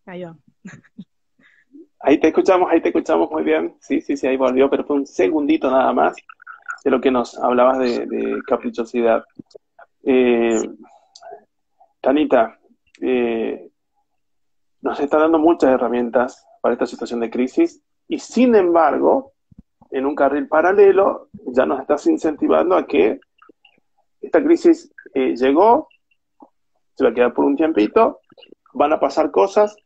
Ahí 0.07 0.23
va. 0.23 0.37
Ahí 1.99 2.21
te 2.21 2.29
escuchamos, 2.29 2.71
ahí 2.71 2.81
te 2.81 2.91
escuchamos 2.91 3.29
muy 3.33 3.43
bien. 3.43 3.75
Sí, 3.81 4.01
sí, 4.01 4.17
sí, 4.17 4.29
ahí 4.29 4.37
volvió, 4.37 4.71
pero 4.71 4.85
fue 4.85 4.95
un 4.95 5.07
segundito 5.09 5.69
nada 5.69 5.93
más 5.93 6.15
de 6.85 6.91
lo 6.93 7.01
que 7.01 7.11
nos 7.11 7.37
hablabas 7.37 7.81
de, 7.81 8.41
caprichosidad. 8.47 9.25
Eh, 10.05 10.61
Tanita, 12.01 12.57
eh, 13.01 13.69
nos 14.81 15.01
está 15.01 15.19
dando 15.19 15.41
muchas 15.41 15.73
herramientas 15.73 16.47
para 16.61 16.75
esta 16.75 16.87
situación 16.87 17.19
de 17.19 17.31
crisis 17.31 17.83
y 18.07 18.21
sin 18.21 18.55
embargo, 18.55 19.33
en 19.91 20.07
un 20.07 20.15
carril 20.15 20.49
paralelo, 20.49 21.29
ya 21.47 21.67
nos 21.67 21.81
estás 21.81 22.07
incentivando 22.07 22.77
a 22.77 22.87
que 22.87 23.21
esta 24.21 24.43
crisis 24.43 24.93
eh, 25.15 25.35
llegó, 25.37 25.89
se 26.95 27.05
va 27.05 27.11
a 27.11 27.15
quedar 27.15 27.35
por 27.35 27.45
un 27.45 27.57
tiempito, 27.57 28.21
van 28.75 28.93
a 28.93 29.01
pasar 29.01 29.31
cosas, 29.31 29.77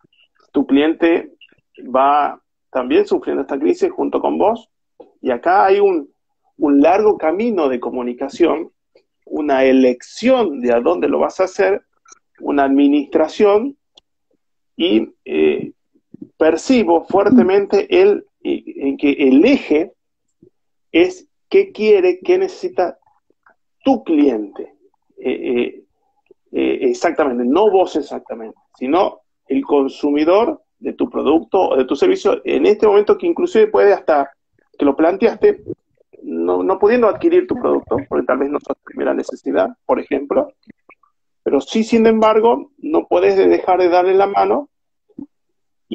tu 0.53 0.67
cliente 0.67 1.33
va 1.79 2.41
también 2.71 3.07
sufriendo 3.07 3.43
esta 3.43 3.59
crisis 3.59 3.91
junto 3.91 4.21
con 4.21 4.39
vos, 4.39 4.69
y 5.21 5.31
acá 5.31 5.67
hay 5.67 5.79
un, 5.79 6.13
un 6.57 6.81
largo 6.81 7.17
camino 7.19 7.69
de 7.69 7.81
comunicación, 7.81 8.73
una 9.27 9.65
elección 9.65 10.61
de 10.61 10.73
a 10.73 10.81
dónde 10.81 11.09
lo 11.09 11.19
vas 11.19 11.41
a 11.41 11.45
hacer, 11.45 11.85
una 12.41 12.65
administración 12.65 13.77
y 14.77 15.15
eh, 15.25 15.73
percibo 16.37 17.05
fuertemente 17.05 18.03
el, 18.03 18.27
en 18.45 18.97
que 18.97 19.13
el 19.13 19.45
eje 19.45 19.93
es 20.91 21.29
qué 21.49 21.73
quiere, 21.73 22.21
qué 22.21 22.39
necesita 22.39 22.99
tu 23.85 24.03
cliente. 24.05 24.75
Eh, 25.19 25.85
eh, 26.53 26.79
exactamente, 26.83 27.45
no 27.45 27.71
vos 27.71 27.97
exactamente, 27.97 28.59
sino 28.77 29.21
el 29.47 29.65
consumidor 29.65 30.63
de 30.79 30.93
tu 30.93 31.09
producto 31.09 31.61
o 31.61 31.77
de 31.77 31.85
tu 31.85 31.97
servicio 31.97 32.41
en 32.45 32.67
este 32.67 32.87
momento 32.87 33.17
que 33.17 33.27
inclusive 33.27 33.69
puede 33.69 33.93
hasta 33.93 34.31
que 34.79 34.85
lo 34.85 34.97
planteaste 34.97 35.63
no, 36.23 36.63
no 36.63 36.79
pudiendo 36.79 37.09
adquirir 37.09 37.47
tu 37.47 37.55
producto, 37.55 37.97
porque 38.09 38.27
tal 38.27 38.39
vez 38.39 38.51
no 38.51 38.59
es 38.59 38.65
primera 38.85 39.15
necesidad, 39.15 39.69
por 39.87 40.01
ejemplo, 40.01 40.53
pero 41.43 41.61
sí, 41.61 41.83
sin 41.85 42.07
embargo, 42.07 42.71
no 42.79 43.07
puedes 43.09 43.37
dejar 43.37 43.81
de 43.81 43.89
darle 43.89 44.15
la 44.15 44.27
mano. 44.27 44.69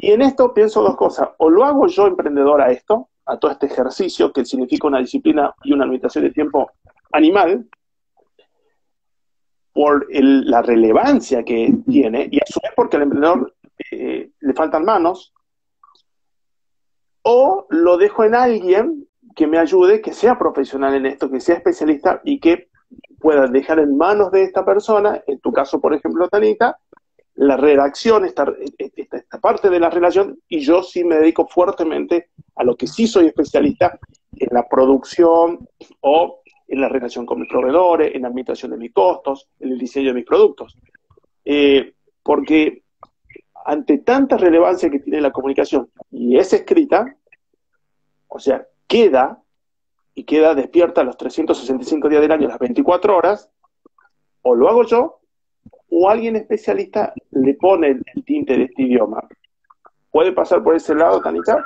Y 0.00 0.12
en 0.12 0.22
esto 0.22 0.54
pienso 0.54 0.80
dos 0.80 0.94
cosas. 0.94 1.30
O 1.38 1.50
lo 1.50 1.64
hago 1.64 1.88
yo 1.88 2.06
emprendedor 2.06 2.60
a 2.60 2.70
esto, 2.70 3.08
a 3.26 3.36
todo 3.36 3.50
este 3.50 3.66
ejercicio 3.66 4.32
que 4.32 4.44
significa 4.44 4.86
una 4.86 5.00
disciplina 5.00 5.52
y 5.64 5.72
una 5.72 5.84
limitación 5.84 6.22
de 6.22 6.30
tiempo 6.30 6.70
animal, 7.10 7.68
por 9.72 10.06
la 10.10 10.62
relevancia 10.62 11.42
que 11.44 11.72
tiene, 11.88 12.28
y 12.30 12.38
a 12.38 12.46
su 12.46 12.60
vez 12.60 12.72
porque 12.76 12.96
al 12.96 13.04
emprendedor 13.04 13.54
eh, 13.90 14.30
le 14.38 14.54
faltan 14.54 14.84
manos, 14.84 15.32
o 17.22 17.66
lo 17.68 17.96
dejo 17.96 18.22
en 18.22 18.36
alguien 18.36 19.08
que 19.34 19.48
me 19.48 19.58
ayude, 19.58 20.00
que 20.00 20.12
sea 20.12 20.38
profesional 20.38 20.94
en 20.94 21.06
esto, 21.06 21.30
que 21.30 21.40
sea 21.40 21.56
especialista 21.56 22.20
y 22.24 22.38
que 22.38 22.68
puedas 23.18 23.50
dejar 23.50 23.80
en 23.80 23.96
manos 23.96 24.30
de 24.30 24.44
esta 24.44 24.64
persona, 24.64 25.22
en 25.26 25.40
tu 25.40 25.52
caso, 25.52 25.80
por 25.80 25.92
ejemplo, 25.92 26.28
Tanita, 26.28 26.78
la 27.38 27.56
redacción, 27.56 28.24
esta, 28.24 28.52
esta, 28.78 29.38
parte 29.38 29.70
de 29.70 29.78
la 29.78 29.90
relación, 29.90 30.40
y 30.48 30.58
yo 30.58 30.82
sí 30.82 31.04
me 31.04 31.16
dedico 31.16 31.46
fuertemente 31.46 32.30
a 32.56 32.64
lo 32.64 32.76
que 32.76 32.88
sí 32.88 33.06
soy 33.06 33.26
especialista 33.26 33.96
en 34.36 34.48
la 34.50 34.68
producción 34.68 35.68
o 36.00 36.40
en 36.66 36.80
la 36.80 36.88
relación 36.88 37.24
con 37.24 37.38
mis 37.38 37.48
proveedores, 37.48 38.12
en 38.12 38.22
la 38.22 38.28
administración 38.28 38.72
de 38.72 38.78
mis 38.78 38.92
costos, 38.92 39.48
en 39.60 39.70
el 39.70 39.78
diseño 39.78 40.08
de 40.08 40.14
mis 40.14 40.24
productos. 40.24 40.76
Eh, 41.44 41.94
porque 42.24 42.82
ante 43.64 43.98
tanta 43.98 44.36
relevancia 44.36 44.90
que 44.90 44.98
tiene 44.98 45.20
la 45.20 45.30
comunicación 45.30 45.88
y 46.10 46.36
es 46.38 46.52
escrita, 46.52 47.16
o 48.26 48.40
sea, 48.40 48.66
queda 48.88 49.40
y 50.12 50.24
queda 50.24 50.56
despierta 50.56 51.04
los 51.04 51.16
365 51.16 52.08
días 52.08 52.20
del 52.20 52.32
año, 52.32 52.48
las 52.48 52.58
24 52.58 53.16
horas, 53.16 53.48
o 54.42 54.56
lo 54.56 54.68
hago 54.68 54.82
yo, 54.82 55.20
o 55.90 56.08
alguien 56.08 56.36
especialista 56.36 57.12
le 57.30 57.54
pone 57.54 57.88
el 58.14 58.24
tinte 58.24 58.56
de 58.56 58.64
este 58.64 58.82
idioma. 58.82 59.26
¿Puede 60.10 60.32
pasar 60.32 60.62
por 60.62 60.74
ese 60.74 60.94
lado, 60.94 61.20
Tanita? 61.20 61.64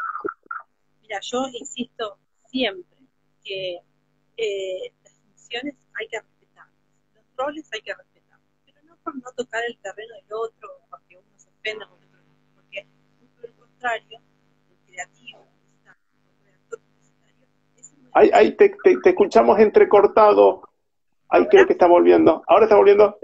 Mira, 1.01 1.19
yo 1.23 1.47
insisto 1.53 2.19
siempre 2.47 2.99
que 3.45 3.79
eh, 4.37 4.93
las 5.03 5.13
funciones 5.15 5.75
hay 5.99 6.09
que 6.09 6.21
respetar, 6.21 6.67
los 7.15 7.25
roles 7.37 7.69
hay 7.73 7.83
que 7.83 7.95
respetar, 7.95 8.39
pero 8.65 8.79
no 8.85 8.97
por 9.03 9.15
no 9.17 9.31
tocar 9.37 9.63
el 9.67 9.79
terreno 9.79 10.15
del 10.15 10.33
otro, 10.33 10.69
porque 10.91 11.19
uno 11.19 11.29
se 11.37 11.49
ofenda 11.49 11.87
con 11.87 11.99
otro, 11.99 12.21
porque 12.55 12.87
por 13.37 13.45
el 13.47 13.55
contrario, 13.55 14.21
el 14.71 14.93
creativo, 14.93 15.47
Ahí, 18.15 18.31
ahí 18.35 18.55
te, 18.57 18.69
te, 19.03 19.09
escuchamos 19.09 19.59
entrecortado. 19.59 20.69
Ahí 21.31 21.47
creo 21.49 21.67
que 21.67 21.73
está 21.73 21.87
volviendo. 21.87 22.43
¿Ahora 22.47 22.65
está 22.65 22.77
volviendo? 22.77 23.19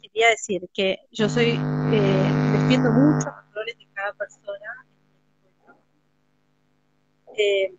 Quería 0.00 0.28
decir 0.30 0.68
que 0.74 0.98
yo 1.10 1.28
soy, 1.28 1.50
eh, 1.92 2.58
defiendo 2.58 2.90
mucho 2.90 3.28
los 3.28 3.54
roles 3.54 3.78
de 3.78 3.86
cada 3.94 4.12
persona 4.14 4.86
eh, 7.36 7.74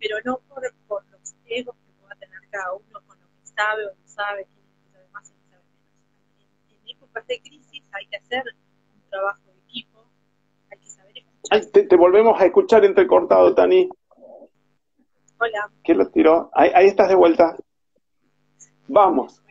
pero 0.00 0.16
no 0.24 0.38
por, 0.48 0.62
por, 0.86 1.04
los 1.10 1.34
egos 1.46 1.74
que 1.76 1.92
pueda 2.00 2.14
tener 2.16 2.40
cada 2.50 2.74
uno 2.74 3.00
con 3.06 3.20
lo 3.20 3.26
que 3.26 3.46
sabe 3.46 3.86
o 3.86 3.90
no 3.90 4.06
sabe, 4.06 4.46
quién 4.52 4.92
sabe 4.92 5.08
más 5.12 5.28
y 5.28 5.32
quién 5.32 5.50
sabe 5.50 5.64
menos. 5.64 6.82
En, 6.82 6.96
épocas 6.96 7.26
de 7.26 7.40
crisis 7.40 7.82
hay 7.92 8.06
que 8.06 8.16
hacer 8.16 8.44
un 8.94 9.10
trabajo 9.10 9.40
de 9.46 9.58
equipo, 9.60 10.04
hay 10.70 10.78
que 10.78 10.90
saber 10.90 11.18
escuchar. 11.18 11.66
te, 11.72 11.82
te 11.84 11.96
volvemos 11.96 12.40
a 12.40 12.44
escuchar 12.44 12.84
entrecortado, 12.84 13.54
Tani. 13.54 13.88
Hola. 15.40 15.70
¿Quién 15.82 15.98
lo 15.98 16.10
tiró? 16.10 16.50
Ahí, 16.52 16.70
ahí 16.74 16.86
estás 16.86 17.08
de 17.08 17.14
vuelta. 17.14 17.56
Vamos. 18.88 19.42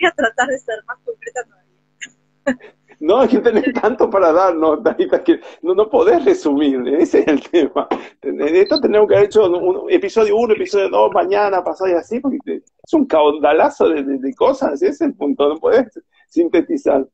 Voy 0.00 0.08
a 0.08 0.12
tratar 0.12 0.48
de 0.48 0.58
ser 0.58 0.84
más 0.86 0.98
concreta 1.04 1.44
todavía. 1.44 2.74
No, 3.00 3.20
hay 3.20 3.28
que 3.28 3.38
tener 3.38 3.72
tanto 3.74 4.10
para 4.10 4.32
darnos, 4.32 4.80
que 5.24 5.40
no, 5.62 5.72
no 5.72 5.88
podés 5.88 6.24
resumir, 6.24 6.82
ese 6.98 7.20
es 7.20 7.28
el 7.28 7.48
tema. 7.48 7.86
Esto 8.20 8.80
tenemos 8.80 9.06
que 9.08 9.14
haber 9.14 9.26
hecho 9.26 9.46
un, 9.46 9.90
episodio 9.90 10.36
1, 10.36 10.54
episodio 10.54 10.88
2, 10.88 11.12
mañana, 11.12 11.62
pasado 11.62 11.90
y 11.90 11.94
así, 11.94 12.18
porque 12.18 12.56
es 12.56 12.92
un 12.92 13.06
caudalazo 13.06 13.88
de, 13.88 14.02
de, 14.02 14.34
cosas, 14.34 14.74
ese 14.74 14.88
es 14.88 15.00
el 15.02 15.14
punto, 15.14 15.48
no 15.48 15.60
podés 15.60 15.86
sintetizar. 16.28 17.06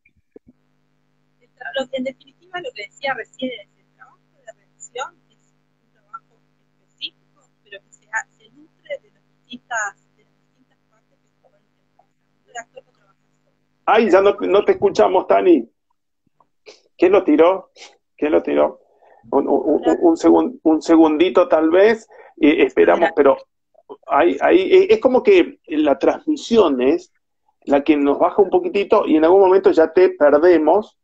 En 1.93 2.05
definitiva, 2.05 2.61
lo 2.61 2.71
que 2.75 2.83
decía 2.85 3.15
recién 3.15 3.51
es 3.61 3.69
el 3.79 3.95
trabajo 3.97 4.19
de 4.39 4.53
revisión 4.53 5.15
es 5.31 5.55
un 5.83 5.93
trabajo 5.93 6.39
específico, 6.81 7.43
pero 7.65 7.83
que 7.83 7.93
se, 7.93 8.07
se 8.39 8.51
nutre 8.51 8.99
de 9.03 9.11
las 9.11 9.23
distintas 9.27 9.97
partes 10.89 11.19
que 11.21 11.29
se 11.29 11.43
ponen 11.43 11.61
en 11.61 12.51
el 12.51 12.57
actor 12.57 12.85
no 12.85 12.93
trabaja 12.93 13.19
solo. 13.43 13.57
Ay, 13.87 14.11
ya 14.11 14.21
no, 14.21 14.37
no 14.41 14.65
te 14.65 14.73
escuchamos, 14.73 15.27
Tani. 15.27 15.69
¿Quién 16.97 17.13
lo 17.13 17.25
tiró? 17.25 17.71
¿Quién 18.17 18.33
lo 18.33 18.43
tiró? 18.43 18.81
Un, 19.31 19.49
un, 19.49 20.61
un, 20.63 20.83
segundito 20.83 21.49
tal 21.49 21.71
vez, 21.71 22.07
esperamos, 22.37 23.11
pero 23.17 23.37
hay, 24.07 24.37
hay, 24.41 24.87
es 24.91 25.01
como 25.01 25.23
que 25.23 25.59
la 25.67 25.99
transmisión 25.99 26.83
es 26.83 27.11
la 27.65 27.83
que 27.83 27.97
nos 27.97 28.19
baja 28.19 28.43
un 28.43 28.51
poquitito 28.51 29.07
y 29.07 29.17
en 29.17 29.25
algún 29.25 29.41
momento 29.41 29.71
ya 29.71 29.93
te 29.93 30.11
perdemos. 30.11 30.99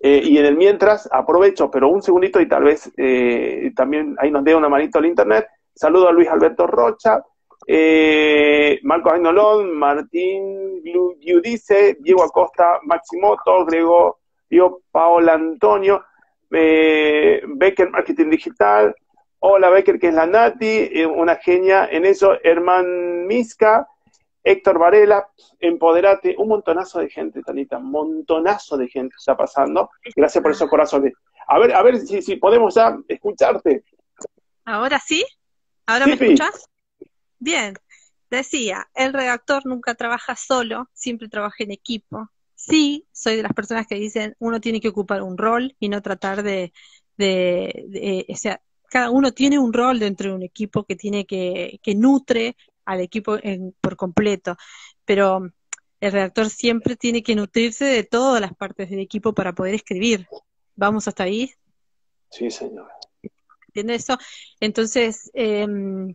Eh, 0.00 0.20
y 0.22 0.36
en 0.36 0.44
el 0.44 0.56
mientras, 0.56 1.08
aprovecho, 1.10 1.70
pero 1.70 1.88
un 1.88 2.02
segundito 2.02 2.38
y 2.40 2.46
tal 2.46 2.64
vez 2.64 2.92
eh, 2.98 3.72
también 3.74 4.14
ahí 4.18 4.30
nos 4.30 4.44
dé 4.44 4.54
una 4.54 4.68
manito 4.68 4.98
al 4.98 5.06
internet. 5.06 5.46
Saludo 5.74 6.08
a 6.08 6.12
Luis 6.12 6.28
Alberto 6.28 6.66
Rocha, 6.66 7.22
eh, 7.66 8.78
Marco 8.82 9.10
Ainolon, 9.10 9.70
Martín 9.72 10.82
Giudice, 11.20 11.96
Diego 12.00 12.22
Acosta, 12.22 12.80
Maximoto, 12.82 13.64
Grego 13.64 14.18
yo, 14.50 14.80
Paola 14.90 15.34
Antonio, 15.34 16.04
eh, 16.50 17.42
Becker 17.46 17.90
Marketing 17.90 18.30
Digital, 18.30 18.94
hola 19.40 19.70
Becker, 19.70 19.98
que 19.98 20.08
es 20.08 20.14
la 20.14 20.26
Nati, 20.26 20.88
eh, 20.92 21.06
una 21.06 21.36
genia 21.36 21.86
en 21.90 22.04
eso, 22.04 22.38
Herman 22.42 23.26
Misca, 23.26 23.88
Héctor 24.42 24.78
Varela, 24.78 25.26
Empoderate, 25.58 26.36
un 26.38 26.48
montonazo 26.48 27.00
de 27.00 27.08
gente, 27.08 27.42
Tanita, 27.42 27.78
montonazo 27.78 28.76
de 28.76 28.88
gente 28.88 29.16
está 29.18 29.36
pasando. 29.36 29.90
Gracias 30.14 30.42
por 30.42 30.52
esos 30.52 30.68
corazones. 30.68 31.14
A 31.48 31.58
ver, 31.58 31.74
a 31.74 31.82
ver 31.82 31.98
si, 31.98 32.20
si 32.20 32.36
podemos 32.36 32.74
ya 32.74 32.96
escucharte. 33.08 33.82
¿Ahora 34.66 34.98
sí? 34.98 35.24
¿Ahora 35.86 36.06
me 36.06 36.12
escuchas? 36.12 36.68
Bien. 37.44 37.74
Decía, 38.30 38.88
el 38.94 39.12
redactor 39.12 39.66
nunca 39.66 39.94
trabaja 39.94 40.34
solo, 40.34 40.88
siempre 40.92 41.28
trabaja 41.28 41.62
en 41.62 41.70
equipo 41.70 42.30
sí 42.64 43.06
soy 43.12 43.36
de 43.36 43.42
las 43.42 43.52
personas 43.52 43.86
que 43.86 43.96
dicen 43.96 44.34
uno 44.38 44.60
tiene 44.60 44.80
que 44.80 44.88
ocupar 44.88 45.22
un 45.22 45.36
rol 45.36 45.76
y 45.78 45.88
no 45.88 46.00
tratar 46.02 46.42
de, 46.42 46.72
de, 47.16 48.26
o 48.28 48.36
sea, 48.36 48.60
cada 48.88 49.10
uno 49.10 49.32
tiene 49.32 49.58
un 49.58 49.72
rol 49.72 49.98
dentro 49.98 50.30
de 50.30 50.36
un 50.36 50.42
equipo 50.42 50.84
que 50.84 50.96
tiene 50.96 51.26
que, 51.26 51.78
que 51.82 51.94
nutre 51.94 52.56
al 52.84 53.00
equipo 53.00 53.38
por 53.80 53.96
completo, 53.96 54.56
pero 55.04 55.50
el 56.00 56.12
redactor 56.12 56.50
siempre 56.50 56.96
tiene 56.96 57.22
que 57.22 57.34
nutrirse 57.34 57.84
de 57.86 58.04
todas 58.04 58.40
las 58.40 58.54
partes 58.54 58.90
del 58.90 59.00
equipo 59.00 59.32
para 59.32 59.54
poder 59.54 59.74
escribir. 59.74 60.26
¿Vamos 60.76 61.08
hasta 61.08 61.24
ahí? 61.24 61.50
Sí, 62.30 62.50
señora. 62.50 62.94
¿Entiendes 63.68 64.02
eso? 64.02 64.18
Entonces, 64.60 65.30
em, 65.34 66.14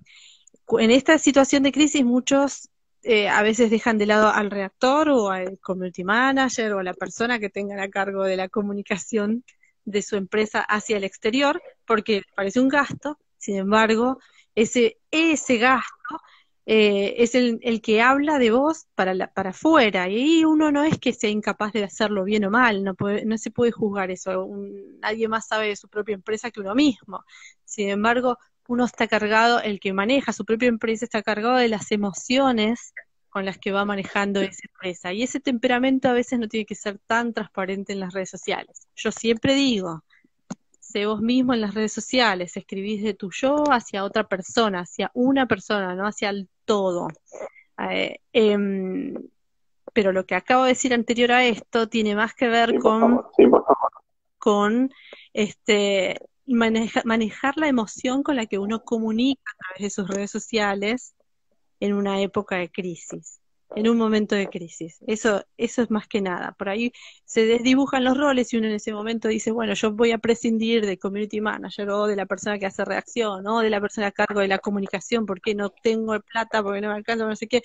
en 0.77 0.91
esta 0.91 1.17
situación 1.17 1.63
de 1.63 1.71
crisis 1.71 2.03
muchos 2.03 2.69
eh, 3.01 3.29
a 3.29 3.41
veces 3.41 3.69
dejan 3.69 3.97
de 3.97 4.05
lado 4.05 4.27
al 4.29 4.51
reactor 4.51 5.09
o 5.09 5.29
al 5.29 5.57
community 5.59 6.03
manager 6.03 6.73
o 6.73 6.79
a 6.79 6.83
la 6.83 6.93
persona 6.93 7.39
que 7.39 7.49
tenga 7.49 7.81
a 7.81 7.89
cargo 7.89 8.25
de 8.25 8.35
la 8.35 8.49
comunicación 8.49 9.45
de 9.85 10.01
su 10.01 10.17
empresa 10.17 10.61
hacia 10.61 10.97
el 10.97 11.03
exterior, 11.03 11.61
porque 11.85 12.23
parece 12.35 12.59
un 12.59 12.67
gasto, 12.67 13.17
sin 13.37 13.55
embargo, 13.55 14.19
ese, 14.53 14.99
ese 15.11 15.57
gasto 15.57 16.19
eh, 16.65 17.15
es 17.23 17.33
el, 17.35 17.59
el, 17.63 17.81
que 17.81 18.01
habla 18.01 18.37
de 18.37 18.51
vos 18.51 18.87
para, 18.93 19.13
la, 19.13 19.33
para 19.33 19.51
afuera, 19.51 20.09
y 20.09 20.43
uno 20.45 20.71
no 20.71 20.83
es 20.83 20.99
que 20.99 21.13
sea 21.13 21.29
incapaz 21.29 21.73
de 21.73 21.83
hacerlo 21.83 22.23
bien 22.25 22.45
o 22.45 22.51
mal, 22.51 22.83
no, 22.83 22.93
puede, 22.95 23.25
no 23.25 23.37
se 23.37 23.49
puede 23.49 23.71
juzgar 23.71 24.11
eso, 24.11 24.47
nadie 25.01 25.27
más 25.27 25.47
sabe 25.47 25.69
de 25.69 25.75
su 25.75 25.87
propia 25.87 26.15
empresa 26.15 26.51
que 26.51 26.59
uno 26.59 26.75
mismo. 26.75 27.23
Sin 27.63 27.89
embargo, 27.89 28.37
uno 28.69 28.85
está 28.85 29.07
cargado, 29.07 29.59
el 29.61 29.79
que 29.79 29.93
maneja 29.93 30.31
su 30.31 30.45
propia 30.45 30.67
empresa 30.67 31.03
está 31.03 31.23
cargado 31.23 31.55
de 31.55 31.69
las 31.69 31.91
emociones 31.91 32.93
con 33.29 33.43
las 33.43 33.57
que 33.57 33.71
va 33.71 33.83
manejando 33.83 34.41
esa 34.41 34.61
empresa. 34.71 35.11
Y 35.11 35.23
ese 35.23 35.39
temperamento 35.39 36.07
a 36.07 36.13
veces 36.13 36.37
no 36.37 36.47
tiene 36.47 36.67
que 36.67 36.75
ser 36.75 36.99
tan 37.07 37.33
transparente 37.33 37.93
en 37.93 37.99
las 37.99 38.13
redes 38.13 38.29
sociales. 38.29 38.87
Yo 38.95 39.11
siempre 39.11 39.55
digo, 39.55 40.03
sé 40.79 41.07
vos 41.07 41.19
mismo 41.19 41.55
en 41.55 41.61
las 41.61 41.73
redes 41.73 41.93
sociales, 41.93 42.57
escribís 42.57 43.01
de 43.01 43.15
tu 43.15 43.31
yo 43.31 43.63
hacia 43.71 44.03
otra 44.03 44.27
persona, 44.27 44.81
hacia 44.81 45.09
una 45.15 45.47
persona, 45.47 45.95
no 45.95 46.05
hacia 46.05 46.29
el 46.29 46.47
todo. 46.65 47.07
Eh, 47.89 48.19
em, 48.33 49.15
pero 49.93 50.11
lo 50.11 50.27
que 50.27 50.35
acabo 50.35 50.65
de 50.65 50.69
decir 50.69 50.93
anterior 50.93 51.31
a 51.31 51.43
esto 51.43 51.89
tiene 51.89 52.13
más 52.13 52.35
que 52.35 52.47
ver 52.47 52.77
con, 52.77 53.23
con 54.37 54.91
este, 55.33 56.19
manejar 56.53 57.57
la 57.57 57.67
emoción 57.67 58.23
con 58.23 58.35
la 58.35 58.45
que 58.45 58.59
uno 58.59 58.83
comunica 58.83 59.51
a 59.51 59.57
través 59.57 59.81
de 59.81 59.89
sus 59.89 60.07
redes 60.07 60.31
sociales 60.31 61.13
en 61.79 61.93
una 61.93 62.21
época 62.21 62.57
de 62.57 62.69
crisis, 62.69 63.39
en 63.75 63.87
un 63.89 63.97
momento 63.97 64.35
de 64.35 64.47
crisis. 64.47 64.97
Eso, 65.07 65.45
eso 65.57 65.81
es 65.81 65.91
más 65.91 66.07
que 66.07 66.21
nada. 66.21 66.53
Por 66.57 66.69
ahí 66.69 66.91
se 67.25 67.45
desdibujan 67.45 68.03
los 68.03 68.17
roles 68.17 68.53
y 68.53 68.57
uno 68.57 68.67
en 68.67 68.73
ese 68.73 68.93
momento 68.93 69.27
dice, 69.27 69.51
bueno, 69.51 69.73
yo 69.73 69.91
voy 69.93 70.11
a 70.11 70.17
prescindir 70.17 70.85
de 70.85 70.97
community 70.97 71.41
manager 71.41 71.89
o 71.91 72.07
de 72.07 72.15
la 72.15 72.25
persona 72.25 72.59
que 72.59 72.65
hace 72.65 72.83
reacción 72.85 73.45
o 73.47 73.59
de 73.59 73.69
la 73.69 73.81
persona 73.81 74.07
a 74.07 74.11
cargo 74.11 74.39
de 74.41 74.47
la 74.47 74.59
comunicación 74.59 75.25
porque 75.25 75.55
no 75.55 75.69
tengo 75.69 76.19
plata, 76.21 76.63
porque 76.63 76.81
no 76.81 76.89
me 76.89 76.95
alcanza, 76.95 77.25
no 77.25 77.35
sé 77.35 77.47
qué. 77.47 77.61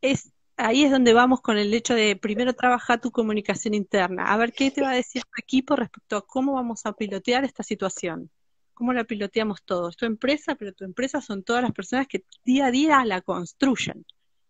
Es 0.00 0.32
ahí 0.60 0.84
es 0.84 0.90
donde 0.90 1.12
vamos 1.12 1.40
con 1.40 1.58
el 1.58 1.72
hecho 1.74 1.94
de 1.94 2.16
primero 2.16 2.52
trabajar 2.54 3.00
tu 3.00 3.10
comunicación 3.10 3.74
interna, 3.74 4.32
a 4.32 4.36
ver 4.36 4.52
qué 4.52 4.70
te 4.70 4.82
va 4.82 4.90
a 4.90 4.94
decir 4.94 5.22
tu 5.22 5.42
equipo 5.42 5.76
respecto 5.76 6.16
a 6.16 6.26
cómo 6.26 6.54
vamos 6.54 6.86
a 6.86 6.92
pilotear 6.92 7.44
esta 7.44 7.62
situación, 7.62 8.30
cómo 8.74 8.92
la 8.92 9.04
piloteamos 9.04 9.62
todos. 9.64 9.96
Tu 9.96 10.06
empresa, 10.06 10.54
pero 10.54 10.72
tu 10.72 10.84
empresa 10.84 11.20
son 11.20 11.42
todas 11.42 11.62
las 11.62 11.72
personas 11.72 12.06
que 12.06 12.24
día 12.44 12.66
a 12.66 12.70
día 12.70 13.04
la 13.04 13.20
construyen. 13.20 14.04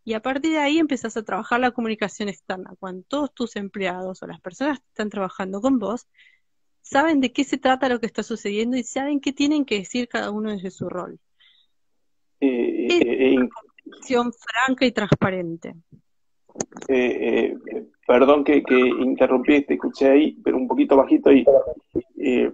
Y 0.05 0.15
a 0.15 0.23
partir 0.23 0.53
de 0.53 0.59
ahí 0.59 0.79
empezás 0.79 1.17
a 1.17 1.23
trabajar 1.23 1.61
la 1.61 1.73
comunicación 1.73 2.29
externa. 2.29 2.75
Cuando 2.79 3.03
todos 3.05 3.35
tus 3.35 3.57
empleados 3.57 4.23
o 4.23 4.27
las 4.27 4.41
personas 4.41 4.81
que 4.81 4.87
están 4.89 5.11
trabajando 5.11 5.61
con 5.61 5.79
vos 5.79 6.07
saben 6.83 7.21
de 7.21 7.33
qué 7.33 7.45
se 7.45 7.59
trata 7.59 7.89
lo 7.89 8.01
que 8.01 8.07
está 8.07 8.23
sucediendo 8.23 8.77
y 8.77 8.83
saben 8.83 9.21
qué 9.21 9.33
tienen 9.33 9.65
que 9.65 9.79
decir 9.79 10.09
cada 10.09 10.31
uno 10.31 10.51
desde 10.51 10.71
su 10.71 10.89
rol. 10.89 11.21
Eh, 12.41 12.87
eh, 12.89 13.49
franca 14.03 14.87
y 14.87 14.93
transparente. 14.93 15.75
Eh, 16.89 17.57
eh, 17.67 17.87
perdón 18.07 18.45
que, 18.45 18.63
que, 18.63 18.79
interrumpí, 18.79 19.63
te 19.63 19.75
escuché 19.75 20.11
ahí, 20.11 20.33
pero 20.43 20.57
un 20.57 20.69
poquito 20.69 20.97
bajito 20.97 21.31
y, 21.33 21.45
eh, 22.19 22.53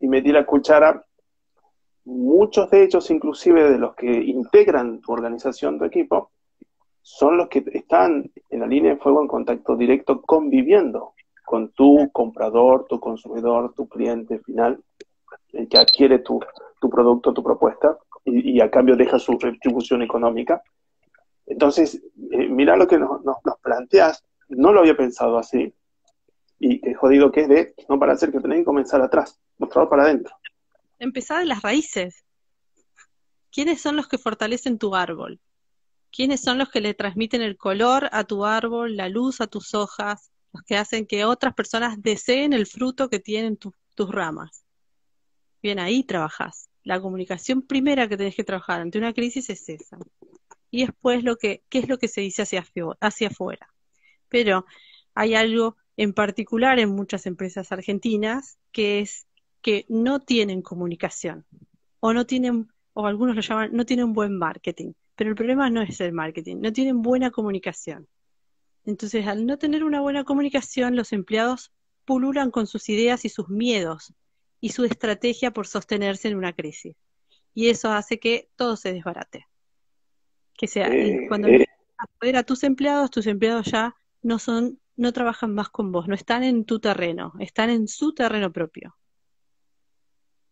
y 0.00 0.08
metí 0.08 0.32
la 0.32 0.46
cuchara. 0.46 1.04
Muchos 2.04 2.70
de 2.70 2.84
ellos, 2.84 3.10
inclusive 3.10 3.70
de 3.70 3.78
los 3.78 3.94
que 3.96 4.06
integran 4.06 5.00
tu 5.00 5.12
organización, 5.12 5.78
tu 5.78 5.84
equipo, 5.84 6.30
son 7.02 7.36
los 7.36 7.48
que 7.48 7.64
están 7.72 8.30
en 8.50 8.60
la 8.60 8.66
línea 8.66 8.94
de 8.94 9.00
fuego 9.00 9.22
en 9.22 9.28
contacto 9.28 9.76
directo, 9.76 10.20
conviviendo 10.22 11.14
con 11.44 11.68
tu 11.70 12.10
comprador, 12.10 12.86
tu 12.88 12.98
consumidor, 12.98 13.72
tu 13.74 13.88
cliente 13.88 14.40
final, 14.40 14.80
el 15.52 15.68
que 15.68 15.78
adquiere 15.78 16.18
tu, 16.18 16.40
producto, 16.90 17.32
tu 17.32 17.44
propuesta, 17.44 17.96
y, 18.24 18.60
a 18.60 18.70
cambio 18.70 18.96
deja 18.96 19.20
su 19.20 19.38
retribución 19.38 20.02
económica. 20.02 20.62
Entonces, 21.46 22.02
eh, 22.32 22.48
mira 22.48 22.76
lo 22.76 22.86
que 22.86 22.98
nos, 22.98 23.24
nos, 23.24 23.36
planteas, 23.62 24.24
no 24.48 24.72
lo 24.72 24.80
había 24.80 24.96
pensado 24.96 25.38
así, 25.38 25.72
y 26.58 26.80
qué 26.80 26.94
jodido 26.94 27.30
que 27.30 27.42
es 27.42 27.48
de 27.48 27.74
no 27.88 27.98
para 27.98 28.14
hacer 28.14 28.32
que 28.32 28.40
tenés 28.40 28.58
que 28.58 28.64
comenzar 28.64 29.00
atrás, 29.00 29.40
mostrar 29.58 29.88
para 29.88 30.04
adentro. 30.04 30.34
Empezar 30.98 31.40
de 31.40 31.46
las 31.46 31.62
raíces. 31.62 32.24
¿Quiénes 33.52 33.80
son 33.80 33.96
los 33.96 34.08
que 34.08 34.18
fortalecen 34.18 34.78
tu 34.78 34.94
árbol? 34.94 35.40
¿Quiénes 36.10 36.40
son 36.40 36.58
los 36.58 36.70
que 36.70 36.80
le 36.80 36.94
transmiten 36.94 37.42
el 37.42 37.56
color 37.56 38.08
a 38.12 38.24
tu 38.24 38.44
árbol, 38.44 38.96
la 38.96 39.08
luz 39.08 39.40
a 39.40 39.46
tus 39.46 39.74
hojas, 39.74 40.30
los 40.52 40.62
que 40.62 40.76
hacen 40.76 41.06
que 41.06 41.24
otras 41.24 41.54
personas 41.54 42.02
deseen 42.02 42.52
el 42.52 42.66
fruto 42.66 43.08
que 43.08 43.18
tienen 43.18 43.56
tus 43.56 44.10
ramas? 44.10 44.64
Bien, 45.62 45.78
ahí 45.78 46.04
trabajas. 46.04 46.70
La 46.82 47.00
comunicación 47.00 47.62
primera 47.62 48.08
que 48.08 48.16
tenés 48.16 48.34
que 48.34 48.44
trabajar 48.44 48.80
ante 48.80 48.98
una 48.98 49.12
crisis 49.12 49.50
es 49.50 49.68
esa 49.68 49.98
y 50.70 50.84
después 50.84 51.24
lo 51.24 51.36
que, 51.36 51.62
qué 51.68 51.78
es 51.78 51.88
lo 51.88 51.98
que 51.98 52.08
se 52.08 52.20
dice 52.20 52.42
hacia, 52.42 52.64
hacia 53.00 53.28
afuera. 53.28 53.68
Pero 54.28 54.66
hay 55.14 55.34
algo 55.34 55.76
en 55.96 56.12
particular 56.12 56.78
en 56.78 56.90
muchas 56.90 57.26
empresas 57.26 57.72
argentinas 57.72 58.58
que 58.72 59.00
es 59.00 59.26
que 59.62 59.86
no 59.88 60.20
tienen 60.20 60.62
comunicación 60.62 61.44
o 62.00 62.12
no 62.12 62.26
tienen, 62.26 62.68
o 62.92 63.06
algunos 63.06 63.34
lo 63.34 63.42
llaman, 63.42 63.70
no 63.72 63.84
tienen 63.84 64.12
buen 64.12 64.36
marketing. 64.38 64.92
pero 65.16 65.30
el 65.30 65.36
problema 65.36 65.70
no 65.70 65.82
es 65.82 66.00
el 66.00 66.12
marketing, 66.12 66.56
no 66.60 66.72
tienen 66.72 67.02
buena 67.02 67.30
comunicación. 67.30 68.06
Entonces, 68.84 69.26
al 69.26 69.46
no 69.46 69.58
tener 69.58 69.82
una 69.82 70.00
buena 70.00 70.24
comunicación, 70.24 70.94
los 70.94 71.12
empleados 71.12 71.72
pululan 72.04 72.50
con 72.50 72.66
sus 72.66 72.88
ideas 72.88 73.24
y 73.24 73.28
sus 73.28 73.48
miedos 73.48 74.14
y 74.60 74.68
su 74.70 74.84
estrategia 74.84 75.50
por 75.50 75.66
sostenerse 75.66 76.28
en 76.28 76.36
una 76.36 76.52
crisis. 76.52 76.94
Y 77.54 77.68
eso 77.68 77.90
hace 77.90 78.20
que 78.20 78.48
todo 78.56 78.76
se 78.76 78.92
desbarate. 78.92 79.46
Que 80.56 80.66
sea, 80.66 80.88
eh, 80.88 81.26
cuando 81.28 81.48
eh. 81.48 81.66
a 81.98 82.06
poder 82.06 82.36
a 82.36 82.42
tus 82.42 82.64
empleados, 82.64 83.10
tus 83.10 83.26
empleados 83.26 83.66
ya 83.66 83.94
no 84.22 84.38
son, 84.38 84.78
no 84.96 85.12
trabajan 85.12 85.54
más 85.54 85.68
con 85.68 85.92
vos, 85.92 86.08
no 86.08 86.14
están 86.14 86.44
en 86.44 86.64
tu 86.64 86.80
terreno, 86.80 87.34
están 87.40 87.70
en 87.70 87.88
su 87.88 88.14
terreno 88.14 88.52
propio. 88.52 88.96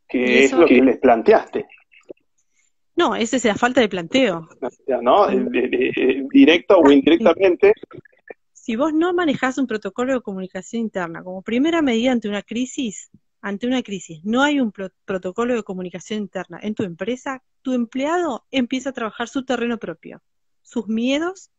Que 0.09 0.45
es 0.45 0.53
lo 0.53 0.67
que 0.67 0.83
les 0.83 0.99
planteaste. 0.99 1.67
No, 2.97 3.17
esa 3.17 3.37
es 3.37 3.45
la 3.45 3.57
falta 3.57 3.81
de 3.81 3.89
planteo. 3.89 4.49
¿No? 5.03 5.27
Directo 6.31 6.79
o 6.79 6.91
indirectamente. 6.91 7.73
Si 8.53 8.77
vos 8.77 8.95
no 8.95 9.13
manejás 9.13 9.59
un 9.59 9.67
protocolo 9.67 10.15
de 10.15 10.21
comunicación 10.21 10.83
interna 10.83 11.23
como 11.23 11.43
primera 11.43 11.83
medida 11.83 12.13
ante 12.13 12.29
una 12.29 12.43
crisis, 12.43 13.11
ante 13.41 13.67
una 13.67 13.83
crisis, 13.83 14.25
no 14.25 14.43
hay 14.43 14.61
un 14.61 14.73
protocolo 15.05 15.55
de 15.55 15.63
comunicación 15.63 16.21
interna 16.21 16.61
en 16.63 16.75
tu 16.75 16.83
empresa, 16.85 17.43
tu 17.65 17.73
empleado 17.73 18.47
empieza 18.53 18.91
a 18.91 18.93
trabajar 18.93 19.29
su 19.29 19.45
terreno 19.45 19.79
propio, 19.79 20.23
sus 20.63 20.87
miedos 20.87 21.51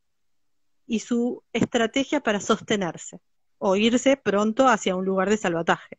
y 0.88 1.00
su 1.00 1.44
estrategia 1.52 2.22
para 2.22 2.40
sostenerse 2.40 3.20
o 3.58 3.76
irse 3.76 4.16
pronto 4.16 4.70
hacia 4.70 4.96
un 4.96 5.04
lugar 5.04 5.30
de 5.30 5.38
salvataje. 5.38 5.98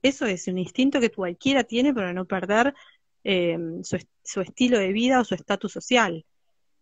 Eso 0.00 0.24
es 0.24 0.46
un 0.48 0.56
instinto 0.56 1.00
que 1.00 1.10
cualquiera 1.10 1.64
tiene 1.64 1.92
para 1.92 2.14
no 2.14 2.24
perder 2.24 2.74
Em, 3.24 3.82
su, 3.84 4.40
estilo 4.40 4.78
de 4.78 4.92
vida 4.92 5.20
o 5.20 5.24
su 5.24 5.34
estatus 5.34 5.72
social. 5.72 6.24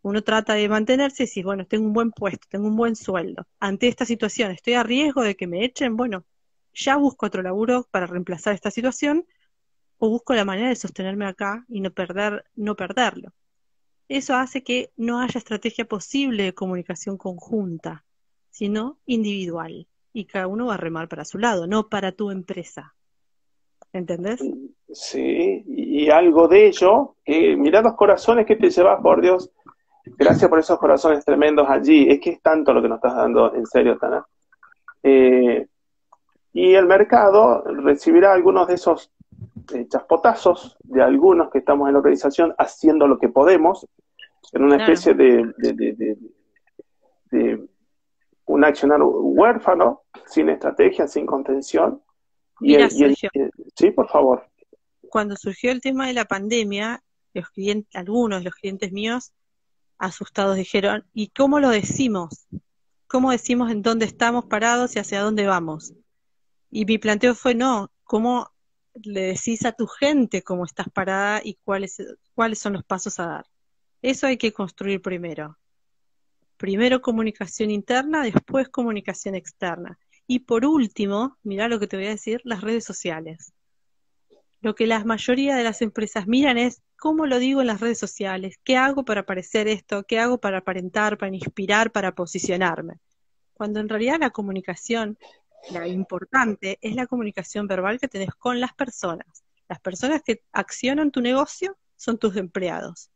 Uno 0.03 0.23
trata 0.23 0.55
de 0.55 0.69
mantenerse 0.69 1.25
y 1.25 1.27
si, 1.27 1.43
bueno, 1.43 1.67
tengo 1.67 1.87
un 1.87 1.93
buen 1.93 2.13
puesto, 2.13 2.47
tengo 2.49 2.69
un 2.69 2.77
buen 2.77 2.95
sueldo. 2.95 3.47
Ante 3.59 3.89
esta 3.89 4.05
situación, 4.05 4.53
estoy 4.53 4.75
a 4.75 4.85
riesgo 4.85 5.23
de 5.23 5.35
que 5.35 5.49
me 5.49 5.65
echen, 5.65 5.97
bueno, 5.97 6.25
ya 6.73 6.97
busco 6.97 7.27
otro 7.27 7.43
laburo 7.43 7.89
para 7.91 8.07
reemplazar 8.07 8.55
esta 8.55 8.71
situación 8.71 9.27
o 9.99 10.09
busco 10.09 10.35
la 10.35 10.45
manera 10.45 10.69
de 10.69 10.77
sostenerme 10.77 11.27
acá 11.27 11.65
y 11.69 11.81
no 11.81 11.91
perder, 11.91 12.45
no 12.55 12.75
perderlo. 12.75 13.33
Eso 14.09 14.35
hace 14.35 14.63
que 14.63 14.91
no 14.97 15.21
haya 15.21 15.39
estrategia 15.39 15.85
posible 15.85 16.45
de 16.45 16.55
comunicación 16.55 17.17
conjunta, 17.17 18.05
sino 18.51 18.99
individual. 19.07 19.87
Y 20.13 20.27
cada 20.27 20.47
uno 20.47 20.67
va 20.67 20.75
a 20.75 20.79
remar 20.79 21.09
para 21.09 21.25
su 21.25 21.39
lado, 21.39 21.67
no 21.67 21.89
para 21.89 22.13
tu 22.13 22.31
empresa. 22.31 22.95
¿Entendés? 23.93 24.41
Sí, 24.93 25.65
y 25.67 26.11
algo 26.11 26.49
de 26.49 26.69
ello, 26.69 27.17
mira 27.27 27.83
los 27.83 27.95
corazones 27.95 28.47
que 28.47 28.57
te 28.57 28.71
llevas, 28.71 29.01
por 29.01 29.21
Dios. 29.21 29.51
Gracias 30.05 30.49
por 30.49 30.59
esos 30.59 30.79
corazones 30.79 31.25
tremendos 31.25 31.69
allí. 31.69 32.09
Es 32.09 32.21
que 32.21 32.31
es 32.31 32.43
tanto 32.43 32.73
lo 32.73 32.81
que 32.81 32.89
nos 32.89 32.97
estás 32.97 33.17
dando, 33.17 33.55
en 33.55 33.67
serio, 33.67 33.99
Tana. 33.99 34.25
Eh, 35.03 35.67
y 36.53 36.75
el 36.75 36.87
mercado 36.87 37.63
recibirá 37.65 38.33
algunos 38.33 38.69
de 38.69 38.75
esos 38.75 39.11
eh, 39.75 39.87
chaspotazos 39.89 40.77
de 40.83 41.03
algunos 41.03 41.51
que 41.51 41.59
estamos 41.59 41.89
en 41.89 41.95
la 41.95 41.99
organización 41.99 42.55
haciendo 42.59 43.07
lo 43.07 43.19
que 43.19 43.29
podemos, 43.29 43.87
en 44.53 44.65
una 44.65 44.77
especie 44.77 45.15
de, 45.15 45.53
de, 47.31 47.69
un 48.47 48.65
accionar 48.65 49.01
huérfano, 49.03 50.03
sin 50.27 50.49
estrategia, 50.49 51.09
sin 51.09 51.27
contención. 51.27 52.01
y 52.61 52.77
sí, 53.75 53.91
por 53.91 54.09
favor 54.09 54.49
cuando 55.17 55.37
surgió 55.37 55.73
el 55.73 55.81
tema 55.81 56.07
de 56.07 56.13
la 56.13 56.27
pandemia, 56.27 57.03
los 57.33 57.49
clientes, 57.51 57.95
algunos 57.95 58.41
de 58.41 58.45
los 58.45 58.55
clientes 58.55 58.93
míos 58.93 59.33
asustados 59.99 60.57
dijeron, 60.57 61.07
¿y 61.15 61.29
cómo 61.29 61.59
lo 61.59 61.71
decimos? 61.71 62.47
¿Cómo 63.07 63.31
decimos 63.31 63.71
en 63.71 63.83
dónde 63.83 64.05
estamos 64.05 64.45
parados 64.45 64.95
y 64.95 64.99
hacia 64.99 65.23
dónde 65.23 65.47
vamos? 65.47 65.95
Y 66.71 66.85
mi 66.85 66.99
planteo 66.99 67.35
fue, 67.35 67.55
no, 67.55 67.91
¿cómo 68.05 68.51
le 69.03 69.23
decís 69.23 69.65
a 69.65 69.73
tu 69.73 69.87
gente 69.87 70.43
cómo 70.43 70.65
estás 70.65 70.89
parada 70.89 71.41
y 71.45 71.55
cuáles, 71.65 71.97
cuáles 72.35 72.59
son 72.59 72.75
los 72.75 72.85
pasos 72.85 73.19
a 73.21 73.27
dar? 73.27 73.47
Eso 74.03 74.27
hay 74.27 74.37
que 74.37 74.53
construir 74.53 75.03
primero. 75.03 75.59
Primero 76.57 77.03
comunicación 77.03 77.71
interna, 77.71 78.23
después 78.23 78.69
comunicación 78.69 79.35
externa. 79.35 79.99
Y 80.27 80.41
por 80.41 80.65
último, 80.65 81.39
mira 81.43 81.69
lo 81.69 81.79
que 81.79 81.87
te 81.87 81.97
voy 81.97 82.07
a 82.07 82.11
decir, 82.11 82.41
las 82.45 82.63
redes 82.63 82.85
sociales 82.85 83.53
lo 84.67 84.75
que 84.75 84.89
la 84.89 85.05
mayoría 85.05 85.55
de 85.55 85.63
las 85.63 85.81
empresas 85.83 86.27
miran 86.27 86.59
es 86.59 86.83
cómo 86.99 87.27
lo 87.27 87.39
digo 87.39 87.61
en 87.61 87.69
las 87.69 87.81
redes 87.81 87.99
sociales, 87.99 88.59
qué 88.65 88.77
hago 88.77 89.05
para 89.05 89.25
parecer 89.25 89.69
esto, 89.69 90.03
qué 90.03 90.19
hago 90.19 90.39
para 90.39 90.59
aparentar, 90.59 91.19
para 91.19 91.35
inspirar, 91.35 91.93
para 91.93 92.17
posicionarme. 92.17 92.99
Cuando 93.55 93.79
en 93.81 93.89
realidad 93.89 94.19
la 94.19 94.31
comunicación, 94.31 95.19
la 95.71 95.87
importante, 95.87 96.79
es 96.81 96.95
la 96.95 97.07
comunicación 97.07 97.67
verbal 97.67 97.99
que 97.99 98.09
tenés 98.09 98.35
con 98.35 98.61
las 98.61 98.73
personas. 98.75 99.45
Las 99.69 99.81
personas 99.81 100.23
que 100.23 100.43
accionan 100.53 101.11
tu 101.11 101.21
negocio 101.21 101.77
son 101.97 102.19
tus 102.19 102.37
empleados. 102.37 103.11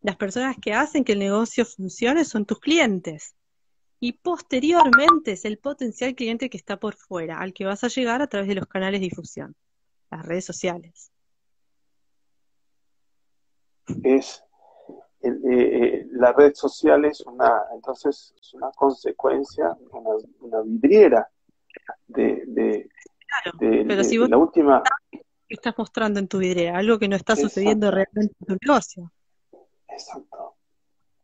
Las 0.00 0.16
personas 0.16 0.56
que 0.60 0.74
hacen 0.74 1.04
que 1.04 1.12
el 1.12 1.18
negocio 1.18 1.64
funcione 1.64 2.24
son 2.24 2.44
tus 2.44 2.60
clientes. 2.60 3.34
Y 3.98 4.12
posteriormente 4.12 5.32
es 5.32 5.44
el 5.44 5.58
potencial 5.58 6.14
cliente 6.14 6.50
que 6.50 6.58
está 6.58 6.78
por 6.78 6.94
fuera, 6.94 7.40
al 7.40 7.52
que 7.54 7.64
vas 7.64 7.82
a 7.84 7.88
llegar 7.88 8.20
a 8.20 8.26
través 8.26 8.48
de 8.48 8.54
los 8.54 8.66
canales 8.66 9.00
de 9.00 9.08
difusión 9.08 9.56
las 10.10 10.26
redes 10.26 10.44
sociales. 10.44 11.10
Es 14.02 14.44
eh, 15.24 15.30
eh, 15.42 16.06
la 16.12 16.32
red 16.32 16.54
social 16.54 17.04
es 17.06 17.22
una, 17.22 17.62
entonces, 17.72 18.34
es 18.38 18.52
una 18.52 18.70
consecuencia, 18.72 19.74
una, 20.40 20.60
vidriera 20.62 21.26
de, 22.06 22.42
de, 22.46 22.90
pero 23.86 24.04
si 24.04 24.18
vos 24.18 24.28
la 24.28 24.38
última. 24.38 24.82
Estás 25.48 25.74
mostrando 25.76 26.18
en 26.18 26.28
tu 26.28 26.38
vidriera? 26.38 26.78
Algo 26.78 26.98
que 26.98 27.08
no 27.08 27.16
está 27.16 27.36
sucediendo 27.36 27.90
realmente 27.90 28.34
en 28.40 28.46
tu 28.46 28.56
negocio. 28.60 29.12
Exacto. 29.88 30.54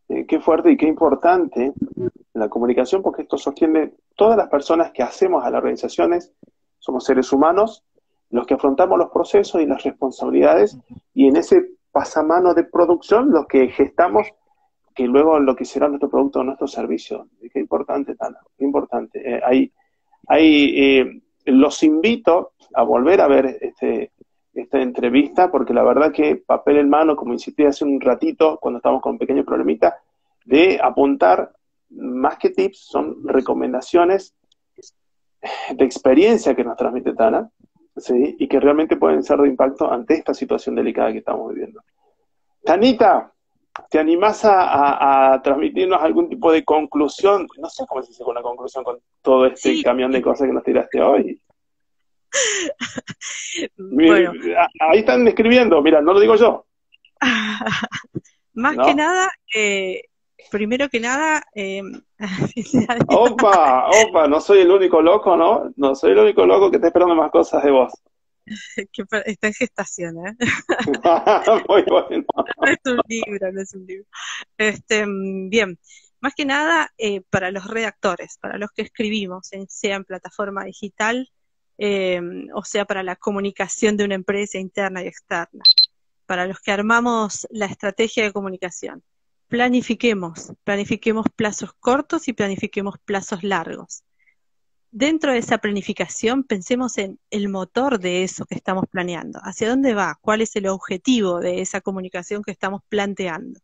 Eh, 0.08 0.26
qué 0.26 0.40
fuerte 0.40 0.70
y 0.70 0.76
qué 0.76 0.86
importante 0.86 1.72
la 2.34 2.48
comunicación, 2.48 3.02
porque 3.02 3.22
esto 3.22 3.38
sostiene 3.38 3.94
todas 4.16 4.36
las 4.36 4.48
personas 4.48 4.92
que 4.92 5.02
hacemos 5.02 5.44
a 5.44 5.50
las 5.50 5.58
organizaciones, 5.58 6.32
somos 6.78 7.04
seres 7.04 7.32
humanos 7.32 7.84
los 8.30 8.46
que 8.46 8.54
afrontamos 8.54 8.98
los 8.98 9.11
procesos 9.11 9.61
y 9.61 9.66
las 9.66 9.82
responsabilidades 9.82 10.78
y 11.14 11.26
en 11.26 11.36
ese 11.36 11.70
pasamano 11.90 12.54
de 12.54 12.64
producción 12.64 13.30
lo 13.32 13.46
que 13.46 13.68
gestamos 13.68 14.28
que 14.94 15.06
luego 15.06 15.38
lo 15.38 15.56
que 15.56 15.64
será 15.64 15.88
nuestro 15.88 16.11
producto 16.11 16.40
o 16.40 16.44
nuestro 16.44 16.66
servicio. 16.66 17.28
Qué 17.52 17.58
importante, 17.58 18.14
Tana, 18.16 18.38
qué 18.56 18.64
importante. 18.64 19.36
Eh, 19.36 19.40
hay, 19.44 19.72
eh, 20.39 21.22
los 21.47 21.83
invito 21.83 22.53
a 22.74 22.83
volver 22.83 23.20
a 23.20 23.26
ver 23.26 23.59
este, 23.61 24.12
esta 24.55 24.81
entrevista 24.81 25.51
porque 25.51 25.74
la 25.74 25.83
verdad 25.83 26.12
que 26.12 26.37
papel 26.37 26.78
en 26.78 26.89
mano, 26.89 27.16
como 27.16 27.33
insistí 27.33 27.64
hace 27.64 27.85
un 27.85 28.01
ratito 28.01 28.59
cuando 28.61 28.78
estamos 28.78 29.03
con 29.03 29.12
un 29.12 29.18
pequeño 29.18 29.45
problemita, 29.45 29.99
de 30.45 30.81
apuntar 30.83 31.53
más 31.91 32.39
que 32.39 32.51
tips, 32.51 32.78
son 32.78 33.26
recomendaciones 33.26 34.35
de 35.70 35.85
experiencia 35.85 36.55
que 36.55 36.64
nos 36.64 36.76
transmite 36.76 37.14
Tana, 37.14 37.51
¿sí? 37.97 38.37
y 38.39 38.49
que 38.49 38.61
realmente 38.61 38.97
pueden 38.97 39.22
ser 39.22 39.39
de 39.39 39.49
impacto 39.49 39.91
ante 39.91 40.14
esta 40.14 40.35
situación 40.35 40.74
delicada 40.74 41.12
que 41.12 41.18
estamos 41.18 41.53
viviendo. 41.53 41.83
Tanita, 42.62 43.33
¿te 43.90 43.98
animás 43.98 44.42
a, 44.44 45.40
transmitirnos 45.42 46.00
algún 46.00 46.28
tipo 46.28 46.52
de 46.52 46.64
conclusión? 46.64 47.46
No 47.58 47.68
sé 47.68 47.84
cómo 47.88 48.02
se 48.02 48.08
dice 48.08 48.24
una 48.24 48.42
conclusión 48.42 48.84
con 48.84 48.98
todo 49.22 49.46
este 49.46 49.82
camión 49.82 50.12
de 50.12 50.22
cosas 50.22 50.46
que 50.46 50.52
nos 50.52 50.64
tiraste 50.64 51.00
hoy. 51.00 51.40
bueno. 53.78 54.32
Ahí 54.80 55.00
están 55.00 55.26
escribiendo, 55.26 55.80
mira, 55.82 56.00
no 56.00 56.12
lo 56.12 56.20
digo 56.20 56.36
yo. 56.36 56.66
Más 58.54 58.76
que 58.76 58.94
nada, 58.94 59.30
eh, 59.54 60.02
primero 60.50 60.88
que 60.88 61.00
nada, 61.00 61.42
eh, 61.54 61.82
opa, 63.08 63.88
opa, 63.88 64.28
no 64.28 64.40
soy 64.40 64.60
el 64.60 64.70
único 64.70 65.00
loco, 65.00 65.36
¿no? 65.36 65.72
No 65.76 65.94
soy 65.94 66.12
el 66.12 66.18
único 66.18 66.44
loco 66.44 66.70
que 66.70 66.76
está 66.76 66.88
esperando 66.88 67.14
más 67.14 67.30
cosas 67.30 67.62
de 67.62 67.70
vos. 67.70 67.92
que 68.92 69.05
está 69.26 69.46
en 69.48 69.55
gestación, 69.55 70.26
¿eh? 70.26 70.36
Muy 71.68 71.82
bueno. 71.82 72.24
No 72.36 72.66
es 72.66 72.78
un 72.84 73.01
libro, 73.09 73.53
no 73.53 73.61
es 73.61 73.74
un 73.74 73.86
libro. 73.86 74.07
Este, 74.59 75.05
bien, 75.48 75.78
más 76.20 76.34
que 76.34 76.44
nada 76.44 76.92
eh, 76.98 77.22
para 77.30 77.51
los 77.51 77.66
redactores, 77.66 78.38
para 78.40 78.59
los 78.59 78.70
que 78.72 78.82
escribimos, 78.82 79.51
sea 79.68 79.96
en 79.96 80.05
plataforma 80.05 80.64
digital 80.64 81.30
eh, 81.78 82.20
o 82.53 82.62
sea 82.62 82.84
para 82.84 83.03
la 83.03 83.16
comunicación 83.16 83.96
de 83.96 84.05
una 84.05 84.14
empresa 84.14 84.59
interna 84.59 85.03
y 85.03 85.07
externa, 85.07 85.64
para 86.26 86.46
los 86.46 86.61
que 86.61 86.72
armamos 86.72 87.46
la 87.51 87.66
estrategia 87.66 88.22
de 88.24 88.32
comunicación 88.32 89.03
planifiquemos, 89.51 90.53
planifiquemos 90.62 91.26
plazos 91.34 91.72
cortos 91.80 92.28
y 92.28 92.32
planifiquemos 92.32 92.94
plazos 93.05 93.42
largos. 93.42 94.05
Dentro 94.93 95.32
de 95.32 95.38
esa 95.38 95.59
planificación 95.59 96.43
pensemos 96.43 96.99
en 96.99 97.20
el 97.30 97.49
motor 97.49 98.01
de 98.01 98.24
eso 98.24 98.45
que 98.45 98.57
estamos 98.57 98.86
planeando, 98.91 99.38
hacia 99.43 99.68
dónde 99.68 99.95
va, 99.95 100.18
cuál 100.20 100.41
es 100.41 100.57
el 100.57 100.66
objetivo 100.66 101.38
de 101.38 101.61
esa 101.61 101.80
comunicación 101.80 102.43
que 102.43 102.51
estamos 102.51 102.82
planteando. 102.88 103.61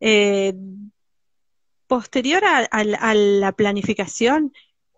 Eh, 0.00 0.54
posterior 1.86 2.42
a, 2.44 3.14
la 3.14 3.52
planificación, 3.52 4.52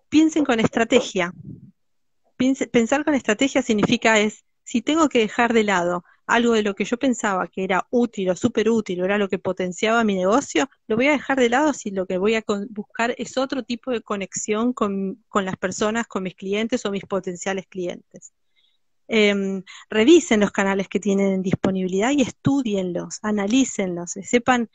piensen 0.08 0.44
con 0.44 0.60
estrategia. 0.60 1.32
pensar 2.70 3.04
con 3.04 3.14
estrategia 3.14 3.62
significa 3.62 4.20
es, 4.20 4.44
si 4.62 4.82
tengo 4.82 5.08
que 5.08 5.18
dejar 5.18 5.52
de 5.52 5.64
lado 5.64 6.04
algo 6.28 6.52
de 6.52 6.62
lo 6.62 6.74
que 6.74 6.84
yo 6.84 6.98
pensaba 6.98 7.48
que 7.48 7.64
era 7.64 7.86
útil 7.90 8.28
o 8.30 8.36
súper 8.36 8.68
útil, 8.68 9.00
era 9.00 9.18
lo 9.18 9.28
que 9.28 9.38
potenciaba 9.38 10.04
mi 10.04 10.14
negocio, 10.14 10.68
lo 10.86 10.96
voy 10.96 11.08
a 11.08 11.12
dejar 11.12 11.40
de 11.40 11.48
lado 11.48 11.72
si 11.72 11.90
lo 11.90 12.06
que 12.06 12.18
voy 12.18 12.34
a 12.34 12.44
buscar 12.68 13.14
es 13.18 13.38
otro 13.38 13.62
tipo 13.64 13.90
de 13.90 14.02
conexión 14.02 14.74
con, 14.74 15.24
las 15.32 15.56
personas, 15.56 16.06
con 16.06 16.22
mis 16.22 16.34
clientes 16.34 16.84
o 16.84 16.90
mis 16.90 17.04
potenciales 17.04 17.66
clientes. 17.66 18.32
Em, 19.08 19.62
revisen 19.88 20.40
los 20.40 20.50
canales 20.52 20.86
que 20.88 21.00
tienen 21.00 21.32
en 21.32 21.42
disponibilidad 21.42 22.10
y 22.10 22.20
estudienlos, 22.20 23.18
analícenlos, 23.22 24.10
sepan, 24.22 24.68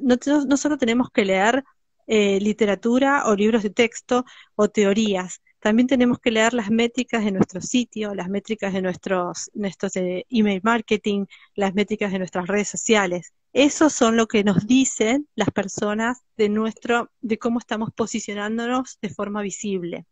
no, 0.00 0.16
no, 0.46 0.56
solo 0.58 0.76
tenemos 0.76 1.10
que 1.10 1.24
leer 1.24 1.64
eh, 2.06 2.38
literatura 2.40 3.24
o 3.26 3.34
libros 3.34 3.62
de 3.62 3.70
texto 3.70 4.26
o 4.54 4.68
teorías, 4.68 5.40
también 5.60 5.86
tenemos 5.86 6.18
que 6.18 6.30
leer 6.30 6.54
las 6.54 6.70
métricas 6.70 7.24
de 7.24 7.32
nuestro 7.32 7.60
sitio, 7.60 8.14
las 8.14 8.28
métricas 8.28 8.72
de 8.72 8.82
nuestros, 8.82 9.50
nuestros 9.54 9.94
eh, 9.96 10.26
email 10.30 10.60
marketing, 10.64 11.26
las 11.54 11.74
métricas 11.74 12.10
de 12.12 12.18
nuestras 12.18 12.46
redes 12.46 12.68
sociales. 12.68 13.32
Esos 13.52 13.92
son 13.92 14.16
lo 14.16 14.26
que 14.26 14.42
nos 14.42 14.66
dicen 14.66 15.28
las 15.34 15.50
personas 15.50 16.22
de 16.36 16.48
nuestro, 16.48 17.10
de 17.20 17.38
cómo 17.38 17.58
estamos 17.58 17.90
posicionándonos 17.92 18.98
de 19.02 19.10
forma 19.10 19.42
visible. 19.42 20.06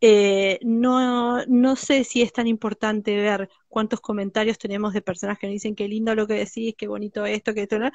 Eh, 0.00 0.58
no, 0.62 1.44
no 1.44 1.76
sé 1.76 2.04
si 2.04 2.22
es 2.22 2.32
tan 2.32 2.46
importante 2.46 3.14
ver 3.16 3.50
cuántos 3.68 4.00
comentarios 4.00 4.58
tenemos 4.58 4.94
de 4.94 5.02
personas 5.02 5.38
que 5.38 5.46
nos 5.46 5.52
dicen 5.52 5.74
qué 5.74 5.86
lindo 5.86 6.14
lo 6.14 6.26
que 6.26 6.34
decís, 6.34 6.74
qué 6.78 6.88
bonito 6.88 7.26
esto, 7.26 7.52
que 7.52 7.62
esto, 7.62 7.78
¿no? 7.78 7.90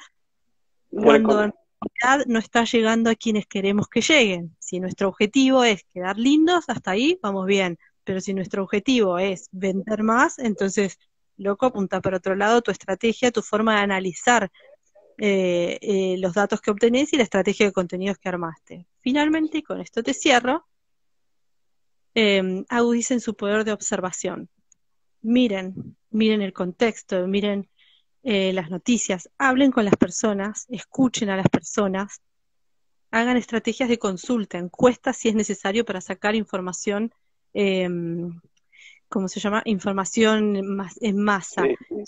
No 2.26 2.38
está 2.38 2.64
llegando 2.64 3.10
a 3.10 3.14
quienes 3.14 3.46
queremos 3.46 3.88
que 3.88 4.00
lleguen. 4.00 4.56
Si 4.58 4.80
nuestro 4.80 5.08
objetivo 5.08 5.64
es 5.64 5.84
quedar 5.92 6.18
lindos, 6.18 6.64
hasta 6.68 6.92
ahí 6.92 7.18
vamos 7.22 7.46
bien. 7.46 7.78
Pero 8.04 8.20
si 8.20 8.34
nuestro 8.34 8.62
objetivo 8.62 9.18
es 9.18 9.48
vender 9.50 10.02
más, 10.02 10.38
entonces, 10.38 10.98
loco, 11.36 11.66
apunta 11.66 12.00
para 12.00 12.18
otro 12.18 12.34
lado 12.36 12.62
tu 12.62 12.70
estrategia, 12.70 13.30
tu 13.30 13.42
forma 13.42 13.76
de 13.76 13.80
analizar 13.80 14.50
eh, 15.18 15.78
eh, 15.80 16.16
los 16.18 16.34
datos 16.34 16.60
que 16.60 16.70
obtenés 16.70 17.12
y 17.12 17.16
la 17.16 17.22
estrategia 17.24 17.66
de 17.66 17.72
contenidos 17.72 18.18
que 18.18 18.28
armaste. 18.28 18.86
Finalmente, 19.00 19.58
y 19.58 19.62
con 19.62 19.80
esto 19.80 20.02
te 20.02 20.14
cierro, 20.14 20.66
eh, 22.14 22.64
agudicen 22.68 23.20
su 23.20 23.34
poder 23.34 23.64
de 23.64 23.72
observación. 23.72 24.48
Miren, 25.22 25.96
miren 26.10 26.42
el 26.42 26.52
contexto, 26.52 27.26
miren 27.26 27.68
eh, 28.28 28.52
las 28.52 28.70
noticias, 28.70 29.30
hablen 29.38 29.70
con 29.70 29.84
las 29.84 29.94
personas, 29.94 30.66
escuchen 30.68 31.30
a 31.30 31.36
las 31.36 31.48
personas, 31.48 32.20
hagan 33.12 33.36
estrategias 33.36 33.88
de 33.88 34.00
consulta, 34.00 34.58
encuestas 34.58 35.16
si 35.16 35.28
es 35.28 35.36
necesario 35.36 35.84
para 35.84 36.00
sacar 36.00 36.34
información, 36.34 37.14
eh, 37.54 37.88
¿cómo 39.08 39.28
se 39.28 39.38
llama? 39.38 39.62
Información 39.64 40.56
en 41.00 41.18
masa. 41.22 41.62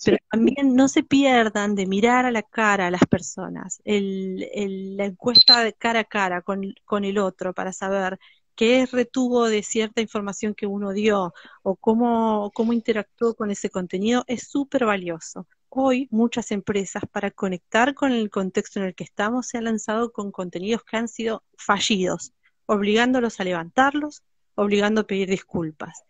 Pero 0.04 0.16
también 0.28 0.74
no 0.74 0.88
se 0.88 1.04
pierdan 1.04 1.76
de 1.76 1.86
mirar 1.86 2.26
a 2.26 2.32
la 2.32 2.42
cara 2.42 2.88
a 2.88 2.90
las 2.90 3.06
personas, 3.06 3.80
la 3.84 5.04
encuesta 5.04 5.62
de 5.62 5.72
cara 5.72 6.00
a 6.00 6.04
cara 6.04 6.42
con, 6.42 6.74
con 6.84 7.04
el 7.04 7.18
otro 7.18 7.54
para 7.54 7.72
saber 7.72 8.18
qué 8.56 8.88
retuvo 8.90 9.48
de 9.48 9.62
cierta 9.62 10.00
información 10.00 10.52
que 10.52 10.66
uno 10.66 10.92
dio 10.92 11.32
o 11.62 11.76
cómo, 11.76 12.50
cómo 12.52 12.72
interactuó 12.72 13.36
con 13.36 13.52
ese 13.52 13.70
contenido 13.70 14.24
es 14.26 14.48
súper 14.48 14.84
valioso. 14.84 15.46
Hoy 15.80 16.08
muchas 16.10 16.50
empresas 16.50 17.04
para 17.12 17.30
conectar 17.30 17.94
con 17.94 18.10
el 18.10 18.30
contexto 18.30 18.80
en 18.80 18.86
el 18.86 18.96
que 18.96 19.04
estamos 19.04 19.46
se 19.46 19.58
han 19.58 19.64
lanzado 19.64 20.10
con 20.10 20.32
contenidos 20.32 20.82
que 20.82 20.96
han 20.96 21.06
sido 21.06 21.44
fallidos, 21.56 22.32
obligándolos 22.66 23.38
a 23.38 23.44
levantarlos, 23.44 24.24
obligando 24.56 25.02
a 25.02 25.06
pedir 25.06 25.30
disculpas. 25.30 26.02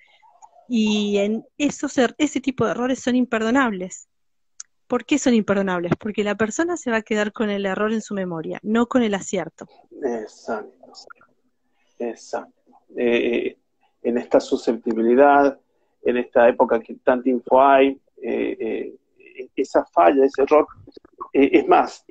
Y 0.71 1.19
en 1.19 1.45
esos, 1.59 1.99
ese 2.17 2.41
tipo 2.41 2.65
de 2.65 2.71
errores 2.71 3.01
son 3.01 3.15
imperdonables. 3.15 4.09
¿Por 4.87 5.05
qué 5.05 5.19
son 5.19 5.35
imperdonables? 5.35 5.93
Porque 6.01 6.25
la 6.25 6.35
persona 6.35 6.79
se 6.79 6.91
va 6.91 6.97
a 6.97 7.03
quedar 7.03 7.35
con 7.35 7.51
el 7.51 7.67
error 7.67 7.93
en 7.93 8.01
su 8.01 8.15
memoria, 8.15 8.61
no 8.63 8.87
con 8.87 9.03
el 9.03 9.13
acierto. 9.13 9.69
Exacto. 10.03 10.93
Exacto. 11.99 12.73
Eh, 12.97 13.59
en 14.01 14.17
esta 14.17 14.41
susceptibilidad, 14.41 15.61
en 16.05 16.17
esta 16.17 16.49
época 16.49 16.81
que 16.81 16.95
tanta 16.95 17.29
info 17.29 17.61
hay, 17.61 18.01
eh, 18.23 18.57
eh, 18.59 18.95
esa 19.55 19.85
falla, 19.87 20.25
ese 20.25 20.43
error. 20.43 20.67
Eh, 21.33 21.51
es 21.53 21.69
más, 21.69 22.05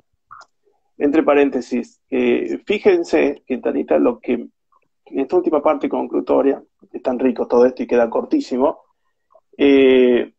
entre 0.98 1.22
paréntesis, 1.22 2.00
eh, 2.10 2.60
fíjense 2.66 3.42
que 3.46 3.58
Tanita, 3.58 3.98
lo 3.98 4.18
que 4.18 4.32
en 4.32 5.20
esta 5.20 5.36
última 5.36 5.62
parte 5.62 5.88
conclutoria, 5.88 6.62
es 6.92 7.02
tan 7.02 7.18
rico 7.18 7.46
todo 7.46 7.64
esto 7.64 7.82
y 7.82 7.86
queda 7.86 8.10
cortísimo, 8.10 8.82
eh, 9.56 10.34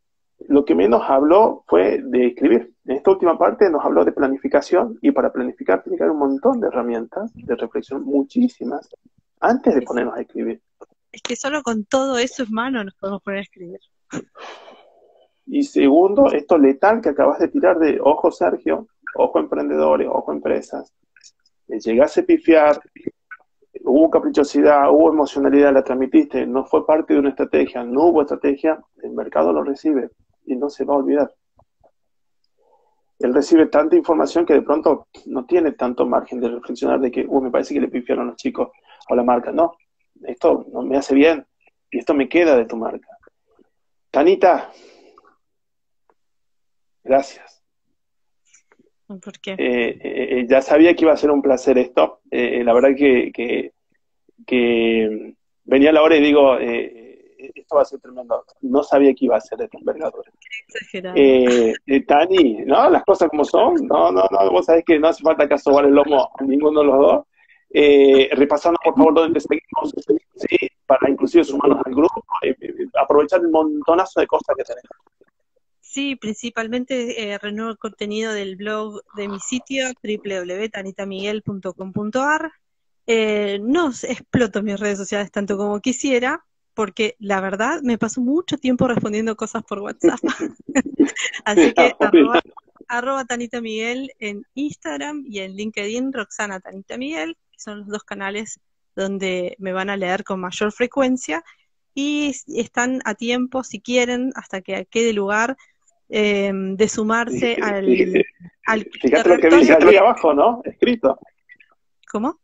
lo 0.47 0.63
que 0.63 0.75
menos 0.75 1.03
habló 1.07 1.63
fue 1.67 2.01
de 2.01 2.27
escribir. 2.27 2.73
En 2.85 2.97
esta 2.97 3.11
última 3.11 3.37
parte 3.37 3.69
nos 3.69 3.83
habló 3.83 4.05
de 4.05 4.11
planificación 4.11 4.97
y 5.01 5.11
para 5.11 5.33
planificar 5.33 5.83
tiene 5.83 5.97
que 5.97 6.03
haber 6.03 6.13
un 6.13 6.19
montón 6.19 6.59
de 6.59 6.67
herramientas 6.67 7.31
de 7.33 7.55
reflexión, 7.55 8.03
muchísimas, 8.03 8.89
antes 9.39 9.75
de 9.75 9.81
ponernos 9.81 10.15
a 10.15 10.21
escribir. 10.21 10.61
Es 11.11 11.21
que 11.21 11.35
solo 11.35 11.61
con 11.63 11.85
todo 11.85 12.17
eso 12.17 12.43
en 12.43 12.51
mano 12.51 12.83
nos 12.83 12.95
podemos 12.95 13.21
poner 13.21 13.39
a 13.39 13.43
escribir. 13.43 13.79
Y 15.51 15.63
segundo, 15.63 16.31
esto 16.31 16.59
letal 16.59 17.01
que 17.01 17.09
acabas 17.09 17.39
de 17.39 17.47
tirar 17.47 17.79
de 17.79 17.99
ojo 17.99 18.29
Sergio, 18.31 18.87
ojo 19.15 19.39
emprendedores, 19.39 20.07
ojo 20.07 20.31
empresas. 20.31 20.93
Llegase 21.67 22.21
a 22.21 22.25
pifiar, 22.25 22.79
hubo 23.83 24.11
caprichosidad, 24.11 24.91
hubo 24.91 25.09
emocionalidad, 25.09 25.73
la 25.73 25.83
transmitiste, 25.83 26.45
no 26.45 26.65
fue 26.65 26.85
parte 26.85 27.13
de 27.13 27.19
una 27.19 27.29
estrategia, 27.29 27.83
no 27.83 28.05
hubo 28.05 28.21
estrategia, 28.21 28.79
el 29.01 29.11
mercado 29.11 29.51
lo 29.51 29.63
recibe 29.63 30.11
y 30.45 30.55
no 30.55 30.69
se 30.69 30.85
va 30.85 30.93
a 30.93 30.97
olvidar. 30.97 31.33
Él 33.17 33.33
recibe 33.33 33.65
tanta 33.65 33.95
información 33.95 34.45
que 34.45 34.53
de 34.53 34.61
pronto 34.61 35.07
no 35.25 35.45
tiene 35.45 35.71
tanto 35.71 36.05
margen 36.05 36.39
de 36.39 36.49
reflexionar 36.49 36.99
de 36.99 37.09
que, 37.09 37.25
uh, 37.27 37.41
me 37.41 37.49
parece 37.49 37.73
que 37.73 37.81
le 37.81 37.87
pifiaron 37.87 38.27
los 38.27 38.35
chicos 38.35 38.69
o 39.09 39.15
la 39.15 39.23
marca. 39.23 39.51
No, 39.51 39.73
esto 40.23 40.67
no 40.71 40.83
me 40.83 40.95
hace 40.95 41.15
bien 41.15 41.45
y 41.89 41.97
esto 41.97 42.13
me 42.13 42.29
queda 42.29 42.55
de 42.55 42.65
tu 42.65 42.77
marca. 42.77 43.09
Tanita, 44.11 44.71
Gracias. 47.03 47.59
¿Por 49.17 49.39
qué? 49.39 49.53
Eh, 49.53 49.99
eh, 50.03 50.45
ya 50.47 50.61
sabía 50.61 50.95
que 50.95 51.03
iba 51.03 51.13
a 51.13 51.17
ser 51.17 51.31
un 51.31 51.41
placer 51.41 51.79
esto. 51.79 52.21
Eh, 52.29 52.63
la 52.63 52.73
verdad 52.73 52.89
que, 52.95 53.31
que, 54.45 55.33
venía 55.63 55.91
la 55.91 56.03
hora 56.03 56.15
y 56.15 56.21
digo, 56.21 56.57
esto 56.59 57.75
va 57.75 57.81
a 57.81 57.85
ser 57.85 57.99
tremendo. 57.99 58.43
No 58.61 58.83
sabía 58.83 59.13
que 59.15 59.25
iba 59.25 59.35
a 59.35 59.41
ser 59.41 59.57
de 59.57 59.65
esta 59.65 59.79
envergadura. 59.79 60.31
Eh, 61.15 61.73
Tani, 62.05 62.65
¿no? 62.65 62.89
Las 62.91 63.03
cosas 63.03 63.29
como 63.29 63.43
son. 63.43 63.73
No, 63.87 64.11
no, 64.11 64.25
no. 64.29 64.51
Vos 64.51 64.65
sabés 64.65 64.83
que 64.85 64.99
no 64.99 65.07
hace 65.07 65.23
falta 65.23 65.47
que 65.47 65.55
asobar 65.55 65.85
el 65.85 65.93
lomo 65.93 66.29
a 66.37 66.43
ninguno 66.43 66.81
de 66.81 66.85
los 66.85 66.99
dos. 66.99 67.25
repasando, 68.37 68.77
por 68.83 68.95
favor, 68.95 69.15
dónde 69.15 69.39
seguimos, 69.39 69.91
¿sí? 70.35 70.69
para 70.85 71.09
inclusive 71.09 71.43
sumarnos 71.43 71.81
al 71.83 71.95
grupo, 71.95 72.23
aprovechar 73.01 73.41
el 73.41 73.49
montonazo 73.49 74.19
de 74.19 74.27
cosas 74.27 74.55
que 74.55 74.63
tenemos. 74.63 75.09
Sí, 75.89 76.15
principalmente 76.15 77.33
eh, 77.33 77.37
renuevo 77.39 77.71
el 77.71 77.79
contenido 77.79 78.31
del 78.31 78.55
blog 78.57 79.01
de 79.15 79.27
mi 79.27 79.39
sitio 79.39 79.87
www.tanitamiguel.com.ar. 80.03 82.51
Eh, 83.07 83.59
no 83.63 83.89
exploto 83.89 84.61
mis 84.61 84.79
redes 84.79 84.99
sociales 84.99 85.31
tanto 85.31 85.57
como 85.57 85.79
quisiera, 85.79 86.45
porque 86.75 87.15
la 87.17 87.41
verdad 87.41 87.81
me 87.81 87.97
paso 87.97 88.21
mucho 88.21 88.59
tiempo 88.59 88.87
respondiendo 88.87 89.35
cosas 89.35 89.63
por 89.63 89.79
WhatsApp. 89.79 90.19
Así 91.43 91.73
que 91.73 91.95
arroba, 92.87 93.25
Tanita 93.25 93.59
Miguel 93.59 94.11
en 94.19 94.43
Instagram 94.53 95.23
y 95.25 95.39
en 95.39 95.55
LinkedIn 95.55 96.13
Roxana 96.13 96.59
Tanita 96.59 96.97
Miguel, 96.97 97.35
que 97.51 97.59
son 97.59 97.79
los 97.79 97.87
dos 97.87 98.03
canales 98.03 98.59
donde 98.95 99.55
me 99.57 99.73
van 99.73 99.89
a 99.89 99.97
leer 99.97 100.23
con 100.23 100.39
mayor 100.39 100.71
frecuencia 100.71 101.43
y 101.95 102.35
están 102.45 103.01
a 103.05 103.15
tiempo, 103.15 103.63
si 103.63 103.81
quieren, 103.81 104.33
hasta 104.35 104.61
que 104.61 104.85
quede 104.85 105.13
lugar 105.13 105.57
eh, 106.09 106.51
de 106.53 106.89
sumarse 106.89 107.57
al, 107.61 108.25
al... 108.65 108.89
Fíjate 109.01 109.29
lo 109.29 109.37
que 109.37 109.49
dice 109.49 109.73
allí 109.73 109.95
abajo, 109.95 110.33
¿no? 110.33 110.61
Escrito. 110.65 111.19
¿Cómo? 112.11 112.39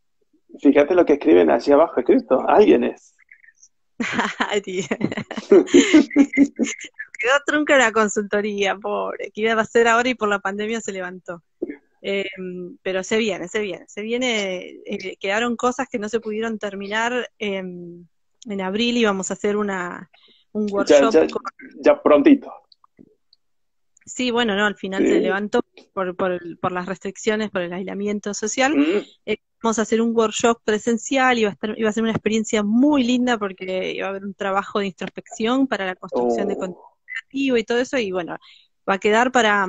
Fíjate 0.60 0.94
lo 0.96 1.06
que 1.06 1.14
escriben 1.14 1.50
allí 1.50 1.72
abajo 1.72 2.00
escrito. 2.00 2.48
Alguien 2.48 2.84
es. 2.84 3.16
Quedó 7.18 7.34
trunca 7.46 7.78
la 7.78 7.92
consultoría, 7.92 8.76
pobre, 8.76 9.32
que 9.32 9.42
iba 9.42 9.60
a 9.60 9.66
ser 9.66 9.88
ahora 9.88 10.10
y 10.10 10.16
por 10.16 10.30
la 10.30 10.40
pandemia 10.40 10.82
se 10.82 10.92
levantó. 10.92 11.42
Eh, 12.02 12.30
pero 12.84 13.04
se 13.04 13.18
viene, 13.18 13.48
se 13.48 13.62
viene, 13.62 13.86
se 13.88 14.02
viene. 14.04 14.82
Eh, 14.86 15.18
quedaron 15.20 15.56
cosas 15.56 15.88
que 15.90 15.98
no 15.98 16.08
se 16.08 16.20
pudieron 16.20 16.60
terminar 16.60 17.32
en 17.40 18.08
abril 18.62 18.98
y 18.98 19.06
vamos 19.06 19.32
a 19.32 19.34
hacer 19.34 19.58
una, 19.58 20.10
un 20.56 20.72
workshop. 20.72 21.28
ya 21.82 22.02
prontito. 22.02 22.52
Sí, 24.06 24.30
bueno, 24.30 24.56
no, 24.56 24.66
al 24.66 24.76
final 24.76 25.04
se 25.04 25.20
levantó 25.20 25.62
por, 25.94 26.16
por, 26.16 26.40
por, 26.60 26.72
las 26.72 26.86
restricciones, 26.86 27.50
por 27.50 27.62
el 27.62 27.74
aislamiento 27.74 28.36
social. 28.36 28.76
Mm. 28.76 29.04
Eh, 29.26 29.38
vamos 29.64 29.80
a 29.80 29.82
hacer 29.82 30.00
un 30.00 30.16
workshop 30.16 30.60
presencial 30.64 31.40
y 31.40 31.44
va 31.44 31.50
a, 31.50 31.54
estar, 31.54 31.74
iba 31.78 31.90
a 31.90 31.94
ser 31.94 32.04
una 32.04 32.12
experiencia 32.12 32.62
muy 32.62 33.04
linda 33.04 33.40
porque 33.40 33.94
iba 33.94 34.06
a 34.06 34.10
haber 34.12 34.24
un 34.24 34.36
trabajo 34.36 34.80
de 34.80 34.88
introspección 34.88 35.68
para 35.68 35.88
la 35.88 35.96
construcción 35.96 36.48
de 36.48 36.54
oh. 36.54 36.58
contenido 36.58 36.98
creativo 37.04 37.58
y 37.58 37.64
todo 37.64 37.80
eso. 37.80 37.98
Y 37.98 38.12
bueno, 38.12 38.38
va 38.88 38.94
a 38.94 39.00
quedar 39.00 39.32
para, 39.32 39.68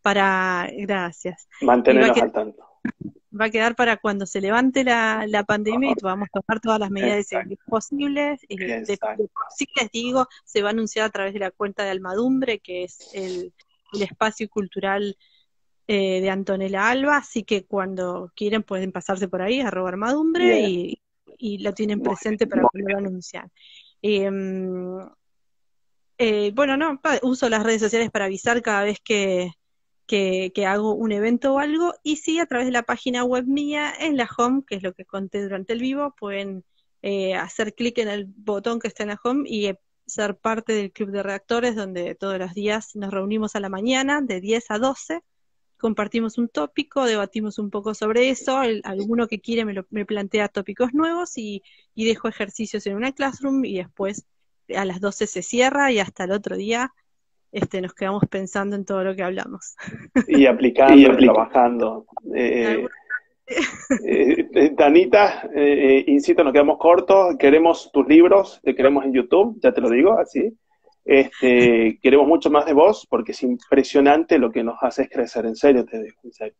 para 0.00 0.70
gracias. 0.78 1.46
Mantenernos 1.60 2.20
al 2.20 2.32
tanto 2.32 2.64
va 3.38 3.46
a 3.46 3.50
quedar 3.50 3.76
para 3.76 3.96
cuando 3.96 4.26
se 4.26 4.40
levante 4.40 4.84
la, 4.84 5.24
la 5.26 5.44
pandemia 5.44 5.92
y 5.92 5.94
podamos 5.94 6.28
tomar 6.32 6.60
todas 6.60 6.80
las 6.80 6.90
medidas 6.90 7.28
posibles. 7.66 8.40
De, 8.48 8.98
sí 9.56 9.66
les 9.76 9.90
digo, 9.90 10.26
se 10.44 10.62
va 10.62 10.68
a 10.68 10.72
anunciar 10.72 11.06
a 11.06 11.10
través 11.10 11.32
de 11.32 11.40
la 11.40 11.50
cuenta 11.50 11.84
de 11.84 11.90
Almadumbre, 11.90 12.58
que 12.58 12.84
es 12.84 13.10
el, 13.14 13.52
espacio 13.92 14.48
cultural 14.48 15.16
eh, 15.88 16.20
de 16.20 16.30
Antonella 16.30 16.88
Alba, 16.88 17.16
así 17.16 17.42
que 17.42 17.64
cuando 17.64 18.30
quieren 18.36 18.62
pueden 18.62 18.92
pasarse 18.92 19.26
por 19.28 19.42
ahí, 19.42 19.60
arroba 19.60 19.88
Armadumbre, 19.88 20.60
y, 20.60 21.02
y, 21.38 21.58
lo 21.58 21.72
tienen 21.74 22.00
presente 22.00 22.46
para 22.46 22.62
cuando 22.62 22.90
lo 22.90 22.98
anuncian. 22.98 23.50
Em, 24.02 24.98
eh, 26.18 26.52
bueno, 26.54 26.76
no, 26.76 27.00
uso 27.22 27.48
las 27.48 27.62
redes 27.62 27.80
sociales 27.80 28.10
para 28.10 28.26
avisar 28.26 28.62
cada 28.62 28.84
vez 28.84 28.98
que, 29.02 29.52
que, 30.10 30.66
hago 30.66 30.94
un 30.94 31.12
evento 31.12 31.54
o 31.54 31.58
algo, 31.60 31.94
y 32.02 32.16
sí 32.16 32.40
a 32.40 32.46
través 32.46 32.66
de 32.66 32.72
la 32.72 32.82
página 32.82 33.22
web 33.24 33.46
mía, 33.46 33.92
en 33.98 34.16
la 34.16 34.28
home, 34.36 34.62
que 34.66 34.74
es 34.74 34.82
lo 34.82 34.92
que 34.92 35.04
conté 35.04 35.40
durante 35.42 35.72
el 35.72 35.80
vivo, 35.80 36.14
pueden 36.18 36.64
eh, 37.02 37.34
hacer 37.34 37.74
clic 37.74 37.98
en 37.98 38.08
el 38.08 38.26
botón 38.26 38.80
que 38.80 38.88
está 38.88 39.04
en 39.04 39.10
la 39.10 39.20
home 39.22 39.48
y 39.48 39.66
eh, 39.66 39.78
ser 40.06 40.36
parte 40.36 40.72
del 40.72 40.90
club 40.90 41.10
de 41.12 41.22
reactores, 41.22 41.76
donde 41.76 42.16
todos 42.16 42.38
los 42.38 42.54
días 42.54 42.96
nos 42.96 43.12
reunimos 43.12 43.54
a 43.54 43.60
la 43.60 43.68
mañana, 43.68 44.20
de 44.20 44.40
10 44.40 44.70
a 44.72 44.78
12, 44.78 45.20
compartimos 45.78 46.38
un 46.38 46.48
tópico, 46.48 47.04
debatimos 47.04 47.60
un 47.60 47.70
poco 47.70 47.94
sobre 47.94 48.30
eso, 48.30 48.58
alguno 48.82 49.28
que 49.28 49.40
quiere 49.40 49.64
me, 49.64 49.84
me 49.90 50.06
plantea 50.06 50.48
tópicos 50.48 50.92
nuevos 50.92 51.38
y, 51.38 51.62
y 51.94 52.04
dejo 52.04 52.26
ejercicios 52.26 52.84
en 52.86 52.96
una 52.96 53.12
classroom 53.12 53.64
y 53.64 53.76
después 53.76 54.26
a 54.76 54.84
las 54.84 55.00
12 55.00 55.28
se 55.28 55.42
cierra 55.42 55.92
y 55.92 56.00
hasta 56.00 56.24
el 56.24 56.32
otro 56.32 56.56
día 56.56 56.92
este, 57.52 57.80
nos 57.80 57.94
quedamos 57.94 58.24
pensando 58.28 58.76
en 58.76 58.84
todo 58.84 59.04
lo 59.04 59.14
que 59.14 59.22
hablamos. 59.22 59.76
Y 60.28 60.46
aplicando, 60.46 60.94
y 60.94 61.16
trabajando. 61.16 62.06
Eh, 62.34 62.86
eh, 64.04 64.48
eh, 64.54 64.72
Danita, 64.76 65.48
insisto, 66.06 66.44
nos 66.44 66.52
quedamos 66.52 66.78
cortos, 66.78 67.36
queremos 67.38 67.90
tus 67.92 68.06
libros, 68.06 68.60
te 68.62 68.74
queremos 68.74 69.04
en 69.04 69.12
YouTube, 69.12 69.58
ya 69.60 69.72
te 69.72 69.80
lo 69.80 69.90
digo 69.90 70.18
así. 70.18 70.52
Este, 71.04 71.98
queremos 72.02 72.28
mucho 72.28 72.50
más 72.50 72.66
de 72.66 72.72
vos 72.72 73.06
porque 73.08 73.32
es 73.32 73.42
impresionante 73.42 74.38
lo 74.38 74.50
que 74.50 74.62
nos 74.62 74.80
haces 74.82 75.08
crecer, 75.10 75.46
en 75.46 75.56
serio 75.56 75.84
te 75.84 76.02
digo, 76.02 76.16
en 76.24 76.32
serio. 76.32 76.54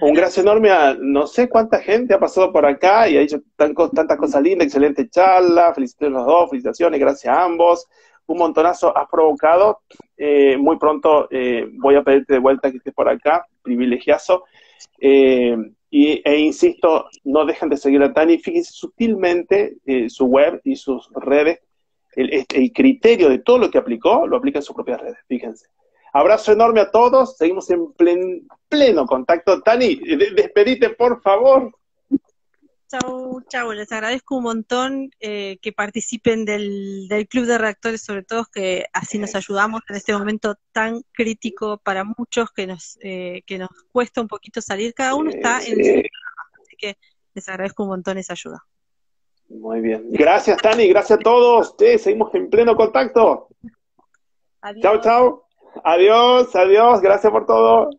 Un 0.00 0.14
gracias 0.14 0.44
enorme 0.44 0.70
a 0.70 0.96
no 0.98 1.28
sé 1.28 1.48
cuánta 1.48 1.78
gente 1.78 2.12
ha 2.12 2.18
pasado 2.18 2.52
por 2.52 2.66
acá 2.66 3.08
y 3.08 3.16
ha 3.16 3.20
dicho 3.20 3.38
tantas 3.54 4.16
cosas 4.16 4.42
lindas, 4.42 4.66
excelente 4.66 5.08
charla, 5.08 5.72
felicitaciones 5.72 6.16
a 6.16 6.18
los 6.18 6.26
dos, 6.26 6.50
felicitaciones, 6.50 6.98
gracias 6.98 7.32
a 7.32 7.44
ambos 7.44 7.86
un 8.26 8.38
montonazo 8.38 8.96
has 8.96 9.08
provocado. 9.08 9.80
Eh, 10.16 10.56
muy 10.56 10.78
pronto 10.78 11.28
eh, 11.30 11.66
voy 11.74 11.94
a 11.94 12.02
pedirte 12.02 12.34
de 12.34 12.38
vuelta 12.38 12.70
que 12.70 12.78
estés 12.78 12.94
por 12.94 13.08
acá, 13.08 13.46
privilegiazo. 13.62 14.44
Eh, 15.00 15.56
y, 15.90 16.20
e 16.24 16.38
insisto, 16.38 17.06
no 17.24 17.44
dejen 17.44 17.68
de 17.68 17.76
seguir 17.76 18.02
a 18.02 18.12
Tani. 18.12 18.38
Fíjense 18.38 18.72
sutilmente 18.72 19.76
su 20.08 20.26
web 20.26 20.60
y 20.64 20.76
sus 20.76 21.08
redes. 21.14 21.60
El, 22.14 22.46
el, 22.52 22.72
criterio 22.72 23.28
de 23.28 23.38
todo 23.38 23.58
lo 23.58 23.70
que 23.70 23.78
aplicó, 23.78 24.26
lo 24.26 24.38
aplica 24.38 24.58
en 24.58 24.62
sus 24.62 24.74
propias 24.74 25.00
redes. 25.00 25.18
Fíjense. 25.28 25.66
Abrazo 26.12 26.52
enorme 26.52 26.80
a 26.80 26.90
todos. 26.90 27.36
Seguimos 27.36 27.70
en 27.70 27.92
pleno 28.68 29.06
contacto. 29.06 29.60
Tani, 29.60 29.96
despedite, 30.34 30.90
por 30.90 31.20
favor. 31.20 31.70
Chau, 32.88 33.42
chau, 33.48 33.72
les 33.72 33.90
agradezco 33.90 34.36
un 34.36 34.44
montón 34.44 35.10
eh, 35.18 35.58
que 35.60 35.72
participen 35.72 36.44
del, 36.44 37.08
del, 37.08 37.26
Club 37.26 37.46
de 37.46 37.58
Reactores, 37.58 38.00
sobre 38.00 38.22
todo 38.22 38.46
que 38.52 38.86
así 38.92 39.18
nos 39.18 39.34
ayudamos 39.34 39.82
en 39.88 39.96
este 39.96 40.12
momento 40.12 40.54
tan 40.72 41.02
crítico 41.12 41.78
para 41.78 42.04
muchos 42.04 42.52
que 42.52 42.68
nos, 42.68 42.96
eh, 43.02 43.42
que 43.44 43.58
nos 43.58 43.70
cuesta 43.90 44.20
un 44.20 44.28
poquito 44.28 44.60
salir. 44.60 44.94
Cada 44.94 45.16
uno 45.16 45.30
está 45.30 45.58
en 45.64 45.84
su 45.84 46.02
así 46.62 46.76
que 46.78 46.96
les 47.34 47.48
agradezco 47.48 47.82
un 47.82 47.88
montón 47.88 48.18
esa 48.18 48.34
ayuda. 48.34 48.64
Muy 49.48 49.80
bien. 49.80 50.06
Gracias, 50.10 50.56
Tani, 50.62 50.86
gracias 50.88 51.18
a 51.18 51.22
todos. 51.22 51.74
seguimos 51.78 52.32
en 52.34 52.48
pleno 52.50 52.76
contacto. 52.76 53.48
Adiós. 54.60 54.82
Chau, 54.82 55.00
chau. 55.00 55.42
Adiós, 55.82 56.54
adiós. 56.54 57.00
Gracias 57.00 57.32
por 57.32 57.46
todo. 57.46 57.90